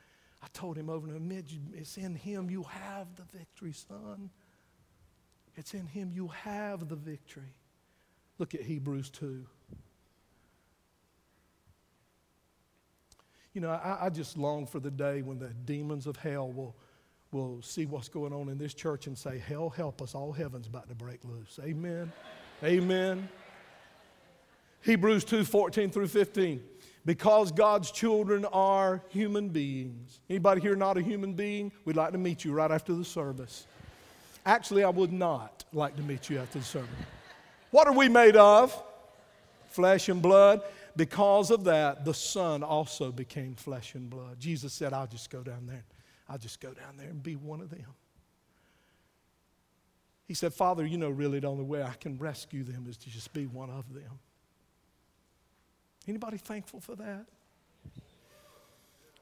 I 0.44 0.48
told 0.54 0.78
him 0.78 0.92
over 0.92 1.08
and 1.08 1.16
over, 1.16 1.26
Mitch, 1.26 1.58
it's 1.74 1.98
in 1.98 2.14
him 2.16 2.52
you 2.52 2.64
have 2.64 3.08
the 3.16 3.24
victory, 3.36 3.74
son. 3.74 4.30
It's 5.58 5.74
in 5.74 5.88
Him 5.88 6.12
you 6.14 6.28
have 6.28 6.88
the 6.88 6.96
victory. 6.96 7.54
Look 8.38 8.54
at 8.54 8.62
Hebrews 8.62 9.10
2. 9.10 9.46
You 13.54 13.62
know, 13.62 13.72
I, 13.72 14.06
I, 14.06 14.10
just 14.12 14.38
long 14.38 14.68
for 14.68 14.80
the 14.80 14.92
day 14.92 15.24
when 15.24 15.40
the 15.40 15.50
demons 15.50 16.06
of 16.06 16.16
hell 16.16 16.52
will, 16.52 16.76
will 17.32 17.60
see 17.64 17.88
what's 17.88 18.08
going 18.08 18.32
on 18.32 18.50
in 18.50 18.60
this 18.60 18.76
church 18.76 19.08
and 19.08 19.18
say, 19.18 19.40
Hell, 19.40 19.70
help 19.72 20.00
us. 20.00 20.14
All 20.14 20.32
heaven's 20.32 20.68
about 20.68 20.88
to 20.90 20.96
break 20.96 21.26
loose. 21.26 21.60
Amen. 21.64 22.12
Amen. 22.64 23.28
Hebrews 24.82 25.24
2 25.24 25.44
14 25.44 25.90
through 25.90 26.08
15. 26.08 26.62
Because 27.04 27.52
God's 27.52 27.90
children 27.90 28.46
are 28.46 29.02
human 29.10 29.50
beings. 29.50 30.20
Anybody 30.30 30.62
here 30.62 30.76
not 30.76 30.98
a 30.98 31.02
human 31.02 31.34
being? 31.34 31.72
We'd 31.86 31.96
like 31.96 32.12
to 32.12 32.18
meet 32.18 32.46
you 32.46 32.54
right 32.54 32.70
after 32.70 32.94
the 32.94 33.06
service. 33.06 33.66
Actually, 34.48 34.86
I 34.86 34.90
would 34.90 35.12
not 35.12 35.66
like 35.74 35.98
to 35.98 36.02
meet 36.02 36.30
you 36.30 36.40
after 36.40 36.60
the 36.60 36.64
sermon. 36.64 36.88
What 37.72 37.86
are 37.86 37.94
we 37.94 38.08
made 38.08 38.38
of? 38.38 38.82
Flesh 39.68 40.08
and 40.08 40.22
blood. 40.22 40.62
Because 40.96 41.52
of 41.52 41.66
that, 41.66 42.06
the 42.06 42.14
Son 42.14 42.64
also 42.64 43.12
became 43.12 43.56
flesh 43.56 43.94
and 43.94 44.10
blood. 44.10 44.40
Jesus 44.40 44.72
said, 44.72 44.94
I'll 44.94 45.06
just 45.06 45.30
go 45.30 45.44
down 45.44 45.68
there. 45.68 45.84
I'll 46.30 46.38
just 46.38 46.62
go 46.62 46.70
down 46.70 46.96
there 46.96 47.10
and 47.10 47.22
be 47.22 47.36
one 47.36 47.60
of 47.60 47.70
them. 47.70 47.94
He 50.30 50.34
said, 50.34 50.54
Father, 50.54 50.86
you 50.86 50.98
know, 50.98 51.10
really 51.10 51.40
the 51.40 51.48
only 51.48 51.66
way 51.66 51.84
I 51.84 51.94
can 52.00 52.18
rescue 52.18 52.64
them 52.64 52.86
is 52.90 52.96
to 52.98 53.10
just 53.10 53.34
be 53.34 53.48
one 53.48 53.70
of 53.70 53.94
them. 53.94 54.18
Anybody 56.08 56.38
thankful 56.38 56.80
for 56.80 56.96
that? 56.96 57.26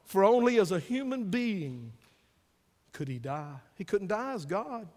For 0.06 0.24
only 0.24 0.60
as 0.60 0.72
a 0.72 0.80
human 0.80 1.32
being 1.32 1.94
could 2.94 3.08
he 3.08 3.18
die. 3.18 3.56
He 3.74 3.84
couldn't 3.84 4.08
die 4.08 4.34
as 4.34 4.46
God. 4.46 4.88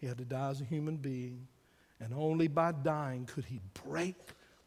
He 0.00 0.06
had 0.06 0.18
to 0.18 0.24
die 0.24 0.50
as 0.50 0.60
a 0.60 0.64
human 0.64 0.96
being. 0.96 1.46
And 2.00 2.14
only 2.14 2.48
by 2.48 2.72
dying 2.72 3.26
could 3.26 3.44
he 3.44 3.60
break 3.84 4.16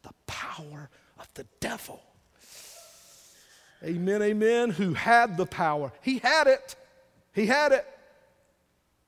the 0.02 0.12
power 0.26 0.88
of 1.18 1.28
the 1.34 1.44
devil. 1.60 2.00
Amen, 3.82 4.22
amen. 4.22 4.70
Who 4.70 4.94
had 4.94 5.36
the 5.36 5.46
power? 5.46 5.92
He 6.00 6.18
had 6.18 6.46
it. 6.46 6.76
He 7.32 7.46
had 7.46 7.72
it. 7.72 7.86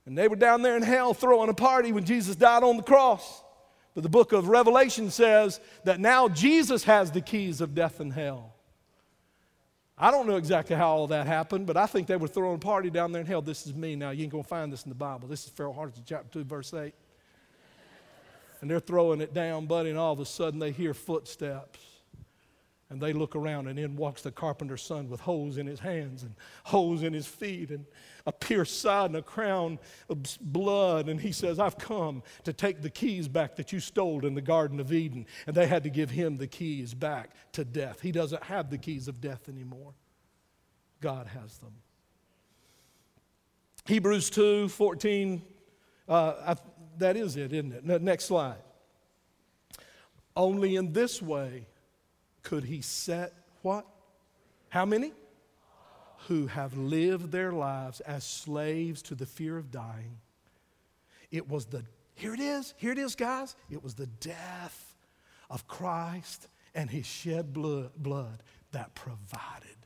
And 0.05 0.17
they 0.17 0.27
were 0.27 0.35
down 0.35 0.61
there 0.61 0.75
in 0.75 0.83
hell 0.83 1.13
throwing 1.13 1.49
a 1.49 1.53
party 1.53 1.91
when 1.91 2.05
Jesus 2.05 2.35
died 2.35 2.63
on 2.63 2.77
the 2.77 2.83
cross. 2.83 3.43
But 3.95 4.03
the 4.03 4.09
book 4.09 4.33
of 4.33 4.49
Revelation 4.49 5.09
says 5.09 5.59
that 5.85 5.99
now 5.99 6.27
Jesus 6.27 6.83
has 6.83 7.11
the 7.11 7.21
keys 7.21 7.61
of 7.61 7.73
death 7.73 7.99
and 7.99 8.13
hell. 8.13 8.53
I 9.99 10.11
don't 10.11 10.27
know 10.27 10.35
exactly 10.35 10.75
how 10.75 10.89
all 10.89 11.07
that 11.07 11.25
happened, 11.25 11.65
but 11.65 11.75
I 11.75 11.87
think 11.87 12.05
they 12.05 12.17
were 12.17 12.27
throwing 12.27 12.57
a 12.57 12.59
party 12.59 12.91
down 12.91 13.11
there 13.11 13.21
in 13.21 13.27
hell. 13.27 13.41
This 13.41 13.65
is 13.65 13.73
me. 13.73 13.95
Now, 13.95 14.11
you 14.11 14.23
ain't 14.23 14.31
going 14.31 14.43
to 14.43 14.47
find 14.47 14.71
this 14.71 14.83
in 14.83 14.89
the 14.89 14.95
Bible. 14.95 15.27
This 15.27 15.45
is 15.45 15.49
Farrell 15.49 15.73
Hardison, 15.73 16.03
chapter 16.05 16.27
2, 16.39 16.43
verse 16.43 16.71
8. 16.71 16.93
And 18.61 18.69
they're 18.69 18.79
throwing 18.79 19.21
it 19.21 19.33
down, 19.33 19.65
buddy, 19.65 19.89
and 19.89 19.97
all 19.97 20.13
of 20.13 20.19
a 20.19 20.25
sudden 20.25 20.59
they 20.59 20.71
hear 20.71 20.93
footsteps. 20.93 21.79
And 22.89 23.01
they 23.01 23.11
look 23.11 23.35
around, 23.35 23.67
and 23.67 23.77
in 23.77 23.97
walks 23.97 24.21
the 24.21 24.31
carpenter's 24.31 24.81
son 24.81 25.09
with 25.09 25.19
holes 25.19 25.57
in 25.57 25.67
his 25.67 25.81
hands 25.81 26.23
and 26.23 26.33
holes 26.63 27.03
in 27.03 27.11
his 27.11 27.27
feet 27.27 27.69
and 27.69 27.85
a 28.25 28.31
pierced 28.31 28.81
side 28.81 29.07
and 29.07 29.17
a 29.17 29.21
crown 29.21 29.77
of 30.09 30.19
blood. 30.39 31.09
And 31.09 31.19
he 31.19 31.33
says, 31.33 31.59
I've 31.59 31.77
come 31.77 32.23
to 32.45 32.53
take 32.53 32.81
the 32.81 32.89
keys 32.89 33.27
back 33.27 33.57
that 33.57 33.73
you 33.73 33.81
stole 33.81 34.25
in 34.25 34.35
the 34.35 34.41
Garden 34.41 34.79
of 34.79 34.93
Eden. 34.93 35.25
And 35.47 35.55
they 35.55 35.67
had 35.67 35.83
to 35.83 35.89
give 35.89 36.11
him 36.11 36.37
the 36.37 36.47
keys 36.47 36.93
back 36.93 37.31
to 37.53 37.65
death. 37.65 37.99
He 37.99 38.13
doesn't 38.13 38.43
have 38.43 38.69
the 38.69 38.77
keys 38.77 39.09
of 39.09 39.19
death 39.19 39.49
anymore, 39.49 39.93
God 41.01 41.27
has 41.27 41.57
them. 41.57 41.73
Hebrews 43.85 44.29
2 44.29 44.69
14, 44.69 45.41
uh, 46.07 46.33
I, 46.45 46.55
that 46.99 47.17
is 47.17 47.35
it, 47.35 47.51
isn't 47.51 47.73
it? 47.73 48.01
Next 48.01 48.25
slide. 48.25 48.57
Only 50.35 50.75
in 50.75 50.93
this 50.93 51.21
way 51.21 51.67
could 52.47 52.63
he 52.63 52.79
set 52.79 53.33
what? 53.61 53.85
How 54.69 54.85
many? 54.85 55.11
Who 56.29 56.47
have 56.47 56.77
lived 56.77 57.29
their 57.29 57.51
lives 57.51 57.99
as 57.99 58.23
slaves 58.23 59.01
to 59.03 59.15
the 59.15 59.25
fear 59.25 59.57
of 59.57 59.69
dying. 59.69 60.19
It 61.29 61.49
was 61.49 61.65
the, 61.65 61.83
here 62.15 62.33
it 62.33 62.39
is, 62.39 62.73
here 62.77 62.93
it 62.93 62.97
is, 62.99 63.15
guys. 63.15 63.57
It 63.69 63.83
was 63.83 63.95
the 63.95 64.07
death 64.07 64.95
of 65.49 65.67
Christ 65.67 66.47
and 66.73 66.89
his 66.89 67.05
shed 67.05 67.53
blood, 67.53 68.43
that 68.71 68.95
provided 68.95 69.77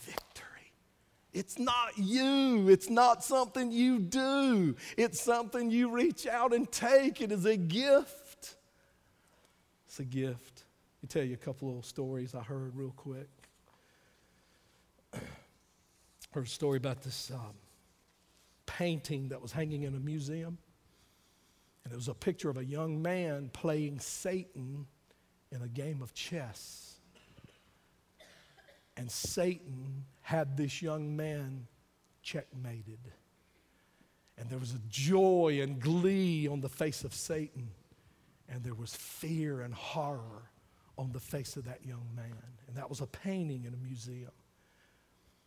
victory. 0.00 0.72
It's 1.34 1.58
not 1.58 1.98
you. 1.98 2.70
It's 2.70 2.88
not 2.88 3.22
something 3.22 3.70
you 3.70 3.98
do. 3.98 4.76
It's 4.96 5.20
something 5.20 5.70
you 5.70 5.90
reach 5.90 6.26
out 6.26 6.54
and 6.54 6.70
take. 6.72 7.20
It 7.20 7.32
is 7.32 7.44
a 7.44 7.56
gift. 7.58 8.56
It's 9.86 10.00
a 10.00 10.04
gift. 10.04 10.51
Me 11.02 11.08
tell 11.08 11.24
you 11.24 11.34
a 11.34 11.36
couple 11.36 11.66
little 11.66 11.82
stories 11.82 12.32
I 12.34 12.42
heard 12.42 12.76
real 12.76 12.94
quick. 12.96 13.28
heard 16.30 16.46
a 16.46 16.48
story 16.48 16.76
about 16.76 17.02
this 17.02 17.32
um, 17.34 17.54
painting 18.66 19.28
that 19.28 19.42
was 19.42 19.50
hanging 19.50 19.82
in 19.82 19.94
a 19.96 19.98
museum. 19.98 20.58
And 21.84 21.92
it 21.92 21.96
was 21.96 22.06
a 22.06 22.14
picture 22.14 22.50
of 22.50 22.56
a 22.56 22.64
young 22.64 23.02
man 23.02 23.50
playing 23.52 23.98
Satan 23.98 24.86
in 25.50 25.62
a 25.62 25.68
game 25.68 26.02
of 26.02 26.14
chess. 26.14 26.94
And 28.96 29.10
Satan 29.10 30.04
had 30.20 30.56
this 30.56 30.80
young 30.80 31.16
man 31.16 31.66
checkmated. 32.22 33.00
And 34.38 34.48
there 34.48 34.60
was 34.60 34.72
a 34.72 34.80
joy 34.88 35.58
and 35.60 35.80
glee 35.80 36.46
on 36.46 36.60
the 36.60 36.68
face 36.68 37.02
of 37.02 37.12
Satan. 37.12 37.70
And 38.48 38.62
there 38.62 38.74
was 38.74 38.94
fear 38.94 39.62
and 39.62 39.74
horror 39.74 40.51
on 40.98 41.12
the 41.12 41.20
face 41.20 41.56
of 41.56 41.64
that 41.64 41.84
young 41.84 42.06
man. 42.14 42.36
And 42.68 42.76
that 42.76 42.88
was 42.88 43.00
a 43.00 43.06
painting 43.06 43.64
in 43.64 43.74
a 43.74 43.76
museum. 43.76 44.30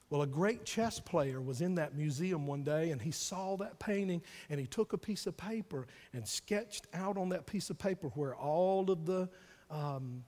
Well, 0.09 0.21
a 0.21 0.27
great 0.27 0.65
chess 0.65 0.99
player 0.99 1.41
was 1.41 1.61
in 1.61 1.75
that 1.75 1.95
museum 1.95 2.45
one 2.45 2.63
day 2.63 2.91
and 2.91 3.01
he 3.01 3.11
saw 3.11 3.57
that 3.57 3.79
painting 3.79 4.21
and 4.49 4.59
he 4.59 4.67
took 4.67 4.93
a 4.93 4.97
piece 4.97 5.25
of 5.25 5.35
paper 5.35 5.87
and 6.13 6.27
sketched 6.27 6.87
out 6.93 7.17
on 7.17 7.29
that 7.29 7.47
piece 7.47 7.69
of 7.71 7.79
paper 7.79 8.09
where 8.09 8.35
all 8.35 8.91
of 8.91 9.05
the 9.05 9.27
um, 9.71 10.23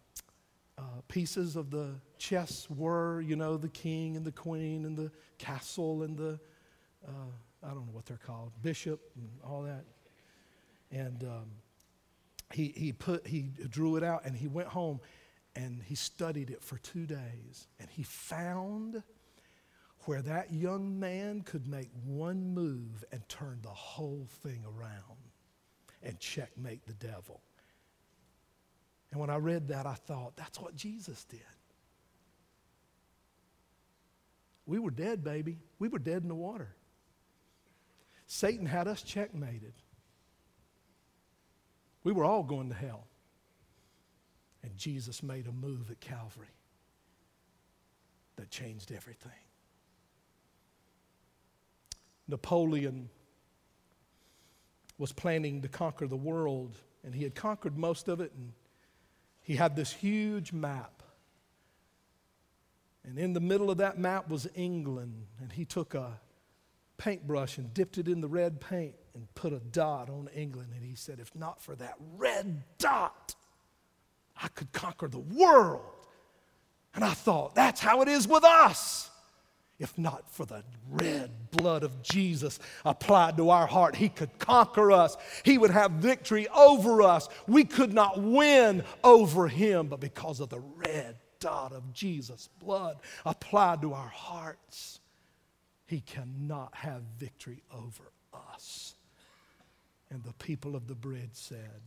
uh, 0.79 0.81
pieces 1.07 1.55
of 1.55 1.69
the 1.69 1.91
chess 2.17 2.67
were, 2.75 3.21
you 3.21 3.35
know, 3.35 3.55
the 3.55 3.69
king 3.69 4.17
and 4.17 4.25
the 4.25 4.31
queen 4.31 4.85
and 4.85 4.97
the 4.97 5.11
castle 5.37 6.03
and 6.03 6.17
the, 6.17 6.39
uh, 7.07 7.11
I 7.63 7.67
don't 7.67 7.85
know 7.85 7.93
what 7.93 8.05
they're 8.07 8.17
called, 8.17 8.51
bishop 8.63 8.99
and 9.15 9.29
all 9.43 9.61
that. 9.61 9.85
And 10.91 11.23
um, 11.23 11.45
he, 12.53 12.73
he, 12.75 12.93
put, 12.93 13.27
he 13.27 13.51
drew 13.69 13.97
it 13.97 14.03
out 14.03 14.25
and 14.25 14.35
he 14.35 14.47
went 14.47 14.69
home 14.69 14.99
and 15.55 15.81
he 15.83 15.95
studied 15.95 16.49
it 16.49 16.63
for 16.63 16.77
two 16.77 17.05
days. 17.05 17.67
And 17.79 17.89
he 17.89 18.03
found 18.03 19.03
where 20.05 20.21
that 20.21 20.53
young 20.53 20.99
man 20.99 21.41
could 21.41 21.67
make 21.67 21.89
one 22.05 22.53
move 22.53 23.03
and 23.11 23.27
turn 23.27 23.59
the 23.61 23.69
whole 23.69 24.27
thing 24.43 24.63
around 24.65 25.17
and 26.03 26.19
checkmate 26.19 26.85
the 26.85 26.93
devil. 26.93 27.41
And 29.11 29.19
when 29.19 29.29
I 29.29 29.37
read 29.37 29.69
that, 29.69 29.85
I 29.85 29.95
thought, 29.95 30.35
that's 30.37 30.59
what 30.59 30.75
Jesus 30.75 31.23
did. 31.25 31.41
We 34.65 34.79
were 34.79 34.91
dead, 34.91 35.23
baby. 35.23 35.59
We 35.79 35.87
were 35.87 35.99
dead 35.99 36.23
in 36.23 36.27
the 36.27 36.35
water. 36.35 36.75
Satan 38.27 38.65
had 38.65 38.87
us 38.87 39.01
checkmated. 39.01 39.73
We 42.07 42.13
were 42.13 42.23
all 42.23 42.43
going 42.43 42.69
to 42.69 42.73
hell. 42.73 43.05
And 44.63 44.77
Jesus 44.77 45.21
made 45.21 45.45
a 45.45 45.51
move 45.51 45.91
at 45.91 45.99
Calvary 45.99 46.47
that 48.37 48.49
changed 48.49 48.93
everything. 48.93 49.33
Napoleon 52.25 53.09
was 54.97 55.11
planning 55.11 55.61
to 55.63 55.67
conquer 55.67 56.07
the 56.07 56.15
world, 56.15 56.77
and 57.03 57.13
he 57.13 57.23
had 57.23 57.35
conquered 57.35 57.77
most 57.77 58.07
of 58.07 58.21
it, 58.21 58.31
and 58.37 58.53
he 59.41 59.57
had 59.57 59.75
this 59.75 59.91
huge 59.91 60.53
map. 60.53 61.03
And 63.03 63.19
in 63.19 63.33
the 63.33 63.41
middle 63.41 63.69
of 63.69 63.79
that 63.79 63.99
map 63.99 64.29
was 64.29 64.47
England, 64.55 65.25
and 65.41 65.51
he 65.51 65.65
took 65.65 65.93
a 65.93 66.21
paintbrush 66.97 67.57
and 67.57 67.73
dipped 67.73 67.97
it 67.97 68.07
in 68.07 68.21
the 68.21 68.27
red 68.27 68.59
paint 68.59 68.95
and 69.13 69.33
put 69.35 69.53
a 69.53 69.59
dot 69.59 70.09
on 70.09 70.29
England. 70.35 70.71
And 70.75 70.83
he 70.83 70.95
said, 70.95 71.19
If 71.19 71.35
not 71.35 71.61
for 71.61 71.75
that 71.75 71.95
red 72.17 72.63
dot, 72.77 73.35
I 74.41 74.47
could 74.49 74.71
conquer 74.71 75.07
the 75.07 75.19
world. 75.19 75.81
And 76.95 77.03
I 77.03 77.13
thought, 77.13 77.55
that's 77.55 77.79
how 77.79 78.01
it 78.01 78.07
is 78.07 78.27
with 78.27 78.43
us. 78.43 79.09
If 79.79 79.95
not 79.97 80.27
for 80.31 80.45
the 80.45 80.63
red 80.89 81.51
blood 81.51 81.83
of 81.83 82.01
Jesus 82.01 82.57
applied 82.83 83.37
to 83.37 83.51
our 83.51 83.67
heart, 83.67 83.95
He 83.95 84.09
could 84.09 84.39
conquer 84.39 84.91
us. 84.91 85.15
He 85.43 85.59
would 85.59 85.69
have 85.69 85.91
victory 85.91 86.47
over 86.49 87.03
us. 87.03 87.29
We 87.47 87.63
could 87.63 87.93
not 87.93 88.19
win 88.19 88.83
over 89.03 89.47
Him, 89.47 89.87
but 89.87 89.99
because 89.99 90.39
of 90.39 90.49
the 90.49 90.59
red 90.59 91.17
dot 91.39 91.73
of 91.73 91.93
Jesus' 91.93 92.49
blood 92.59 92.97
applied 93.25 93.81
to 93.81 93.93
our 93.93 94.07
hearts, 94.07 94.99
He 95.87 96.01
cannot 96.01 96.75
have 96.75 97.01
victory 97.17 97.63
over 97.73 98.11
us. 98.33 98.95
And 100.09 100.23
the 100.23 100.33
people 100.33 100.75
of 100.75 100.87
the 100.87 100.95
bridge 100.95 101.29
said, 101.33 101.81